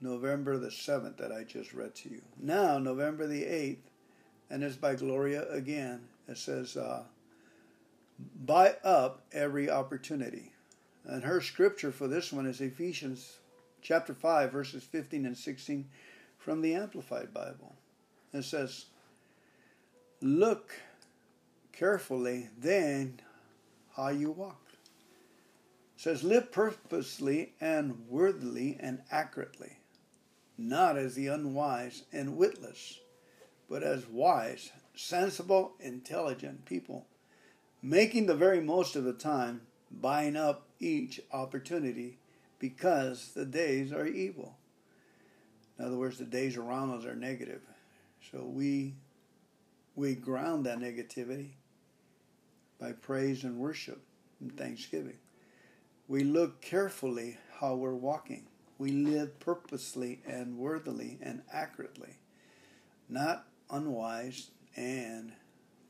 November 0.00 0.58
the 0.58 0.68
7th 0.68 1.16
that 1.18 1.32
I 1.32 1.44
just 1.44 1.72
read 1.72 1.94
to 1.96 2.10
you. 2.10 2.22
Now, 2.38 2.78
November 2.78 3.26
the 3.26 3.42
8th, 3.42 3.78
and 4.50 4.62
it's 4.62 4.76
by 4.76 4.94
Gloria 4.94 5.48
again. 5.50 6.00
It 6.28 6.38
says, 6.38 6.76
uh, 6.76 7.04
buy 8.44 8.76
up 8.84 9.24
every 9.32 9.70
opportunity. 9.70 10.52
And 11.04 11.24
her 11.24 11.40
scripture 11.40 11.92
for 11.92 12.06
this 12.08 12.32
one 12.32 12.46
is 12.46 12.60
Ephesians 12.60 13.39
chapter 13.82 14.14
5, 14.14 14.52
verses 14.52 14.82
15 14.82 15.26
and 15.26 15.36
16 15.36 15.88
from 16.38 16.62
the 16.62 16.74
Amplified 16.74 17.32
Bible. 17.32 17.76
It 18.32 18.44
says, 18.44 18.86
Look 20.20 20.72
carefully 21.72 22.48
then 22.58 23.20
how 23.96 24.08
you 24.08 24.30
walk. 24.30 24.60
It 25.96 26.02
says, 26.02 26.22
Live 26.22 26.52
purposely 26.52 27.54
and 27.60 28.08
worthily 28.08 28.76
and 28.80 29.02
accurately, 29.10 29.78
not 30.56 30.96
as 30.96 31.14
the 31.14 31.28
unwise 31.28 32.04
and 32.12 32.36
witless, 32.36 33.00
but 33.68 33.82
as 33.82 34.06
wise, 34.06 34.70
sensible, 34.94 35.72
intelligent 35.80 36.64
people 36.64 37.06
making 37.82 38.26
the 38.26 38.34
very 38.34 38.60
most 38.60 38.96
of 38.96 39.04
the 39.04 39.12
time, 39.12 39.62
buying 39.90 40.36
up 40.36 40.66
each 40.78 41.20
opportunity 41.32 42.18
because 42.60 43.32
the 43.34 43.44
days 43.44 43.92
are 43.92 44.06
evil. 44.06 44.56
In 45.76 45.84
other 45.84 45.96
words, 45.96 46.18
the 46.18 46.24
days 46.24 46.56
around 46.56 46.90
us 46.90 47.04
are 47.04 47.16
negative. 47.16 47.62
So 48.30 48.44
we 48.44 48.94
we 49.96 50.14
ground 50.14 50.66
that 50.66 50.78
negativity 50.78 51.50
by 52.78 52.92
praise 52.92 53.42
and 53.42 53.58
worship 53.58 54.00
and 54.40 54.56
thanksgiving. 54.56 55.18
We 56.06 56.22
look 56.22 56.60
carefully 56.60 57.38
how 57.58 57.74
we're 57.74 57.94
walking. 57.94 58.46
We 58.78 58.92
live 58.92 59.40
purposely 59.40 60.20
and 60.24 60.56
worthily 60.56 61.18
and 61.20 61.42
accurately, 61.52 62.18
not 63.08 63.46
unwise 63.68 64.50
and 64.76 65.32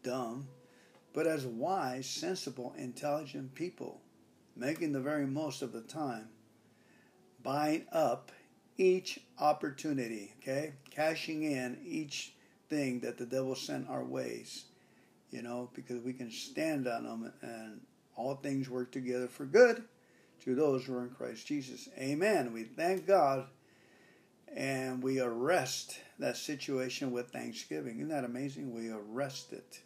dumb 0.03 0.49
but 1.13 1.27
as 1.27 1.45
wise, 1.45 2.07
sensible, 2.07 2.75
intelligent 2.77 3.55
people, 3.55 4.01
making 4.57 4.93
the 4.93 5.01
very 5.01 5.27
most 5.27 5.63
of 5.63 5.73
the 5.73 5.81
time, 5.81 6.29
buying 7.43 7.87
up 7.93 8.33
each 8.77 9.21
opportunity, 9.39 10.35
okay? 10.41 10.73
Cashing 10.91 11.43
in 11.43 11.79
each 11.85 12.35
thing 12.69 13.01
that 13.01 13.19
the 13.19 13.27
devil 13.27 13.55
sent 13.55 13.89
our 13.89 14.05
ways, 14.05 14.65
you 15.31 15.43
know, 15.43 15.71
because 15.75 16.03
we 16.03 16.13
can 16.13 16.31
stand 16.31 16.87
on 16.87 17.05
them 17.05 17.33
and 17.43 17.81
all 18.17 18.37
things 18.37 18.69
work 18.69 18.93
together 18.93 19.29
for 19.29 19.45
good 19.45 19.85
to 20.45 20.55
those 20.55 20.85
who 20.85 20.95
are 20.95 21.05
in 21.05 21.11
Christ 21.11 21.47
Jesus. 21.47 21.89
Amen. 21.99 22.53
We 22.53 22.65
thank 22.65 23.07
God 23.07 23.47
and 24.55 25.03
we 25.03 25.21
arrest 25.21 26.01
that 26.19 26.37
situation 26.37 27.13
with 27.13 27.31
thanksgiving. 27.31 27.97
Isn't 27.97 28.09
that 28.09 28.25
amazing? 28.25 28.75
We 28.75 28.91
arrest 28.91 29.53
it. 29.53 29.81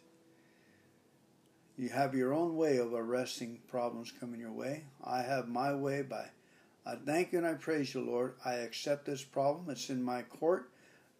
You 1.77 1.89
have 1.89 2.15
your 2.15 2.33
own 2.33 2.55
way 2.55 2.77
of 2.77 2.93
arresting 2.93 3.59
problems 3.67 4.11
coming 4.17 4.39
your 4.39 4.53
way. 4.53 4.85
I 5.03 5.21
have 5.23 5.49
my 5.49 5.75
way 5.75 6.01
by 6.01 6.29
I 6.85 6.95
thank 6.95 7.31
you 7.31 7.39
and 7.39 7.47
I 7.47 7.53
praise 7.53 7.93
you, 7.93 8.01
Lord. 8.01 8.35
I 8.45 8.55
accept 8.55 9.05
this 9.05 9.23
problem. 9.23 9.69
It's 9.69 9.89
in 9.89 10.03
my 10.03 10.21
court. 10.21 10.69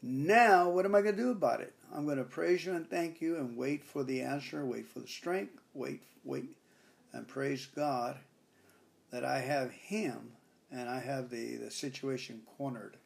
Now, 0.02 0.70
what 0.70 0.86
am 0.86 0.94
I 0.94 1.02
going 1.02 1.16
to 1.16 1.22
do 1.22 1.32
about 1.32 1.62
it? 1.62 1.74
I'm 1.94 2.06
going 2.06 2.18
to 2.18 2.24
praise 2.24 2.66
you 2.66 2.74
and 2.74 2.88
thank 2.88 3.22
you 3.22 3.38
and 3.38 3.58
wait 3.58 3.84
for 3.84 4.04
the 4.04 4.22
answer, 4.22 4.64
wait 4.66 4.88
for 4.88 5.00
the 5.00 5.08
strength, 5.08 5.60
wait, 5.74 6.04
wait, 6.24 6.50
and 7.14 7.28
praise 7.28 7.66
God 7.66 8.18
that 9.12 9.26
I 9.26 9.40
have 9.40 9.72
Him 9.72 10.34
and 10.72 10.90
I 10.90 11.00
have 11.00 11.30
the, 11.30 11.56
the 11.56 11.72
situation 11.72 12.42
cornered. 12.58 12.98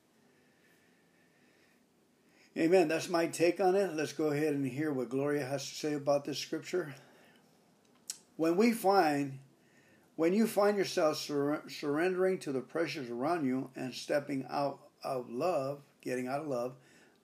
Amen. 2.57 2.89
That's 2.89 3.07
my 3.07 3.27
take 3.27 3.61
on 3.61 3.75
it. 3.75 3.93
Let's 3.93 4.11
go 4.11 4.27
ahead 4.27 4.53
and 4.53 4.65
hear 4.65 4.91
what 4.91 5.09
Gloria 5.09 5.45
has 5.45 5.69
to 5.69 5.75
say 5.75 5.93
about 5.93 6.25
this 6.25 6.39
scripture 6.39 6.95
when 8.35 8.57
we 8.57 8.71
find 8.71 9.39
When 10.19 10.33
you 10.33 10.47
find 10.47 10.77
yourself 10.77 11.15
sur- 11.15 11.63
surrendering 11.69 12.39
to 12.39 12.51
the 12.51 12.59
pressures 12.59 13.09
around 13.09 13.45
you 13.45 13.69
and 13.77 13.93
stepping 13.93 14.45
out 14.49 14.81
of 15.01 15.29
love, 15.29 15.79
getting 16.01 16.27
out 16.27 16.41
of 16.41 16.47
love, 16.47 16.75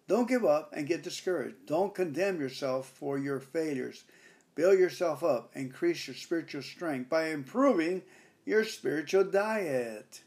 don't 0.08 0.30
give 0.30 0.46
up 0.46 0.72
and 0.72 0.88
get 0.88 1.04
discouraged. 1.04 1.66
Don't 1.66 1.93
condemn 1.93 2.39
yourself 2.39 2.88
for 2.88 3.18
your 3.18 3.41
failures. 3.41 4.06
Build 4.56 4.80
yourself 4.80 5.26
up, 5.26 5.52
increase 5.58 6.08
your 6.08 6.16
spiritual 6.16 6.62
strength 6.62 7.10
by 7.10 7.32
improving 7.32 8.02
your 8.46 8.64
spiritual 8.64 9.26
diet. 9.26 10.22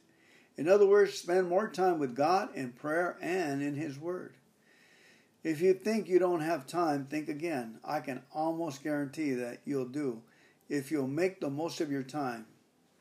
In 0.59 0.69
other 0.69 0.85
words, 0.87 1.15
spend 1.15 1.49
more 1.49 1.71
time 1.71 1.99
with 1.99 2.15
God 2.15 2.55
in 2.55 2.73
prayer 2.73 3.17
and 3.23 3.63
in 3.63 3.77
His 3.77 3.99
Word. 3.99 4.35
If 5.43 5.63
you 5.63 5.73
think 5.73 6.07
you 6.07 6.19
don't 6.19 6.43
have 6.43 6.67
time, 6.67 7.07
think 7.07 7.31
again. 7.31 7.79
I 7.83 8.01
can 8.01 8.21
almost 8.31 8.85
guarantee 8.85 9.33
that 9.33 9.63
you'll 9.65 9.87
do 9.87 10.21
if 10.69 10.91
you'll 10.91 11.09
make 11.09 11.41
the 11.41 11.49
most 11.49 11.81
of 11.81 11.91
your 11.91 12.03
time. 12.03 12.45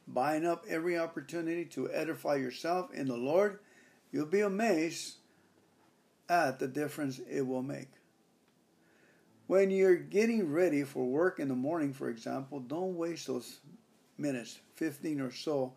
Buying 0.08 0.46
up 0.46 0.66
every 0.70 0.98
opportunity 0.98 1.66
to 1.66 1.92
edify 1.92 2.36
yourself 2.36 2.94
in 2.94 3.08
the 3.08 3.18
Lord, 3.18 3.60
you'll 4.12 4.26
be 4.26 4.40
amazed 4.40 5.16
at 6.30 6.60
the 6.60 6.68
difference 6.68 7.20
it 7.30 7.46
will 7.46 7.64
make. 7.64 7.90
When 9.48 9.72
you're 9.72 9.96
getting 9.96 10.52
ready 10.52 10.84
for 10.84 11.06
work 11.06 11.40
in 11.40 11.48
the 11.48 11.56
morning, 11.56 11.94
for 11.94 12.10
example, 12.10 12.60
don't 12.60 12.98
waste 12.98 13.28
those 13.28 13.60
minutes, 14.18 14.60
15 14.76 15.22
or 15.22 15.32
so. 15.32 15.74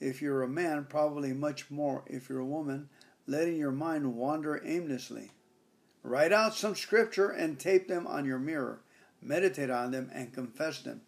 If 0.00 0.20
you're 0.20 0.42
a 0.42 0.48
man, 0.48 0.86
probably 0.88 1.32
much 1.32 1.70
more 1.70 2.02
if 2.06 2.28
you're 2.28 2.40
a 2.40 2.44
woman, 2.44 2.88
letting 3.26 3.56
your 3.56 3.70
mind 3.70 4.16
wander 4.16 4.60
aimlessly. 4.64 5.30
Write 6.02 6.32
out 6.32 6.54
some 6.54 6.74
scripture 6.74 7.30
and 7.30 7.58
tape 7.58 7.86
them 7.86 8.08
on 8.08 8.24
your 8.24 8.40
mirror. 8.40 8.80
Meditate 9.20 9.70
on 9.70 9.92
them 9.92 10.10
and 10.12 10.32
confess 10.32 10.80
them. 10.80 11.02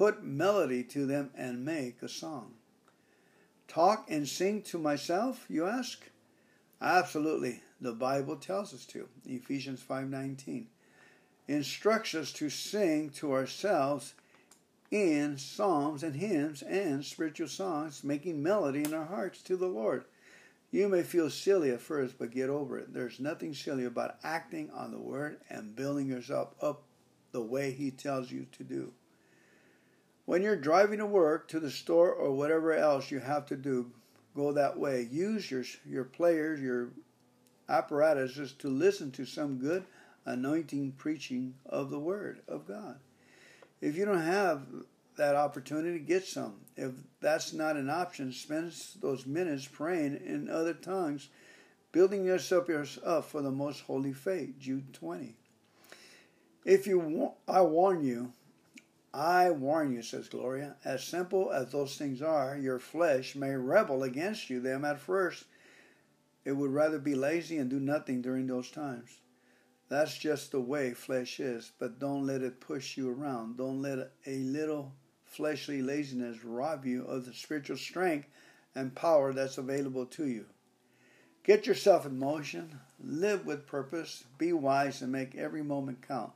Put 0.00 0.24
melody 0.24 0.82
to 0.84 1.04
them 1.04 1.28
and 1.36 1.62
make 1.62 2.02
a 2.02 2.08
song. 2.08 2.54
Talk 3.68 4.06
and 4.10 4.26
sing 4.26 4.62
to 4.62 4.78
myself, 4.78 5.44
you 5.46 5.66
ask? 5.66 6.08
Absolutely. 6.80 7.60
The 7.82 7.92
Bible 7.92 8.36
tells 8.36 8.72
us 8.72 8.86
to. 8.86 9.10
Ephesians 9.26 9.82
5:19 9.82 10.68
instructs 11.46 12.14
us 12.14 12.32
to 12.32 12.48
sing 12.48 13.10
to 13.10 13.34
ourselves 13.34 14.14
in 14.90 15.36
psalms 15.36 16.02
and 16.02 16.16
hymns 16.16 16.62
and 16.62 17.04
spiritual 17.04 17.48
songs, 17.48 18.02
making 18.02 18.42
melody 18.42 18.82
in 18.82 18.94
our 18.94 19.04
hearts 19.04 19.42
to 19.42 19.54
the 19.58 19.68
Lord. 19.68 20.06
You 20.70 20.88
may 20.88 21.02
feel 21.02 21.28
silly 21.28 21.72
at 21.72 21.82
first, 21.82 22.16
but 22.18 22.30
get 22.30 22.48
over 22.48 22.78
it. 22.78 22.94
There's 22.94 23.20
nothing 23.20 23.52
silly 23.52 23.84
about 23.84 24.16
acting 24.24 24.70
on 24.70 24.92
the 24.92 24.98
word 24.98 25.42
and 25.50 25.76
building 25.76 26.06
yourself 26.06 26.54
up 26.62 26.84
the 27.32 27.42
way 27.42 27.72
He 27.72 27.90
tells 27.90 28.32
you 28.32 28.46
to 28.52 28.64
do. 28.64 28.94
When 30.30 30.42
you're 30.42 30.54
driving 30.54 31.00
to 31.00 31.06
work, 31.06 31.48
to 31.48 31.58
the 31.58 31.72
store, 31.72 32.12
or 32.12 32.30
whatever 32.30 32.72
else 32.72 33.10
you 33.10 33.18
have 33.18 33.46
to 33.46 33.56
do, 33.56 33.90
go 34.36 34.52
that 34.52 34.78
way. 34.78 35.08
Use 35.10 35.50
your, 35.50 35.64
your 35.84 36.04
players, 36.04 36.60
your 36.60 36.90
apparatuses 37.68 38.52
to 38.60 38.68
listen 38.68 39.10
to 39.10 39.24
some 39.24 39.58
good 39.58 39.82
anointing 40.24 40.92
preaching 40.92 41.54
of 41.66 41.90
the 41.90 41.98
Word 41.98 42.42
of 42.46 42.68
God. 42.68 43.00
If 43.80 43.96
you 43.96 44.04
don't 44.04 44.22
have 44.22 44.62
that 45.16 45.34
opportunity, 45.34 45.98
get 45.98 46.24
some. 46.24 46.60
If 46.76 46.92
that's 47.20 47.52
not 47.52 47.74
an 47.74 47.90
option, 47.90 48.32
spend 48.32 48.72
those 49.00 49.26
minutes 49.26 49.66
praying 49.66 50.20
in 50.24 50.48
other 50.48 50.74
tongues, 50.74 51.28
building 51.90 52.24
yourself 52.24 52.70
up 53.04 53.24
for 53.24 53.42
the 53.42 53.50
most 53.50 53.80
holy 53.80 54.12
faith. 54.12 54.60
Jude 54.60 54.94
20. 54.94 55.34
If 56.64 56.86
you, 56.86 57.00
want, 57.00 57.34
I 57.48 57.62
warn 57.62 58.04
you, 58.04 58.32
I 59.12 59.50
warn 59.50 59.92
you, 59.92 60.02
says 60.02 60.28
Gloria, 60.28 60.76
as 60.84 61.02
simple 61.02 61.50
as 61.50 61.72
those 61.72 61.96
things 61.96 62.22
are, 62.22 62.56
your 62.56 62.78
flesh 62.78 63.34
may 63.34 63.50
rebel 63.56 64.04
against 64.04 64.48
you 64.50 64.60
them 64.60 64.84
at 64.84 65.00
first. 65.00 65.46
It 66.44 66.52
would 66.52 66.70
rather 66.70 66.98
be 66.98 67.16
lazy 67.16 67.58
and 67.58 67.68
do 67.68 67.80
nothing 67.80 68.22
during 68.22 68.46
those 68.46 68.70
times. 68.70 69.18
That's 69.88 70.16
just 70.16 70.52
the 70.52 70.60
way 70.60 70.94
flesh 70.94 71.40
is, 71.40 71.72
but 71.80 71.98
don't 71.98 72.24
let 72.24 72.42
it 72.42 72.60
push 72.60 72.96
you 72.96 73.10
around. 73.10 73.56
Don't 73.56 73.82
let 73.82 74.12
a 74.24 74.36
little 74.36 74.94
fleshly 75.24 75.82
laziness 75.82 76.44
rob 76.44 76.86
you 76.86 77.04
of 77.04 77.26
the 77.26 77.34
spiritual 77.34 77.76
strength 77.76 78.28
and 78.76 78.94
power 78.94 79.32
that's 79.32 79.58
available 79.58 80.06
to 80.06 80.26
you. 80.26 80.46
Get 81.42 81.66
yourself 81.66 82.06
in 82.06 82.18
motion, 82.18 82.78
live 83.02 83.44
with 83.44 83.66
purpose, 83.66 84.24
be 84.38 84.52
wise, 84.52 85.02
and 85.02 85.10
make 85.10 85.34
every 85.34 85.62
moment 85.62 86.06
count. 86.06 86.32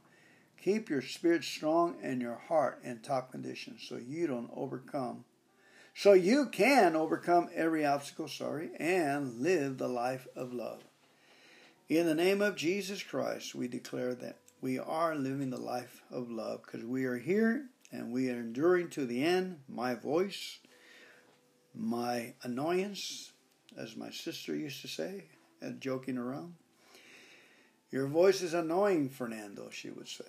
Keep 0.65 0.89
your 0.89 1.03
spirit 1.03 1.45
strong 1.45 1.97
and 2.03 2.23
your 2.23 2.41
heart 2.49 2.81
in 2.83 3.01
top 3.01 3.31
condition 3.31 3.77
so 3.79 3.97
you 3.97 4.27
don't 4.27 4.51
overcome. 4.57 5.27
So 5.95 6.15
you 6.15 6.47
can 6.47 6.97
overcome 6.97 7.51
every 7.55 7.85
obstacle, 7.85 8.29
sorry, 8.29 8.71
and 8.81 9.43
live 9.43 9.77
the 9.77 9.89
life 9.89 10.27
of 10.35 10.55
love. 10.55 10.83
In 11.91 12.07
the 12.07 12.15
name 12.15 12.41
of 12.41 12.57
Jesus 12.57 13.03
Christ, 13.03 13.55
we 13.55 13.69
declare 13.69 14.15
that 14.15 14.39
we 14.63 14.79
are 14.79 15.15
living 15.15 15.51
the 15.51 15.61
life 15.61 16.03
of 16.11 16.31
love 16.31 16.63
because 16.65 16.83
we 16.83 17.05
are 17.05 17.19
here 17.19 17.67
and 17.93 18.11
we 18.11 18.31
are 18.31 18.41
enduring 18.41 18.89
to 18.89 19.05
the 19.05 19.23
end. 19.23 19.59
My 19.69 19.95
voice, 19.95 20.61
my 21.75 22.33
annoyance, 22.43 23.33
as 23.77 23.99
my 23.99 24.09
sister 24.09 24.57
used 24.57 24.81
to 24.81 24.89
say, 24.89 25.25
and 25.61 25.83
joking 25.83 26.17
around. 26.17 26.55
Your 27.91 28.07
voice 28.07 28.41
is 28.41 28.55
annoying, 28.55 29.11
Fernando, 29.11 29.69
she 29.69 29.91
would 29.91 30.09
say. 30.09 30.25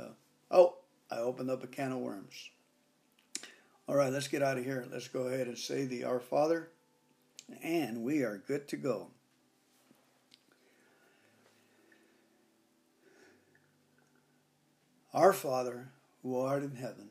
Uh, 0.00 0.12
oh, 0.50 0.76
I 1.10 1.18
opened 1.18 1.50
up 1.50 1.62
a 1.62 1.66
can 1.66 1.92
of 1.92 1.98
worms. 1.98 2.50
All 3.88 3.96
right, 3.96 4.12
let's 4.12 4.28
get 4.28 4.42
out 4.42 4.56
of 4.56 4.64
here. 4.64 4.86
Let's 4.90 5.08
go 5.08 5.22
ahead 5.22 5.48
and 5.48 5.58
say 5.58 5.84
the 5.84 6.04
Our 6.04 6.20
Father, 6.20 6.70
and 7.62 8.02
we 8.02 8.22
are 8.22 8.38
good 8.38 8.68
to 8.68 8.76
go. 8.76 9.08
Our 15.12 15.32
Father, 15.32 15.88
who 16.22 16.38
art 16.38 16.62
in 16.62 16.76
heaven, 16.76 17.10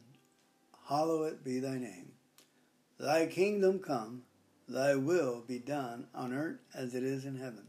hallowed 0.87 1.43
be 1.43 1.59
thy 1.59 1.77
name. 1.77 2.13
Thy 2.97 3.25
kingdom 3.25 3.79
come, 3.79 4.23
thy 4.67 4.95
will 4.95 5.43
be 5.45 5.59
done 5.59 6.07
on 6.15 6.33
earth 6.33 6.59
as 6.73 6.95
it 6.95 7.03
is 7.03 7.25
in 7.25 7.37
heaven. 7.37 7.68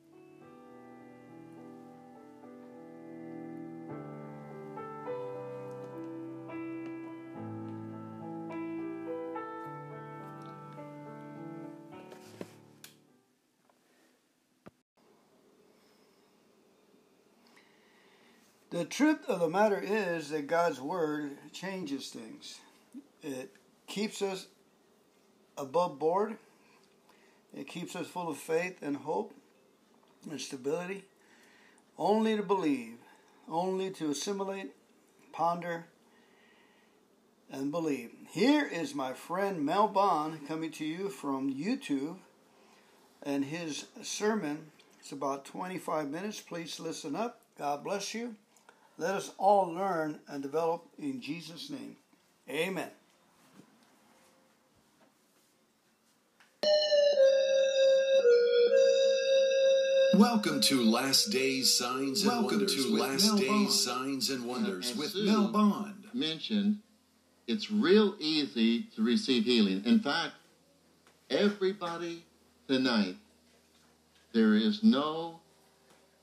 Truth 18.91 19.27
of 19.27 19.39
the 19.39 19.49
matter 19.49 19.81
is 19.83 20.29
that 20.29 20.47
God's 20.47 20.79
Word 20.79 21.31
changes 21.51 22.09
things. 22.09 22.59
It 23.23 23.55
keeps 23.87 24.21
us 24.21 24.47
above 25.57 25.97
board 25.97 26.37
it 27.53 27.67
keeps 27.67 27.95
us 27.95 28.07
full 28.07 28.29
of 28.29 28.37
faith 28.37 28.77
and 28.81 28.95
hope 28.95 29.33
and 30.29 30.39
stability. 30.39 31.03
Only 31.97 32.37
to 32.37 32.43
believe, 32.43 32.97
only 33.49 33.91
to 33.91 34.11
assimilate, 34.11 34.71
ponder, 35.33 35.85
and 37.51 37.71
believe. 37.71 38.11
Here 38.29 38.65
is 38.65 38.95
my 38.95 39.13
friend 39.13 39.65
Mel 39.65 39.87
Bond 39.87 40.47
coming 40.47 40.71
to 40.71 40.85
you 40.85 41.09
from 41.09 41.53
YouTube, 41.53 42.17
and 43.21 43.45
his 43.45 43.85
sermon 44.01 44.71
It's 44.99 45.11
about 45.11 45.45
25 45.45 46.09
minutes. 46.09 46.39
Please 46.39 46.79
listen 46.79 47.15
up. 47.15 47.41
God 47.57 47.83
bless 47.83 48.13
you. 48.13 48.35
Let 49.01 49.15
us 49.15 49.31
all 49.39 49.73
learn 49.73 50.19
and 50.27 50.43
develop 50.43 50.85
in 50.99 51.21
Jesus' 51.21 51.71
name. 51.71 51.95
Amen. 52.47 52.91
Welcome 60.13 60.61
to 60.61 60.83
Last 60.83 61.31
Days 61.31 61.75
Signs 61.75 62.21
and 62.21 62.31
Welcome 62.31 62.59
Wonders. 62.59 62.75
to 62.75 62.95
Last 62.95 63.25
Mel 63.25 63.37
Days 63.37 63.49
Bond. 63.49 63.71
Signs 63.71 64.29
and 64.29 64.45
Wonders 64.45 64.95
with 64.95 65.13
Sue 65.13 65.25
Mel 65.25 65.47
Bond. 65.47 66.05
Mentioned 66.13 66.77
it's 67.47 67.71
real 67.71 68.13
easy 68.19 68.83
to 68.95 69.01
receive 69.01 69.45
healing. 69.45 69.81
In 69.83 69.99
fact, 69.99 70.33
everybody 71.31 72.23
tonight, 72.67 73.15
there 74.31 74.53
is 74.53 74.83
no 74.83 75.39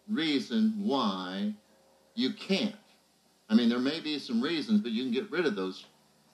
reason 0.08 0.74
why 0.78 1.54
you 2.18 2.32
can't. 2.32 2.74
I 3.48 3.54
mean, 3.54 3.68
there 3.68 3.78
may 3.78 4.00
be 4.00 4.18
some 4.18 4.42
reasons, 4.42 4.80
but 4.80 4.90
you 4.90 5.04
can 5.04 5.12
get 5.12 5.30
rid 5.30 5.46
of 5.46 5.54
those 5.54 5.86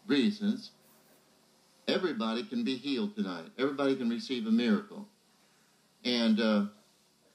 reasons. 0.07 0.71
Everybody 1.87 2.43
can 2.43 2.65
be 2.65 2.77
healed 2.77 3.15
tonight. 3.15 3.51
Everybody 3.59 3.95
can 3.95 4.09
receive 4.09 4.47
a 4.47 4.51
miracle. 4.51 5.07
And 6.05 6.41
uh, 6.41 6.67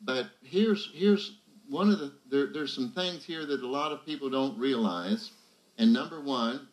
but 0.01 0.27
here's 0.43 0.89
here's 0.95 1.37
one 1.69 1.91
of 1.91 1.99
the 1.99 2.13
there, 2.31 2.47
there's 2.51 2.73
some 2.73 2.91
things 2.91 3.23
here 3.23 3.45
that 3.45 3.61
a 3.61 3.67
lot 3.67 3.91
of 3.91 4.03
people 4.03 4.29
don't 4.31 4.57
realize. 4.57 5.31
And 5.77 5.93
number 5.93 6.19
one, 6.19 6.67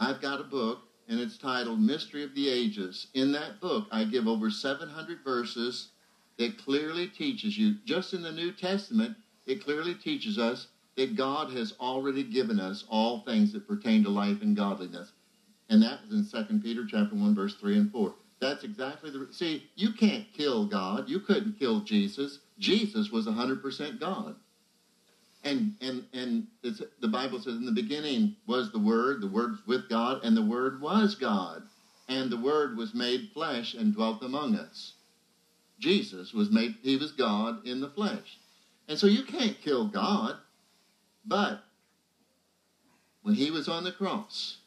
I've 0.00 0.20
got 0.20 0.40
a 0.40 0.44
book 0.44 0.80
and 1.08 1.20
it's 1.20 1.38
titled 1.38 1.80
Mystery 1.80 2.24
of 2.24 2.34
the 2.34 2.48
Ages. 2.48 3.06
In 3.14 3.30
that 3.32 3.60
book, 3.60 3.86
I 3.92 4.04
give 4.04 4.26
over 4.26 4.50
700 4.50 5.18
verses 5.24 5.90
that 6.38 6.58
clearly 6.58 7.06
teaches 7.06 7.56
you, 7.56 7.76
just 7.84 8.12
in 8.12 8.22
the 8.22 8.32
New 8.32 8.52
Testament, 8.52 9.16
it 9.46 9.64
clearly 9.64 9.94
teaches 9.94 10.38
us 10.38 10.68
that 10.96 11.16
God 11.16 11.52
has 11.52 11.74
already 11.80 12.22
given 12.22 12.60
us 12.60 12.84
all 12.88 13.20
things 13.20 13.52
that 13.52 13.66
pertain 13.66 14.04
to 14.04 14.10
life 14.10 14.42
and 14.42 14.56
godliness. 14.56 15.10
And 15.68 15.82
that 15.82 16.00
was 16.02 16.12
in 16.32 16.46
2 16.46 16.58
Peter 16.60 16.84
chapter 16.86 17.14
1, 17.14 17.34
verse 17.34 17.54
3 17.56 17.78
and 17.78 17.92
4. 17.92 18.14
That's 18.40 18.64
exactly 18.64 19.10
the 19.10 19.28
see, 19.30 19.64
you 19.76 19.92
can't 19.92 20.26
kill 20.36 20.66
God. 20.66 21.08
You 21.08 21.20
couldn't 21.20 21.58
kill 21.58 21.80
Jesus. 21.80 22.40
Jesus 22.58 23.10
was 23.10 23.26
100% 23.26 24.00
God. 24.00 24.34
And 25.44 25.74
and 25.80 26.04
and 26.12 26.46
the 27.00 27.08
Bible 27.08 27.40
says 27.40 27.54
in 27.54 27.66
the 27.66 27.72
beginning 27.72 28.36
was 28.46 28.70
the 28.70 28.78
Word, 28.78 29.20
the 29.20 29.28
Word 29.28 29.52
was 29.52 29.66
with 29.66 29.88
God, 29.88 30.20
and 30.22 30.36
the 30.36 30.44
Word 30.44 30.80
was 30.80 31.16
God, 31.16 31.62
and 32.08 32.30
the 32.30 32.36
Word 32.36 32.76
was 32.76 32.94
made 32.94 33.30
flesh 33.34 33.74
and 33.74 33.92
dwelt 33.92 34.22
among 34.22 34.54
us. 34.54 34.94
Jesus 35.80 36.32
was 36.32 36.50
made; 36.50 36.76
he 36.82 36.96
was 36.96 37.10
God 37.10 37.66
in 37.66 37.80
the 37.80 37.90
flesh, 37.90 38.38
and 38.92 38.98
so 38.98 39.06
you 39.06 39.22
can't 39.22 39.58
kill 39.62 39.86
God. 39.86 40.36
But 41.24 41.64
when 43.22 43.34
he 43.34 43.50
was 43.50 43.66
on 43.66 43.84
the 43.84 43.90
cross, 43.90 44.58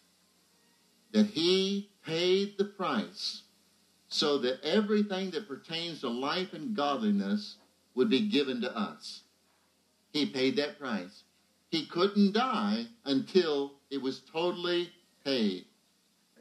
that 1.11 1.28
he 1.28 1.91
paid 2.03 2.57
the 2.57 2.65
price 2.65 3.43
so 4.07 4.39
that 4.39 4.63
everything 4.63 5.30
that 5.30 5.47
pertains 5.47 6.01
to 6.01 6.09
life 6.09 6.53
and 6.53 6.76
godliness 6.76 7.57
would 7.93 8.09
be 8.09 8.28
given 8.28 8.61
to 8.61 8.76
us. 8.76 9.21
He 10.11 10.26
paid 10.26 10.55
that 10.55 10.80
price. 10.80 11.21
He 11.69 11.86
couldn't 11.86 12.34
die 12.34 12.88
until 13.05 13.73
it 13.91 14.01
was 14.01 14.21
totally 14.21 14.89
paid. 15.23 15.65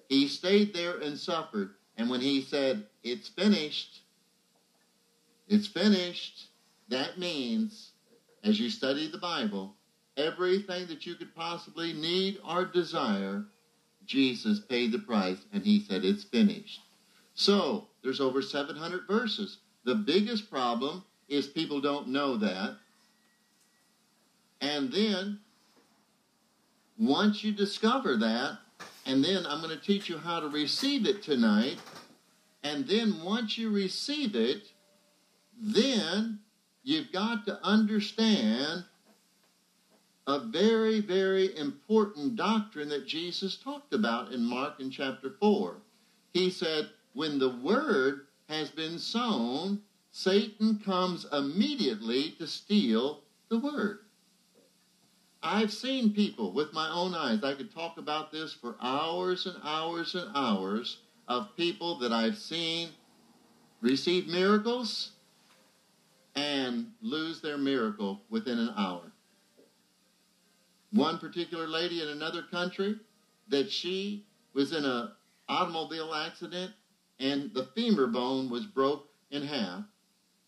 He 0.09 0.27
stayed 0.29 0.73
there 0.73 1.01
and 1.01 1.19
suffered. 1.19 1.75
And 1.99 2.09
when 2.09 2.23
he 2.23 2.41
said, 2.41 2.87
It's 3.03 3.29
finished, 3.29 4.01
it's 5.49 5.67
finished, 5.67 6.49
that 6.89 7.19
means, 7.19 7.93
as 8.43 8.61
you 8.61 8.71
study 8.71 9.11
the 9.11 9.19
Bible, 9.19 9.75
everything 10.17 10.87
that 10.87 11.07
you 11.07 11.15
could 11.15 11.35
possibly 11.35 11.93
need 11.93 12.39
or 12.49 12.65
desire, 12.65 13.45
Jesus 14.07 14.61
paid 14.61 14.93
the 14.93 14.99
price 14.99 15.39
and 15.53 15.65
he 15.65 15.81
said, 15.81 16.05
It's 16.05 16.25
finished. 16.25 16.81
So, 17.35 17.89
there's 18.03 18.21
over 18.21 18.43
700 18.43 19.07
verses. 19.09 19.59
The 19.85 19.95
biggest 19.95 20.51
problem 20.51 21.05
is 21.29 21.47
people 21.47 21.81
don't 21.81 22.09
know 22.09 22.37
that. 22.37 22.77
And 24.61 24.93
then, 24.93 25.41
once 26.99 27.43
you 27.43 27.53
discover 27.53 28.17
that, 28.19 28.59
and 29.07 29.25
then 29.25 29.45
I'm 29.47 29.61
going 29.61 29.77
to 29.77 29.85
teach 29.85 30.09
you 30.09 30.19
how 30.19 30.41
to 30.41 30.49
receive 30.49 31.07
it 31.07 31.23
tonight. 31.23 31.79
And 32.63 32.87
then 32.87 33.23
once 33.23 33.59
you 33.59 33.71
receive 33.71 34.35
it, 34.35 34.63
then 35.61 36.39
you've 36.85 37.11
got 37.11 37.47
to 37.47 37.59
understand 37.65 38.85
a 40.27 40.39
very, 40.39 41.01
very 41.01 41.57
important 41.57 42.37
doctrine 42.37 42.89
that 42.91 43.07
Jesus 43.07 43.57
talked 43.57 43.93
about 43.93 44.33
in 44.33 44.45
Mark 44.45 44.81
in 44.81 44.91
chapter 44.91 45.35
4. 45.41 45.77
He 46.33 46.51
said, 46.51 46.89
When 47.15 47.39
the 47.39 47.57
word 47.63 48.27
has 48.49 48.71
been 48.71 48.99
sown, 48.99 49.81
Satan 50.13 50.81
comes 50.85 51.27
immediately 51.33 52.31
to 52.39 52.47
steal 52.47 53.23
the 53.49 53.59
word. 53.59 54.01
I've 55.43 55.73
seen 55.73 56.15
people 56.15 56.53
with 56.53 56.73
my 56.73 56.89
own 56.91 57.15
eyes. 57.15 57.45
I 57.45 57.55
could 57.55 57.75
talk 57.75 57.99
about 57.99 58.33
this 58.33 58.55
for 58.55 58.77
hours 58.81 59.45
and 59.45 59.57
hours 59.63 60.15
and 60.15 60.31
hours 60.35 60.99
of 61.29 61.55
people 61.57 61.99
that 61.99 62.13
I've 62.13 62.39
seen 62.39 62.91
receive 63.83 64.27
miracles 64.27 65.11
and 66.37 66.93
lose 67.01 67.41
their 67.41 67.59
miracle 67.59 68.23
within 68.31 68.59
an 68.59 68.73
hour. 68.77 69.13
One 70.93 71.19
particular 71.19 71.67
lady 71.67 72.03
in 72.03 72.09
another 72.09 72.43
country 72.43 72.97
that 73.49 73.71
she 73.71 74.27
was 74.53 74.73
in 74.73 74.85
an 74.85 75.11
automobile 75.49 76.15
accident 76.15 76.73
and 77.19 77.53
the 77.55 77.69
femur 77.75 78.07
bone 78.07 78.49
was 78.49 78.67
broke 78.67 79.09
in 79.31 79.43
half 79.43 79.85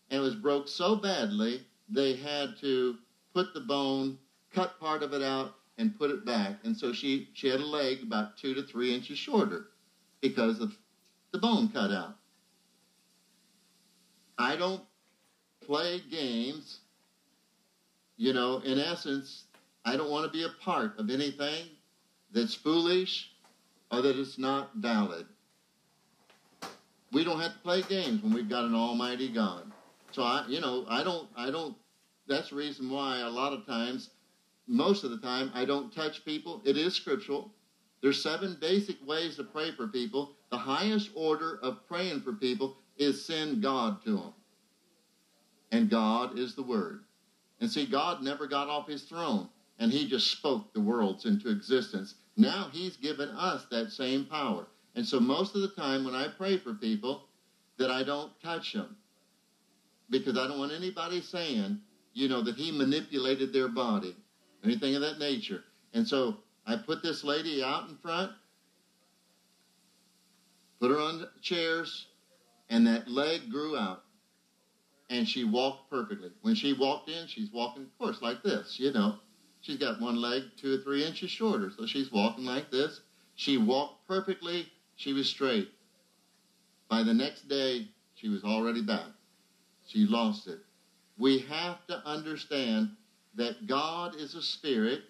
and 0.09 0.21
was 0.21 0.35
broke 0.35 0.67
so 0.67 0.95
badly 0.95 1.65
they 1.89 2.15
had 2.15 2.57
to 2.61 2.97
put 3.33 3.53
the 3.53 3.61
bone, 3.61 4.17
cut 4.53 4.79
part 4.79 5.03
of 5.03 5.13
it 5.13 5.21
out, 5.21 5.55
and 5.77 5.97
put 5.97 6.11
it 6.11 6.25
back. 6.25 6.57
And 6.63 6.75
so 6.75 6.91
she, 6.91 7.29
she 7.33 7.47
had 7.47 7.59
a 7.59 7.65
leg 7.65 8.03
about 8.03 8.37
two 8.37 8.53
to 8.55 8.63
three 8.63 8.93
inches 8.93 9.17
shorter 9.17 9.67
because 10.21 10.59
of 10.59 10.75
the 11.31 11.37
bone 11.37 11.69
cut 11.69 11.91
out. 11.91 12.15
I 14.37 14.55
don't 14.55 14.81
play 15.67 16.01
games. 16.09 16.79
You 18.15 18.33
know, 18.33 18.59
in 18.65 18.79
essence, 18.79 19.43
I 19.85 19.95
don't 19.95 20.09
want 20.09 20.25
to 20.25 20.31
be 20.31 20.43
a 20.43 20.63
part 20.63 20.97
of 20.97 21.11
anything 21.11 21.65
that's 22.33 22.55
foolish 22.55 23.29
or 23.91 24.01
that 24.01 24.17
is 24.17 24.39
not 24.39 24.71
valid. 24.75 25.27
We 27.11 27.23
don't 27.23 27.39
have 27.39 27.53
to 27.53 27.59
play 27.59 27.83
games 27.83 28.23
when 28.23 28.33
we've 28.33 28.49
got 28.49 28.65
an 28.65 28.75
almighty 28.75 29.29
God. 29.29 29.71
So 30.11 30.23
I, 30.23 30.45
you 30.47 30.59
know, 30.59 30.85
I 30.89 31.03
don't, 31.03 31.27
I 31.37 31.51
don't. 31.51 31.75
That's 32.27 32.49
the 32.49 32.55
reason 32.55 32.89
why 32.89 33.19
a 33.19 33.29
lot 33.29 33.53
of 33.53 33.65
times, 33.65 34.09
most 34.67 35.03
of 35.03 35.11
the 35.11 35.19
time, 35.19 35.51
I 35.53 35.63
don't 35.63 35.93
touch 35.93 36.25
people. 36.25 36.61
It 36.65 36.75
is 36.75 36.95
scriptural. 36.95 37.51
There's 38.01 38.21
seven 38.21 38.57
basic 38.59 38.97
ways 39.07 39.37
to 39.37 39.43
pray 39.43 39.71
for 39.71 39.87
people. 39.87 40.35
The 40.51 40.57
highest 40.57 41.11
order 41.15 41.59
of 41.61 41.87
praying 41.87 42.21
for 42.21 42.33
people 42.33 42.77
is 42.97 43.23
send 43.23 43.61
God 43.61 44.03
to 44.03 44.17
them. 44.17 44.33
And 45.71 45.89
God 45.89 46.37
is 46.37 46.55
the 46.55 46.63
Word. 46.63 47.03
And 47.59 47.69
see, 47.69 47.85
God 47.85 48.21
never 48.21 48.47
got 48.47 48.69
off 48.69 48.87
his 48.87 49.03
throne 49.03 49.49
and 49.79 49.91
he 49.91 50.07
just 50.07 50.31
spoke 50.31 50.73
the 50.73 50.81
worlds 50.81 51.25
into 51.25 51.49
existence. 51.49 52.15
Now 52.35 52.69
he's 52.71 52.97
given 52.97 53.29
us 53.29 53.65
that 53.71 53.91
same 53.91 54.25
power. 54.25 54.67
And 54.95 55.05
so 55.05 55.19
most 55.19 55.55
of 55.55 55.61
the 55.61 55.69
time 55.69 56.03
when 56.03 56.15
I 56.15 56.27
pray 56.27 56.57
for 56.57 56.73
people, 56.73 57.23
that 57.77 57.91
I 57.91 58.03
don't 58.03 58.31
touch 58.41 58.73
them 58.73 58.97
because 60.09 60.37
I 60.37 60.47
don't 60.47 60.57
want 60.57 60.71
anybody 60.71 61.21
saying, 61.21 61.79
you 62.13 62.27
know, 62.27 62.41
that 62.41 62.55
he 62.55 62.71
manipulated 62.71 63.53
their 63.53 63.67
body, 63.67 64.15
anything 64.63 64.95
of 64.95 65.01
that 65.01 65.19
nature. 65.19 65.63
And 65.93 66.07
so 66.07 66.37
I 66.65 66.75
put 66.75 67.03
this 67.03 67.23
lady 67.23 67.63
out 67.63 67.87
in 67.89 67.97
front, 67.97 68.31
put 70.79 70.89
her 70.89 70.99
on 70.99 71.27
chairs, 71.41 72.07
and 72.69 72.87
that 72.87 73.07
leg 73.07 73.49
grew 73.51 73.77
out. 73.77 74.03
And 75.09 75.27
she 75.27 75.43
walked 75.43 75.89
perfectly. 75.89 76.31
When 76.41 76.55
she 76.55 76.73
walked 76.73 77.09
in, 77.09 77.27
she's 77.27 77.51
walking, 77.51 77.83
of 77.83 77.97
course, 77.97 78.21
like 78.21 78.43
this, 78.43 78.77
you 78.79 78.91
know. 78.91 79.15
She's 79.61 79.77
got 79.77 79.99
one 80.01 80.15
leg 80.15 80.43
two 80.57 80.75
or 80.75 80.77
three 80.77 81.03
inches 81.03 81.31
shorter, 81.31 81.71
so 81.75 81.85
she's 81.85 82.11
walking 82.11 82.45
like 82.45 82.69
this. 82.71 83.01
She 83.35 83.57
walked 83.57 84.07
perfectly. 84.07 84.67
She 84.95 85.13
was 85.13 85.27
straight. 85.27 85.69
By 86.89 87.03
the 87.03 87.13
next 87.13 87.47
day, 87.47 87.87
she 88.15 88.29
was 88.29 88.43
already 88.43 88.81
back. 88.81 89.07
She 89.85 90.05
lost 90.05 90.47
it. 90.47 90.59
We 91.17 91.39
have 91.39 91.85
to 91.87 92.05
understand 92.05 92.89
that 93.35 93.67
God 93.67 94.15
is 94.15 94.35
a 94.35 94.41
spirit, 94.41 95.01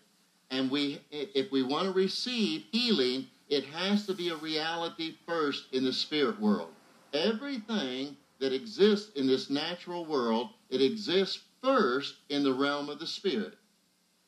and 0.51 0.69
we, 0.69 1.01
if 1.11 1.51
we 1.51 1.63
want 1.63 1.87
to 1.87 1.93
receive 1.93 2.63
healing, 2.71 3.27
it 3.49 3.63
has 3.65 4.05
to 4.07 4.13
be 4.13 4.29
a 4.29 4.35
reality 4.35 5.15
first 5.25 5.65
in 5.71 5.83
the 5.83 5.93
spirit 5.93 6.39
world. 6.39 6.69
Everything 7.13 8.15
that 8.39 8.53
exists 8.53 9.11
in 9.15 9.27
this 9.27 9.49
natural 9.49 10.05
world, 10.05 10.49
it 10.69 10.81
exists 10.81 11.39
first 11.61 12.15
in 12.29 12.43
the 12.43 12.53
realm 12.53 12.89
of 12.89 12.99
the 12.99 13.07
spirit. 13.07 13.55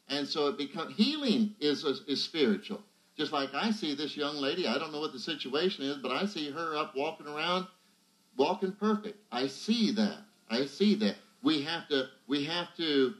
And 0.07 0.28
so 0.28 0.47
it 0.47 0.57
becomes 0.57 0.95
healing 0.95 1.53
is, 1.60 1.84
is 1.84 2.24
spiritual. 2.24 2.82
Just 3.18 3.32
like 3.32 3.53
I 3.53 3.72
see 3.72 3.93
this 3.93 4.16
young 4.16 4.38
lady, 4.38 4.68
I 4.68 4.78
don't 4.78 4.91
know 4.91 5.01
what 5.01 5.14
the 5.14 5.20
situation 5.20 5.84
is, 5.84 5.97
but 5.97 6.12
I 6.12 6.26
see 6.26 6.49
her 6.49 6.76
up 6.76 6.95
walking 6.95 7.28
around, 7.28 7.68
walking 8.38 8.72
perfect. 8.72 9.18
I 9.32 9.47
see 9.47 9.91
that. 9.91 10.20
I 10.49 10.66
see 10.66 10.95
that. 10.95 11.16
We 11.43 11.62
have 11.64 11.88
to 11.89 12.05
we 12.28 12.45
have 12.45 12.68
to 12.78 13.14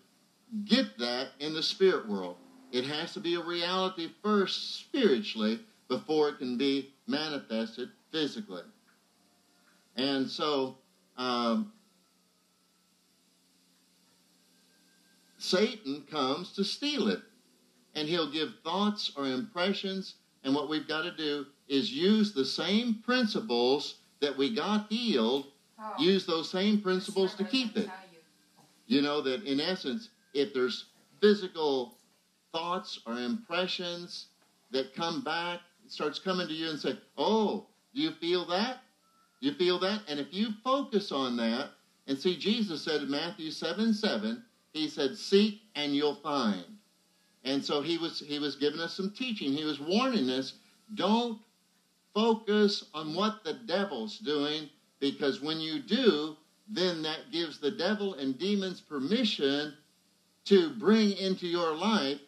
get 0.66 0.98
that 1.00 1.30
in 1.40 1.54
the 1.54 1.62
spirit 1.62 2.08
world. 2.08 2.38
It 2.72 2.86
has 2.86 3.14
to 3.14 3.20
be 3.20 3.36
a 3.36 3.44
reality 3.44 4.10
first 4.24 4.80
spiritually 4.80 5.60
before 5.88 6.30
it 6.30 6.40
can 6.40 6.58
be 6.58 6.94
manifested 7.08 7.90
physically. 8.12 8.64
And 10.00 10.30
so 10.30 10.78
um, 11.18 11.74
Satan 15.38 16.06
comes 16.10 16.54
to 16.54 16.64
steal 16.64 17.10
it. 17.10 17.20
And 17.96 18.08
he'll 18.08 18.32
give 18.32 18.54
thoughts 18.64 19.12
or 19.18 19.26
impressions. 19.26 20.16
And 20.44 20.56
what 20.56 20.70
we've 20.70 20.88
got 20.88 21.02
to 21.02 21.12
do 21.12 21.48
is 21.68 21.92
use 21.92 22.34
the 22.34 22.46
same 22.46 23.02
principles 23.04 23.96
that 24.22 24.38
we 24.38 24.56
got 24.56 24.88
healed, 24.90 25.48
oh. 25.80 25.94
use 26.00 26.26
those 26.26 26.50
same 26.50 26.82
principles 26.82 27.36
to 27.36 27.44
keep 27.44 27.76
it. 27.76 27.90
You. 28.88 28.98
you 28.98 29.02
know, 29.02 29.22
that 29.22 29.44
in 29.44 29.60
essence, 29.60 30.10
if 30.34 30.54
there's 30.54 30.86
physical 31.20 31.98
thoughts 32.54 33.02
or 33.06 33.14
impressions 33.14 34.28
that 34.72 34.94
come 34.96 35.24
back, 35.24 35.60
starts 35.88 36.20
coming 36.20 36.48
to 36.48 36.54
you 36.54 36.70
and 36.70 36.80
say, 36.80 36.98
Oh, 37.18 37.68
do 37.94 38.02
you 38.02 38.12
feel 38.12 38.46
that? 38.48 38.82
You 39.40 39.54
feel 39.54 39.80
that? 39.80 40.02
And 40.08 40.20
if 40.20 40.34
you 40.34 40.50
focus 40.64 41.12
on 41.12 41.38
that, 41.38 41.70
and 42.08 42.18
see, 42.18 42.38
Jesus 42.38 42.84
said 42.84 43.04
in 43.04 43.12
Matthew 43.12 43.52
7 43.52 43.94
7, 43.94 44.44
He 44.74 44.88
said, 44.88 45.16
Seek 45.16 45.62
and 45.76 45.96
you'll 45.96 46.16
find. 46.16 46.66
And 47.46 47.64
so 47.64 47.82
he 47.82 47.98
was 47.98 48.20
he 48.20 48.40
was 48.40 48.56
giving 48.56 48.80
us 48.80 48.94
some 48.94 49.12
teaching. 49.12 49.54
He 49.54 49.64
was 49.64 49.80
warning 49.80 50.30
us, 50.30 50.54
don't 50.96 51.40
focus 52.14 52.86
on 52.94 53.14
what 53.14 53.44
the 53.44 53.54
devil's 53.54 54.20
doing, 54.20 54.70
because 55.00 55.42
when 55.42 55.60
you 55.60 55.80
do, 55.80 56.36
then 56.68 57.02
that 57.04 57.32
gives 57.32 57.60
the 57.60 57.72
devil 57.72 58.16
and 58.16 58.38
demons 58.38 58.82
permission 58.82 59.74
to 60.46 60.72
bring 60.72 61.12
into 61.14 61.48
your 61.48 61.76
life 61.76 62.20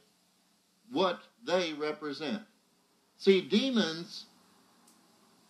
what 0.91 1.19
they 1.45 1.73
represent. 1.73 2.41
See, 3.17 3.41
demons, 3.41 4.25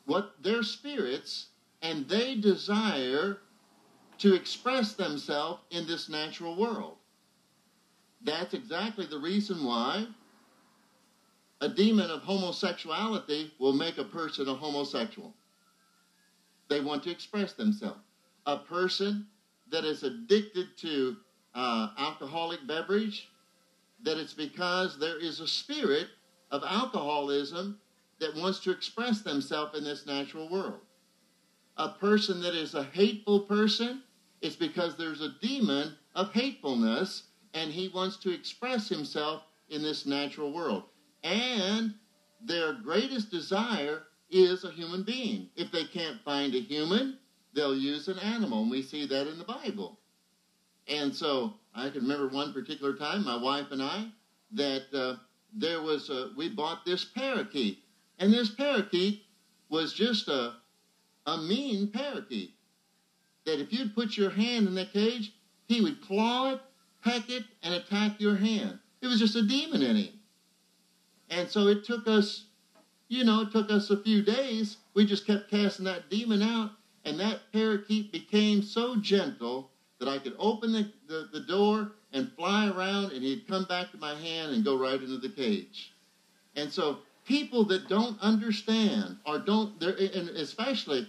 what 0.06 0.34
they're 0.42 0.64
spirits, 0.64 1.48
and 1.82 2.08
they 2.08 2.36
desire 2.36 3.38
to 4.20 4.34
express 4.36 4.94
themselves 4.94 5.62
in 5.72 5.88
this 5.88 6.10
natural 6.10 6.56
world. 6.56 6.98
That's 8.24 8.54
exactly 8.54 9.06
the 9.08 9.18
reason 9.18 9.64
why 9.64 10.06
a 11.60 11.70
demon 11.70 12.10
of 12.10 12.22
homosexuality 12.22 13.52
will 13.60 13.74
make 13.74 13.98
a 13.98 14.04
person 14.04 14.48
a 14.48 14.54
homosexual. 14.54 15.34
They 16.70 16.82
want 16.82 17.04
to 17.04 17.12
express 17.12 17.54
themselves. 17.54 18.00
A 18.46 18.58
person 18.58 19.28
that 19.72 19.86
is 19.86 20.04
addicted 20.04 20.78
to 20.78 21.18
uh, 21.54 21.90
alcoholic 21.98 22.66
beverage, 22.68 23.30
that 24.04 24.18
it's 24.18 24.34
because 24.34 24.98
there 24.98 25.20
is 25.20 25.40
a 25.40 25.48
spirit 25.48 26.08
of 26.50 26.64
alcoholism 26.64 27.78
that 28.22 28.36
wants 28.36 28.60
to 28.60 28.72
express 28.72 29.22
themselves 29.22 29.78
in 29.78 29.84
this 29.84 30.06
natural 30.06 30.48
world. 30.50 30.80
A 31.78 31.90
person 31.90 32.42
that 32.42 32.56
is 32.56 32.76
a 32.76 32.84
hateful 32.84 33.42
person, 33.42 34.04
it's 34.42 34.56
because 34.56 34.96
there's 34.96 35.22
a 35.22 35.36
demon 35.42 35.96
of 36.16 36.32
hatefulness 36.32 37.24
and 37.54 37.72
he 37.72 37.90
wants 37.90 38.18
to 38.18 38.32
express 38.32 38.88
himself 38.88 39.44
in 39.70 39.82
this 39.82 40.06
natural 40.06 40.54
world. 40.54 40.84
And 41.24 41.96
their 42.44 42.74
greatest 42.74 43.32
desire 43.32 44.04
is 44.30 44.64
a 44.64 44.72
human 44.72 45.04
being. 45.04 45.50
If 45.56 45.72
they 45.72 45.84
can't 45.84 46.22
find 46.24 46.56
a 46.56 46.62
human, 46.62 47.18
they'll 47.54 47.76
use 47.76 48.08
an 48.08 48.20
animal. 48.20 48.62
And 48.62 48.72
we 48.72 48.82
see 48.82 49.06
that 49.08 49.28
in 49.28 49.38
the 49.38 49.44
Bible. 49.44 50.00
And 50.88 51.14
so 51.14 51.54
I 51.76 51.90
can 51.90 52.04
remember 52.04 52.28
one 52.28 52.54
particular 52.54 52.96
time, 52.96 53.26
my 53.26 53.36
wife 53.36 53.72
and 53.72 53.82
I, 53.82 54.08
that 54.54 54.84
uh, 54.94 55.16
there 55.54 55.82
was 55.82 56.10
a, 56.10 56.30
we 56.38 56.50
bought 56.50 56.86
this 56.86 57.06
parakeet, 57.06 57.80
and 58.22 58.32
this 58.32 58.52
parakeet 58.52 59.26
was 59.70 59.94
just 59.94 60.28
a 60.30 60.54
a 61.26 61.38
mean 61.38 61.88
parakeet. 61.88 62.54
That 63.46 63.60
if 63.60 63.74
you'd 63.74 63.96
put 63.96 64.18
your 64.18 64.30
hand 64.30 64.68
in 64.68 64.76
the 64.76 64.86
cage, 64.86 65.34
he 65.68 65.82
would 65.82 66.02
claw 66.02 66.54
it, 66.54 66.62
peck 67.04 67.30
it, 67.30 67.44
and 67.64 67.74
attack 67.74 68.20
your 68.20 68.36
hand. 68.36 68.80
It 69.02 69.08
was 69.08 69.20
just 69.20 69.36
a 69.36 69.46
demon 69.46 69.82
in 69.82 69.96
him. 69.96 70.20
And 71.30 71.50
so 71.50 71.68
it 71.68 71.84
took 71.84 72.08
us, 72.08 72.46
you 73.08 73.24
know, 73.24 73.42
it 73.42 73.52
took 73.52 73.72
us 73.72 73.90
a 73.90 74.02
few 74.02 74.22
days. 74.22 74.78
We 74.94 75.06
just 75.06 75.26
kept 75.26 75.50
casting 75.50 75.86
that 75.86 76.10
demon 76.10 76.42
out, 76.42 76.72
and 77.06 77.20
that 77.20 77.52
parakeet 77.52 78.12
became 78.12 78.62
so 78.62 78.96
gentle 78.96 79.72
that 80.00 80.10
I 80.10 80.18
could 80.20 80.36
open 80.38 80.72
the, 80.72 80.92
the, 81.08 81.30
the 81.32 81.42
door 81.42 81.94
and 82.14 82.32
fly 82.34 82.70
around, 82.70 83.12
and 83.12 83.24
he'd 83.24 83.48
come 83.48 83.66
back 83.66 83.92
to 83.92 83.98
my 83.98 84.14
hand 84.16 84.54
and 84.54 84.66
go 84.66 84.78
right 84.78 85.00
into 85.00 85.18
the 85.18 85.30
cage. 85.30 85.94
And 86.56 86.72
so 86.72 87.00
people 87.26 87.64
that 87.66 87.88
don't 87.88 88.20
understand 88.22 89.18
or 89.26 89.40
don't, 89.40 89.82
and 89.82 90.30
especially 90.30 91.08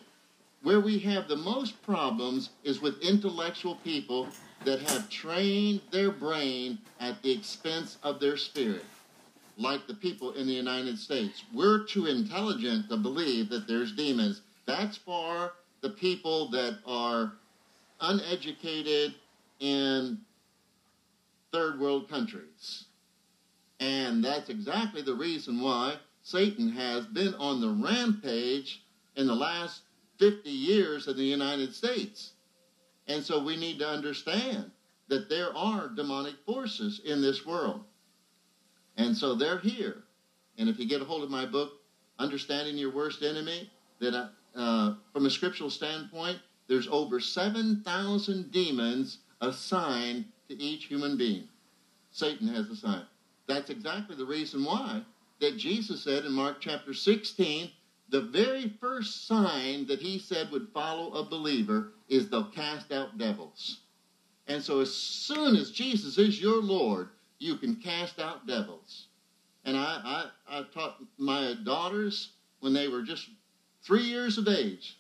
where 0.63 0.81
we 0.81 0.99
have 1.01 1.29
the 1.29 1.37
most 1.37 1.81
problems 1.83 2.51
is 2.63 2.81
with 2.81 3.01
intellectual 3.03 3.77
people 3.77 4.29
that 4.65 4.81
have 4.81 5.09
trained 5.11 5.81
their 5.91 6.11
brain 6.11 6.79
at 7.01 7.21
the 7.23 7.33
expense 7.33 7.99
of 8.03 8.21
their 8.21 8.37
spirit, 8.37 8.85
like 9.57 9.87
the 9.87 9.95
people 9.95 10.33
in 10.33 10.47
the 10.47 10.53
United 10.53 10.99
States. 10.99 11.43
We're 11.53 11.85
too 11.85 12.07
intelligent 12.07 12.89
to 12.91 12.97
believe 12.97 13.49
that 13.49 13.67
there's 13.67 13.93
demons. 13.93 14.43
That's 14.67 14.97
for 14.97 15.55
the 15.81 15.91
people 15.91 16.49
that 16.51 16.79
are 16.87 17.33
uneducated 18.01 19.15
in 19.59 20.19
third 21.53 21.81
world 21.81 22.09
countries. 22.09 22.85
And 23.83 24.25
that's 24.25 24.49
exactly 24.49 25.03
the 25.03 25.15
reason 25.15 25.61
why 25.61 25.97
Satan 26.23 26.71
has 26.71 27.05
been 27.05 27.35
on 27.35 27.61
the 27.61 27.85
rampage 27.85 28.85
in 29.17 29.27
the 29.27 29.35
last 29.35 29.83
50 30.21 30.49
years 30.49 31.09
in 31.09 31.17
the 31.17 31.25
United 31.25 31.75
States. 31.75 32.35
And 33.09 33.25
so 33.25 33.43
we 33.43 33.57
need 33.57 33.81
to 33.81 33.89
understand 33.89 34.71
that 35.09 35.29
there 35.29 35.55
are 35.57 35.89
demonic 35.89 36.37
forces 36.47 37.01
in 37.05 37.21
this 37.21 37.45
world. 37.45 37.83
And 38.97 39.17
so 39.17 39.35
they're 39.35 39.59
here. 39.59 40.05
And 40.59 40.69
if 40.69 40.79
you 40.79 40.87
get 40.87 41.03
a 41.03 41.05
hold 41.05 41.25
of 41.25 41.31
my 41.31 41.45
book, 41.45 41.73
Understanding 42.21 42.79
Your 42.79 42.95
Worst 42.95 43.25
Enemy, 43.25 43.69
that 43.99 44.15
I, 44.15 44.29
uh, 44.61 44.95
from 45.13 45.27
a 45.27 45.31
scriptural 45.31 45.71
standpoint, 45.71 46.39
there's 46.69 46.87
over 46.87 47.19
7,000 47.19 48.53
demons 48.53 49.19
assigned 49.41 50.27
to 50.49 50.55
each 50.63 50.85
human 50.85 51.17
being. 51.17 51.49
Satan 52.13 52.47
has 52.47 52.69
assigned. 52.69 53.07
That's 53.47 53.71
exactly 53.71 54.17
the 54.17 54.25
reason 54.25 54.65
why 54.65 55.03
that 55.41 55.57
Jesus 55.57 56.05
said 56.05 56.25
in 56.25 56.33
Mark 56.33 56.61
chapter 56.61 56.95
16, 56.95 57.71
the 58.09 58.21
very 58.21 58.69
first 58.81 59.27
sign 59.27 59.87
that 59.87 60.01
he 60.01 60.19
said 60.19 60.51
would 60.53 60.69
follow 60.73 61.13
a 61.13 61.25
believer 61.25 61.93
is 62.09 62.29
they'll 62.29 62.45
cast 62.45 62.93
out 62.93 63.19
devils. 63.19 63.81
And 64.47 64.63
so 64.63 64.81
as 64.81 64.95
soon 64.95 65.57
as 65.57 65.71
Jesus 65.71 66.19
is 66.19 66.41
your 66.41 66.63
Lord, 66.63 67.09
you 67.39 67.57
can 67.57 67.77
cast 67.77 68.21
out 68.21 68.47
devils. 68.47 69.09
And 69.65 69.77
I, 69.77 70.31
I, 70.49 70.59
I 70.59 70.65
taught 70.73 71.03
my 71.19 71.55
daughters 71.65 72.31
when 72.61 72.73
they 72.73 72.87
were 72.87 73.03
just 73.03 73.29
three 73.83 74.05
years 74.05 74.39
of 74.39 74.47
age, 74.47 74.99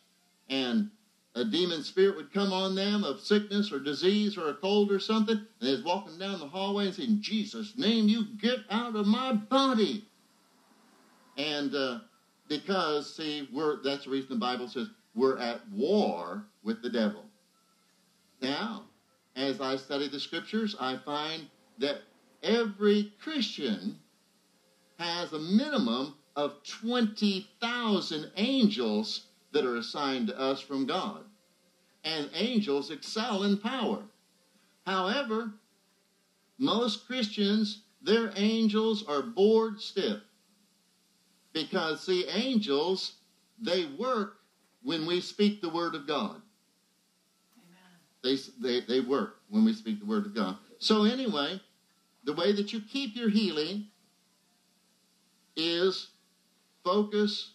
and 0.48 0.90
a 1.34 1.44
demon 1.44 1.82
spirit 1.82 2.16
would 2.16 2.32
come 2.32 2.52
on 2.52 2.74
them 2.74 3.04
of 3.04 3.20
sickness 3.20 3.72
or 3.72 3.80
disease 3.80 4.36
or 4.36 4.50
a 4.50 4.54
cold 4.54 4.92
or 4.92 5.00
something, 5.00 5.36
and 5.36 5.46
they 5.60 5.72
was 5.72 5.82
walking 5.82 6.18
down 6.18 6.38
the 6.38 6.46
hallway 6.46 6.86
and 6.86 6.94
saying, 6.94 7.18
Jesus' 7.20 7.76
name, 7.76 8.08
you 8.08 8.26
get 8.40 8.58
out 8.70 8.96
of 8.96 9.06
my 9.06 9.32
body. 9.32 10.06
And 11.38 11.74
uh, 11.74 12.00
because, 12.48 13.16
see, 13.16 13.48
we're, 13.52 13.82
that's 13.82 14.04
the 14.04 14.10
reason 14.10 14.28
the 14.30 14.36
Bible 14.36 14.68
says 14.68 14.88
we're 15.14 15.38
at 15.38 15.66
war 15.70 16.44
with 16.62 16.82
the 16.82 16.90
devil. 16.90 17.24
Now, 18.42 18.84
as 19.36 19.60
I 19.60 19.76
study 19.76 20.08
the 20.08 20.20
scriptures, 20.20 20.76
I 20.78 20.98
find 20.98 21.46
that 21.78 22.02
every 22.42 23.12
Christian 23.22 23.98
has 24.98 25.32
a 25.32 25.38
minimum 25.38 26.14
of 26.36 26.56
20,000 26.64 28.30
angels 28.36 29.28
that 29.52 29.64
are 29.64 29.76
assigned 29.76 30.28
to 30.28 30.38
us 30.38 30.60
from 30.60 30.86
God. 30.86 31.24
And 32.04 32.30
angels 32.34 32.90
excel 32.90 33.44
in 33.44 33.58
power. 33.58 34.02
However, 34.86 35.52
most 36.58 37.06
Christians, 37.06 37.82
their 38.02 38.32
angels 38.36 39.04
are 39.06 39.22
bored 39.22 39.80
stiff. 39.80 40.20
Because, 41.52 42.04
see, 42.04 42.26
angels, 42.28 43.14
they 43.60 43.86
work 43.98 44.38
when 44.82 45.06
we 45.06 45.20
speak 45.20 45.60
the 45.60 45.68
word 45.68 45.94
of 45.94 46.06
God. 46.06 46.40
They, 48.22 48.36
they, 48.60 48.80
they 48.80 49.00
work 49.00 49.38
when 49.50 49.64
we 49.64 49.72
speak 49.72 50.00
the 50.00 50.06
word 50.06 50.26
of 50.26 50.34
God. 50.34 50.56
So, 50.78 51.04
anyway, 51.04 51.60
the 52.24 52.32
way 52.32 52.52
that 52.52 52.72
you 52.72 52.80
keep 52.80 53.16
your 53.16 53.28
healing 53.28 53.86
is 55.56 56.08
focus. 56.84 57.52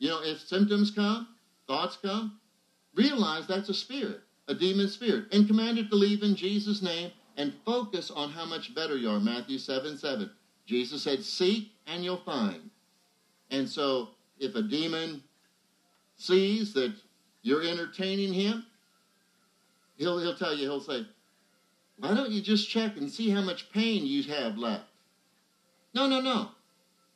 You 0.00 0.08
know, 0.08 0.22
if 0.22 0.40
symptoms 0.40 0.90
come, 0.90 1.28
thoughts 1.68 1.96
come, 2.02 2.40
realize 2.96 3.46
that's 3.46 3.68
a 3.68 3.74
spirit, 3.74 4.20
a 4.48 4.54
demon 4.54 4.88
spirit, 4.88 5.26
and 5.30 5.46
command 5.46 5.78
it 5.78 5.90
to 5.90 5.94
leave 5.94 6.24
in 6.24 6.34
Jesus' 6.34 6.82
name 6.82 7.12
and 7.36 7.54
focus 7.64 8.10
on 8.10 8.30
how 8.30 8.44
much 8.44 8.74
better 8.74 8.96
you 8.96 9.08
are. 9.08 9.20
Matthew 9.20 9.58
7 9.58 9.96
7. 9.96 10.28
Jesus 10.66 11.02
said, 11.02 11.22
Seek 11.22 11.70
and 11.86 12.02
you'll 12.02 12.16
find. 12.16 12.70
And 13.50 13.68
so, 13.68 14.08
if 14.38 14.56
a 14.56 14.62
demon 14.62 15.22
sees 16.16 16.72
that 16.74 16.92
you're 17.42 17.62
entertaining 17.62 18.32
him, 18.32 18.64
he'll, 19.96 20.18
he'll 20.18 20.36
tell 20.36 20.54
you, 20.54 20.64
he'll 20.64 20.80
say, 20.80 21.06
why 22.00 22.14
don't 22.14 22.30
you 22.30 22.40
just 22.40 22.68
check 22.68 22.96
and 22.96 23.10
see 23.10 23.28
how 23.28 23.42
much 23.42 23.70
pain 23.72 24.06
you 24.06 24.22
have 24.32 24.56
left? 24.56 24.84
No, 25.94 26.06
no, 26.06 26.20
no. 26.20 26.48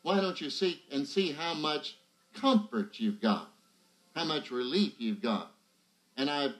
Why 0.02 0.20
don't 0.20 0.40
you 0.40 0.50
seek 0.50 0.82
and 0.92 1.06
see 1.06 1.32
how 1.32 1.54
much 1.54 1.96
comfort 2.34 2.98
you've 2.98 3.20
got, 3.20 3.50
how 4.14 4.24
much 4.24 4.50
relief 4.50 4.94
you've 4.98 5.22
got? 5.22 5.52
And 6.16 6.30
I, 6.30 6.50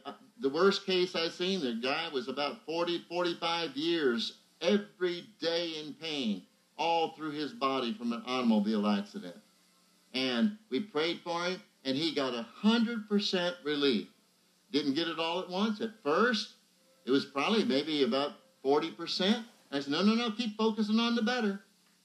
the 0.41 0.49
worst 0.49 0.87
case 0.87 1.15
I've 1.15 1.33
seen, 1.33 1.61
the 1.61 1.75
guy 1.75 2.09
was 2.13 2.29
about 2.29 2.65
40, 2.67 3.05
45 3.09 3.77
years 3.77 4.39
every 4.61 5.27
day 5.41 5.73
in 5.85 5.95
pain, 5.95 6.43
all 6.77 7.11
through 7.11 7.33
his 7.33 7.53
body 7.53 7.95
from 7.95 8.13
an 8.13 8.23
automobile 8.27 8.87
accident. 8.87 9.37
And 10.13 10.57
we 10.71 10.81
prayed 10.81 11.21
for 11.23 11.45
him, 11.45 11.61
and 11.85 11.97
he 11.97 12.15
got 12.15 12.35
a 12.35 12.47
100% 12.63 13.55
relief. 13.65 14.09
Didn't 14.73 14.95
get 14.95 15.09
it 15.09 15.19
all 15.19 15.41
at 15.41 15.49
once. 15.49 15.81
At 15.81 15.91
first, 16.03 16.55
it 17.05 17.11
was 17.11 17.25
probably 17.25 17.65
maybe 17.65 18.03
about 18.03 18.33
40%. 18.65 19.45
I 19.71 19.81
said, 19.81 19.93
no, 19.93 20.03
no, 20.03 20.15
no, 20.15 20.31
keep 20.31 20.57
focusing 20.57 20.99
on 20.99 21.15
the 21.15 21.23
better. 21.23 21.61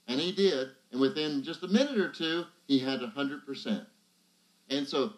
And 0.08 0.20
he 0.20 0.32
did. 0.32 0.70
And 0.92 1.00
within 1.00 1.44
just 1.44 1.64
a 1.64 1.68
minute 1.68 1.98
or 1.98 2.10
two, 2.12 2.46
he 2.70 2.78
had 2.78 3.00
100%. 3.00 3.86
And 4.70 4.88
so 4.88 5.14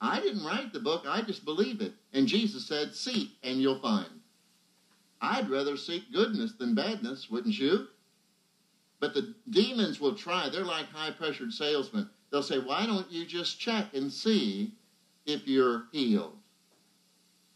I 0.00 0.20
didn't 0.20 0.44
write 0.44 0.72
the 0.72 0.78
book, 0.78 1.02
I 1.04 1.20
just 1.20 1.44
believe 1.44 1.80
it. 1.80 1.94
And 2.12 2.28
Jesus 2.28 2.64
said, 2.64 2.94
Seek 2.94 3.30
and 3.42 3.60
you'll 3.60 3.80
find. 3.80 4.08
I'd 5.20 5.50
rather 5.50 5.76
seek 5.76 6.12
goodness 6.12 6.52
than 6.52 6.76
badness, 6.76 7.28
wouldn't 7.28 7.58
you? 7.58 7.88
But 9.00 9.14
the 9.14 9.34
demons 9.50 10.00
will 10.00 10.14
try. 10.14 10.48
They're 10.48 10.64
like 10.64 10.86
high 10.86 11.10
pressured 11.10 11.52
salesmen. 11.52 12.08
They'll 12.30 12.40
say, 12.40 12.60
Why 12.60 12.86
don't 12.86 13.10
you 13.10 13.26
just 13.26 13.58
check 13.58 13.86
and 13.94 14.10
see 14.10 14.72
if 15.26 15.48
you're 15.48 15.86
healed? 15.90 16.38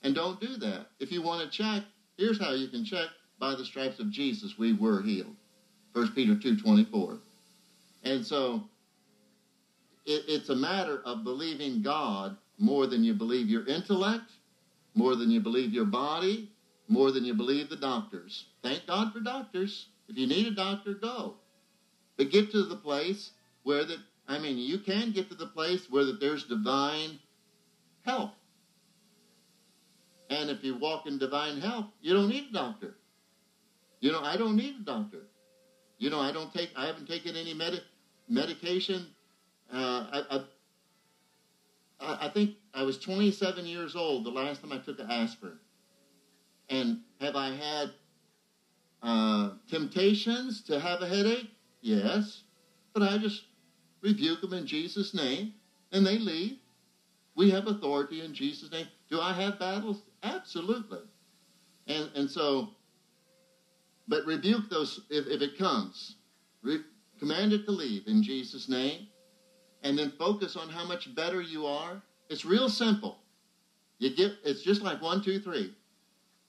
And 0.03 0.13
don't 0.13 0.41
do 0.41 0.57
that. 0.57 0.89
If 0.99 1.13
you 1.13 1.23
want 1.23 1.45
to 1.45 1.57
check, 1.57 1.85
here's 2.19 2.41
how 2.41 2.53
you 2.53 2.67
can 2.67 2.85
check. 2.85 3.11
By 3.39 3.55
the 3.55 3.65
stripes 3.65 4.01
of 4.01 4.11
Jesus, 4.11 4.59
we 4.59 4.73
were 4.73 5.03
healed. 5.03 5.37
1 5.93 6.13
Peter 6.15 6.35
2.24. 6.35 7.21
And 8.03 8.27
so 8.27 8.65
it, 10.07 10.25
it's 10.29 10.49
a 10.49 10.57
matter 10.57 11.03
of 11.05 11.25
believing 11.25 11.83
God 11.83 12.37
more 12.59 12.87
than 12.87 13.05
you 13.05 13.15
believe 13.15 13.49
your 13.49 13.67
intellect, 13.67 14.31
more 14.95 15.17
than 15.17 15.31
you 15.31 15.41
believe 15.41 15.73
your 15.73 15.85
body, 15.85 16.51
more 16.89 17.11
than 17.11 17.25
you 17.25 17.35
believe 17.35 17.69
the 17.69 17.77
doctors. 17.77 18.47
Thank 18.63 18.87
God 18.87 19.13
for 19.13 19.21
doctors. 19.21 19.89
If 20.09 20.17
you 20.17 20.27
need 20.27 20.47
a 20.47 20.53
doctor, 20.53 20.95
go. 20.95 21.35
But 22.17 22.31
get 22.31 22.51
to 22.53 22.63
the 22.65 22.77
place 22.77 23.33
where 23.65 23.85
that 23.85 23.99
I 24.29 24.39
mean, 24.39 24.59
you 24.59 24.79
can 24.79 25.13
get 25.13 25.29
to 25.29 25.37
the 25.37 25.47
place 25.47 25.87
where 25.89 26.05
that 26.05 26.21
there's 26.21 26.45
divine 26.45 27.19
help. 28.05 28.33
And 30.31 30.51
if 30.51 30.65
you 30.65 30.77
walk 30.77 31.07
in 31.07 31.19
divine 31.19 31.61
help, 31.61 31.87
you 32.01 32.13
don't 32.13 32.29
need 32.29 32.49
a 32.51 32.53
doctor. 32.53 32.97
You 34.01 34.13
know, 34.13 34.21
I 34.21 34.37
don't 34.37 34.57
need 34.57 34.75
a 34.81 34.85
doctor. 34.85 35.29
You 35.99 36.11
know, 36.11 36.21
I 36.21 36.33
don't 36.33 36.53
take, 36.53 36.71
I 36.77 36.87
haven't 36.87 37.07
taken 37.07 37.37
any 37.37 37.55
medi- 37.55 37.83
medication. 38.29 39.07
Uh, 39.73 40.07
I, 40.13 40.45
I, 42.01 42.27
I 42.27 42.29
think 42.29 42.53
I 42.75 42.83
was 42.83 42.99
27 42.99 43.67
years 43.67 43.97
old 43.97 44.25
the 44.25 44.31
last 44.31 44.63
time 44.63 44.73
I 44.73 44.79
took 44.79 44.99
an 44.99 45.11
aspirin. 45.11 45.59
And 46.69 47.01
have 47.21 47.37
I 47.37 47.51
had 47.51 47.91
uh, 49.03 49.51
temptations 49.71 50.63
to 50.63 50.81
have 50.81 51.01
a 51.01 51.09
headache? 51.09 51.51
Yes. 51.81 52.43
But 52.93 53.03
I 53.03 53.19
just 53.19 53.45
rebuke 54.03 54.41
them 54.41 54.53
in 54.53 54.67
Jesus' 54.67 55.15
name, 55.15 55.55
and 55.93 56.07
they 56.07 56.19
leave. 56.19 56.59
We 57.35 57.51
have 57.51 57.67
authority 57.67 58.23
in 58.25 58.35
Jesus' 58.35 58.71
name. 58.71 58.87
Do 59.11 59.21
I 59.21 59.33
have 59.33 59.59
battles? 59.59 60.03
Absolutely. 60.23 61.01
And, 61.87 62.11
and 62.15 62.31
so, 62.31 62.71
but 64.09 64.25
rebuke 64.25 64.69
those 64.71 65.01
if, 65.11 65.27
if 65.27 65.43
it 65.43 65.59
comes. 65.59 66.17
Re, 66.63 66.79
command 67.19 67.53
it 67.53 67.65
to 67.67 67.71
leave 67.71 68.07
in 68.07 68.23
Jesus' 68.23 68.69
name. 68.69 69.09
And 69.87 69.97
then 69.97 70.11
focus 70.19 70.57
on 70.57 70.69
how 70.69 70.85
much 70.85 71.15
better 71.15 71.41
you 71.41 71.65
are. 71.65 72.03
It's 72.29 72.45
real 72.45 72.69
simple. 72.69 73.19
You 74.01 74.11
get 74.17 74.33
it's 74.45 74.63
just 74.63 74.83
like 74.83 75.01
one, 75.01 75.23
two, 75.23 75.39
three. 75.39 75.73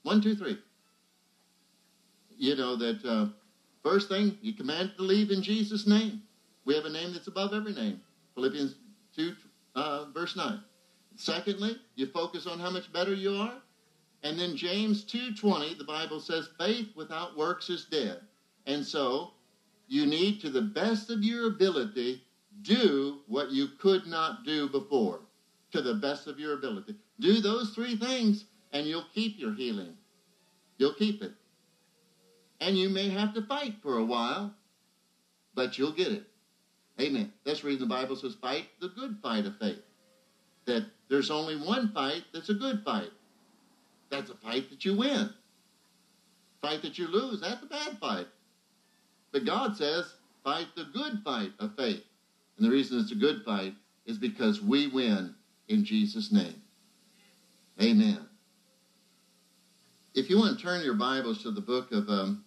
One, 0.01 0.21
two, 0.21 0.35
three. 0.35 0.57
You 2.35 2.55
know 2.55 2.75
that 2.77 3.05
uh, 3.05 3.27
first 3.83 4.09
thing, 4.09 4.39
you 4.41 4.53
command 4.53 4.93
to 4.97 5.03
leave 5.03 5.29
in 5.29 5.43
Jesus' 5.43 5.85
name. 5.85 6.23
We 6.65 6.73
have 6.73 6.85
a 6.85 6.89
name 6.89 7.13
that's 7.13 7.27
above 7.27 7.53
every 7.53 7.73
name. 7.73 8.01
Philippians 8.33 8.73
2, 9.15 9.35
uh, 9.75 10.05
verse 10.15 10.35
9. 10.35 10.59
Secondly, 11.15 11.77
you 11.93 12.07
focus 12.07 12.47
on 12.47 12.57
how 12.59 12.71
much 12.71 12.91
better 12.91 13.13
you 13.13 13.35
are. 13.35 13.61
And 14.23 14.39
then 14.39 14.57
James 14.57 15.05
2:20, 15.05 15.77
the 15.77 15.83
Bible 15.83 16.19
says, 16.19 16.49
faith 16.57 16.87
without 16.95 17.37
works 17.37 17.69
is 17.69 17.85
dead. 17.85 18.21
And 18.65 18.83
so, 18.83 19.33
you 19.87 20.07
need 20.07 20.41
to 20.41 20.49
the 20.49 20.63
best 20.63 21.11
of 21.11 21.23
your 21.23 21.49
ability 21.49 22.23
do 22.61 23.19
what 23.27 23.51
you 23.51 23.67
could 23.79 24.07
not 24.07 24.43
do 24.45 24.69
before. 24.69 25.21
To 25.71 25.81
the 25.81 25.95
best 25.95 26.27
of 26.27 26.39
your 26.39 26.53
ability. 26.53 26.95
Do 27.19 27.41
those 27.41 27.71
three 27.71 27.97
things 27.97 28.45
and 28.71 28.87
you'll 28.87 29.05
keep 29.13 29.37
your 29.37 29.53
healing. 29.53 29.95
You'll 30.77 30.93
keep 30.93 31.21
it. 31.21 31.33
And 32.61 32.77
you 32.77 32.89
may 32.89 33.09
have 33.09 33.33
to 33.33 33.41
fight 33.41 33.75
for 33.81 33.97
a 33.97 34.05
while, 34.05 34.53
but 35.55 35.77
you'll 35.77 35.91
get 35.91 36.07
it. 36.07 36.23
Amen. 36.99 37.31
That's 37.43 37.61
the 37.61 37.67
reason 37.67 37.87
the 37.87 37.93
Bible 37.93 38.15
says 38.15 38.35
fight 38.41 38.67
the 38.79 38.89
good 38.89 39.17
fight 39.21 39.45
of 39.45 39.57
faith. 39.59 39.81
That 40.65 40.85
there's 41.09 41.29
only 41.31 41.55
one 41.55 41.91
fight 41.93 42.23
that's 42.33 42.49
a 42.49 42.53
good 42.53 42.81
fight. 42.83 43.11
That's 44.09 44.31
a 44.31 44.35
fight 44.35 44.69
that 44.69 44.85
you 44.85 44.97
win. 44.97 45.29
Fight 46.61 46.81
that 46.81 46.97
you 46.97 47.07
lose, 47.07 47.41
that's 47.41 47.61
a 47.61 47.67
bad 47.67 47.99
fight. 47.99 48.27
But 49.31 49.45
God 49.45 49.77
says, 49.77 50.13
fight 50.43 50.67
the 50.75 50.85
good 50.93 51.21
fight 51.23 51.51
of 51.59 51.75
faith. 51.75 52.03
And 52.57 52.65
the 52.65 52.71
reason 52.71 52.99
it's 52.99 53.11
a 53.11 53.15
good 53.15 53.43
fight 53.43 53.73
is 54.05 54.17
because 54.17 54.61
we 54.61 54.87
win 54.87 55.35
in 55.67 55.85
Jesus' 55.85 56.31
name. 56.31 56.61
Amen. 57.81 58.19
If 60.15 60.29
you 60.29 60.39
want 60.39 60.57
to 60.57 60.63
turn 60.63 60.83
your 60.83 60.95
Bibles 60.95 61.43
to 61.43 61.51
the 61.51 61.61
book 61.61 61.91
of 61.91 62.09
um, 62.09 62.43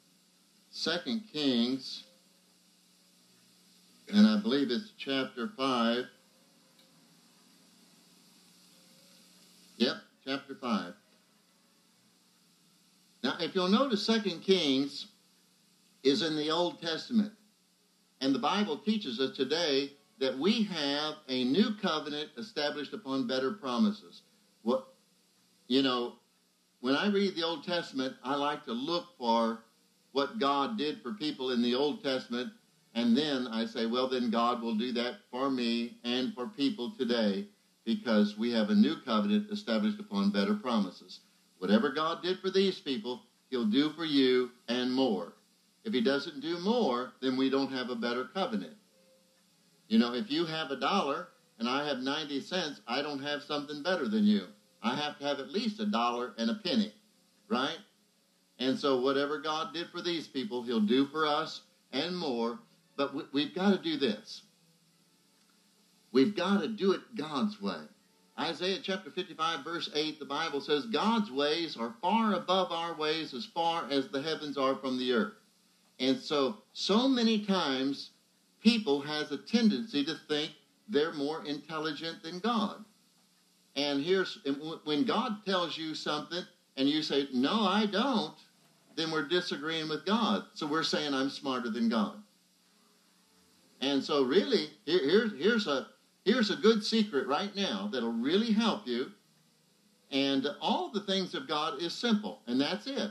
2 0.75 1.21
Kings, 1.33 2.05
and 4.13 4.27
I 4.27 4.39
believe 4.39 4.73
it's 4.73 4.93
chapter 4.99 5.53
5. 5.57 6.05
Yep, 9.77 9.97
chapter 10.27 10.57
5. 10.61 10.95
Now, 13.23 13.35
if 13.39 13.55
you'll 13.55 13.69
notice, 13.69 14.05
Second 14.05 14.41
Kings 14.41 15.07
is 16.03 16.23
in 16.23 16.37
the 16.37 16.51
Old 16.51 16.81
Testament. 16.81 17.33
And 18.21 18.35
the 18.35 18.39
Bible 18.39 18.79
teaches 18.79 19.21
us 19.21 19.37
today 19.37 19.93
that 20.21 20.39
we 20.39 20.65
have 20.65 21.15
a 21.29 21.45
new 21.45 21.75
covenant 21.81 22.31
established 22.37 22.93
upon 22.93 23.27
better 23.27 23.53
promises. 23.53 24.23
What, 24.63 24.87
you 25.67 25.83
know, 25.83 26.15
when 26.81 26.95
I 26.95 27.09
read 27.09 27.35
the 27.35 27.45
Old 27.45 27.65
Testament, 27.65 28.15
I 28.23 28.37
like 28.37 28.65
to 28.67 28.73
look 28.73 29.07
for 29.19 29.65
what 30.13 30.39
God 30.39 30.79
did 30.79 31.03
for 31.03 31.15
people 31.15 31.51
in 31.51 31.63
the 31.63 31.75
Old 31.75 32.03
Testament 32.03 32.53
and 32.95 33.17
then 33.17 33.47
I 33.47 33.67
say, 33.67 33.87
well, 33.87 34.09
then 34.09 34.31
God 34.31 34.63
will 34.63 34.75
do 34.75 34.93
that 34.93 35.17
for 35.31 35.51
me 35.51 35.99
and 36.03 36.35
for 36.35 36.49
people 36.49 36.93
today 36.99 37.47
because 37.85 38.37
we 38.37 38.51
have 38.53 38.71
a 38.71 38.75
new 38.75 38.97
covenant 39.05 39.51
established 39.51 40.01
upon 40.01 40.33
better 40.33 40.55
promises. 40.55 41.21
Whatever 41.59 41.91
God 41.91 42.23
did 42.23 42.41
for 42.41 42.51
these 42.51 42.81
people, 42.81 43.23
he'll 43.49 43.67
do 43.67 43.91
for 43.91 44.05
you 44.05 44.51
and 44.69 44.93
more. 44.93 45.35
If 45.85 45.93
he 45.93 46.01
doesn't 46.01 46.41
do 46.41 46.59
more, 46.59 47.13
then 47.23 47.37
we 47.37 47.49
don't 47.49 47.73
have 47.73 47.91
a 47.91 47.97
better 47.97 48.25
covenant. 48.25 48.75
You 49.91 49.99
know, 49.99 50.15
if 50.15 50.31
you 50.31 50.47
have 50.47 50.71
a 50.71 50.77
dollar 50.77 51.29
and 51.59 51.69
I 51.69 51.87
have 51.87 51.99
90 51.99 52.41
cents, 52.41 52.81
I 52.89 53.03
don't 53.03 53.23
have 53.23 53.43
something 53.43 53.83
better 53.83 54.09
than 54.09 54.25
you. 54.25 54.47
I 54.83 54.97
have 54.97 55.19
to 55.19 55.25
have 55.25 55.39
at 55.41 55.51
least 55.51 55.81
a 55.81 55.87
dollar 55.87 56.33
and 56.39 56.49
a 56.49 56.55
penny, 56.55 56.95
right? 57.49 57.77
And 58.59 58.79
so 58.79 59.03
whatever 59.03 59.39
God 59.39 59.75
did 59.75 59.91
for 59.91 60.01
these 60.01 60.27
people, 60.27 60.63
he'll 60.63 60.81
do 60.81 61.07
for 61.07 61.27
us 61.27 61.61
and 61.93 62.17
more 62.17 62.61
but 63.01 63.33
we, 63.33 63.45
have 63.45 63.55
got 63.55 63.71
to 63.71 63.83
do 63.83 63.97
this. 63.97 64.43
We've 66.13 66.37
got 66.37 66.61
to 66.61 66.69
do 66.69 66.93
it 66.93 67.01
God's 67.17 67.59
way. 67.59 67.81
Isaiah 68.39 68.79
chapter 68.83 69.11
55, 69.11 69.65
verse 69.65 69.89
8, 69.95 70.19
the 70.19 70.27
Bible 70.27 70.61
says, 70.61 70.85
God's 70.85 71.31
ways 71.31 71.79
are 71.79 71.95
far 72.03 72.35
above 72.35 72.73
our 72.73 72.95
ways 72.95 73.33
as 73.33 73.47
far 73.47 73.91
as 73.91 74.09
the 74.09 74.21
heavens 74.21 74.59
are 74.59 74.77
from 74.77 74.99
the 74.99 75.13
earth. 75.13 75.33
And 75.99 76.19
so, 76.19 76.59
so 76.75 77.09
many 77.09 77.47
times, 77.47 78.10
people 78.61 79.01
has 79.01 79.33
a 79.33 79.39
tendency 79.39 80.05
to 80.05 80.15
think 80.29 80.53
they're 80.89 81.13
more 81.15 81.45
intelligent 81.45 82.23
than 82.23 82.39
God. 82.41 82.85
And 83.77 84.03
here's 84.03 84.39
when 84.85 85.05
God 85.05 85.45
tells 85.45 85.79
you 85.79 85.95
something 85.95 86.43
and 86.77 86.89
you 86.89 87.03
say, 87.03 87.29
No, 87.33 87.63
I 87.63 87.87
don't, 87.87 88.35
then 88.97 89.11
we're 89.11 89.29
disagreeing 89.29 89.89
with 89.89 90.05
God. 90.05 90.45
So 90.55 90.67
we're 90.67 90.83
saying 90.83 91.15
I'm 91.15 91.31
smarter 91.31 91.71
than 91.71 91.89
God. 91.89 92.23
And 93.81 94.03
so, 94.03 94.23
really, 94.25 94.71
here, 94.85 95.01
here, 95.01 95.31
here's 95.39 95.67
a 95.67 95.87
here's 96.25 96.51
a 96.51 96.57
good 96.57 96.85
secret 96.85 97.27
right 97.27 97.55
now 97.57 97.89
that'll 97.93 98.13
really 98.13 98.53
help 98.53 98.87
you. 98.87 99.13
And 100.11 100.47
all 100.61 100.91
the 100.91 101.01
things 101.01 101.35
of 101.35 101.49
God 101.49 101.81
is 101.81 101.95
simple, 101.95 102.41
and 102.47 102.61
that's 102.61 102.87
it. 102.87 103.11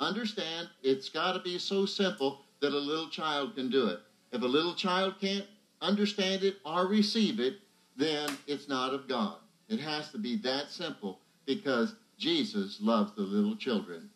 understand 0.00 0.68
it's 0.82 1.08
got 1.08 1.32
to 1.32 1.40
be 1.40 1.58
so 1.58 1.86
simple 1.86 2.40
that 2.60 2.72
a 2.72 2.78
little 2.78 3.08
child 3.08 3.54
can 3.54 3.70
do 3.70 3.86
it. 3.86 4.00
If 4.32 4.42
a 4.42 4.46
little 4.46 4.74
child 4.74 5.14
can't 5.20 5.46
understand 5.80 6.42
it 6.42 6.56
or 6.64 6.86
receive 6.86 7.38
it, 7.38 7.56
then 7.96 8.30
it's 8.46 8.68
not 8.68 8.94
of 8.94 9.08
God. 9.08 9.36
It 9.68 9.80
has 9.80 10.10
to 10.10 10.18
be 10.18 10.36
that 10.38 10.70
simple 10.70 11.20
because 11.46 11.94
Jesus 12.18 12.78
loves 12.80 13.12
the 13.14 13.22
little 13.22 13.56
children. 13.56 14.10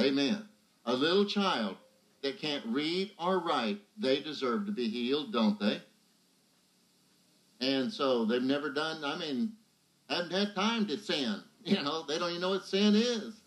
Amen. 0.00 0.48
A 0.86 0.92
little 0.92 1.24
child 1.24 1.76
that 2.22 2.40
can't 2.40 2.64
read 2.66 3.12
or 3.18 3.38
write, 3.38 3.78
they 3.98 4.20
deserve 4.20 4.66
to 4.66 4.72
be 4.72 4.88
healed, 4.88 5.32
don't 5.32 5.60
they? 5.60 5.80
And 7.60 7.92
so 7.92 8.24
they've 8.24 8.42
never 8.42 8.70
done, 8.70 9.04
I 9.04 9.16
mean, 9.16 9.52
haven't 10.08 10.32
had 10.32 10.54
time 10.54 10.86
to 10.86 10.98
sin. 10.98 11.40
You 11.66 11.82
know, 11.82 12.04
they 12.06 12.18
don't 12.18 12.28
even 12.28 12.42
know 12.42 12.50
what 12.50 12.66
sin 12.66 12.94
is. 12.94 13.40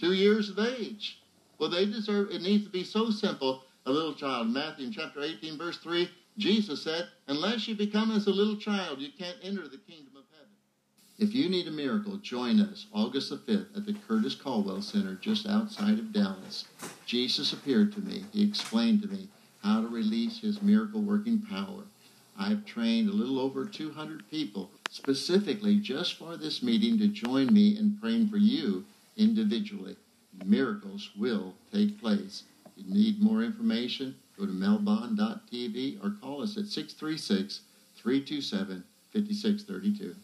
Two 0.00 0.12
years 0.12 0.48
of 0.48 0.58
age. 0.58 1.22
Well, 1.56 1.70
they 1.70 1.86
deserve, 1.86 2.32
it 2.32 2.42
needs 2.42 2.64
to 2.64 2.70
be 2.70 2.82
so 2.82 3.10
simple. 3.10 3.62
A 3.86 3.92
little 3.92 4.14
child, 4.14 4.48
Matthew 4.48 4.90
chapter 4.90 5.20
18, 5.20 5.58
verse 5.58 5.76
3, 5.76 6.10
Jesus 6.38 6.82
said, 6.82 7.08
Unless 7.28 7.68
you 7.68 7.74
become 7.74 8.10
as 8.12 8.26
a 8.26 8.30
little 8.30 8.56
child, 8.56 8.98
you 8.98 9.10
can't 9.18 9.36
enter 9.42 9.68
the 9.68 9.76
kingdom 9.76 10.16
of 10.16 10.24
heaven. 10.32 10.52
If 11.18 11.34
you 11.34 11.50
need 11.50 11.68
a 11.68 11.70
miracle, 11.70 12.16
join 12.16 12.60
us 12.60 12.86
August 12.94 13.28
the 13.28 13.36
5th 13.36 13.76
at 13.76 13.84
the 13.84 13.92
Curtis 14.08 14.34
Culwell 14.34 14.80
Center 14.80 15.16
just 15.16 15.46
outside 15.46 15.98
of 15.98 16.14
Dallas. 16.14 16.64
Jesus 17.04 17.52
appeared 17.52 17.92
to 17.92 18.00
me. 18.00 18.24
He 18.32 18.42
explained 18.42 19.02
to 19.02 19.08
me 19.08 19.28
how 19.62 19.82
to 19.82 19.88
release 19.88 20.40
his 20.40 20.62
miracle 20.62 21.02
working 21.02 21.42
power. 21.42 21.84
I've 22.38 22.64
trained 22.64 23.10
a 23.10 23.12
little 23.12 23.38
over 23.38 23.66
200 23.66 24.30
people 24.30 24.70
specifically 24.88 25.76
just 25.76 26.14
for 26.14 26.38
this 26.38 26.62
meeting 26.62 26.98
to 27.00 27.08
join 27.08 27.52
me 27.52 27.76
in 27.78 27.98
praying 28.00 28.28
for 28.28 28.38
you 28.38 28.86
individually. 29.18 29.96
Miracles 30.42 31.10
will 31.18 31.54
take 31.70 32.00
place. 32.00 32.44
If 32.76 32.86
you 32.86 32.94
need 32.94 33.22
more 33.22 33.42
information, 33.42 34.16
go 34.38 34.46
to 34.46 34.52
melbond.tv 34.52 36.04
or 36.04 36.10
call 36.20 36.42
us 36.42 36.56
at 36.56 36.66
636 36.66 37.60
327 37.96 38.84
5632. 39.12 40.16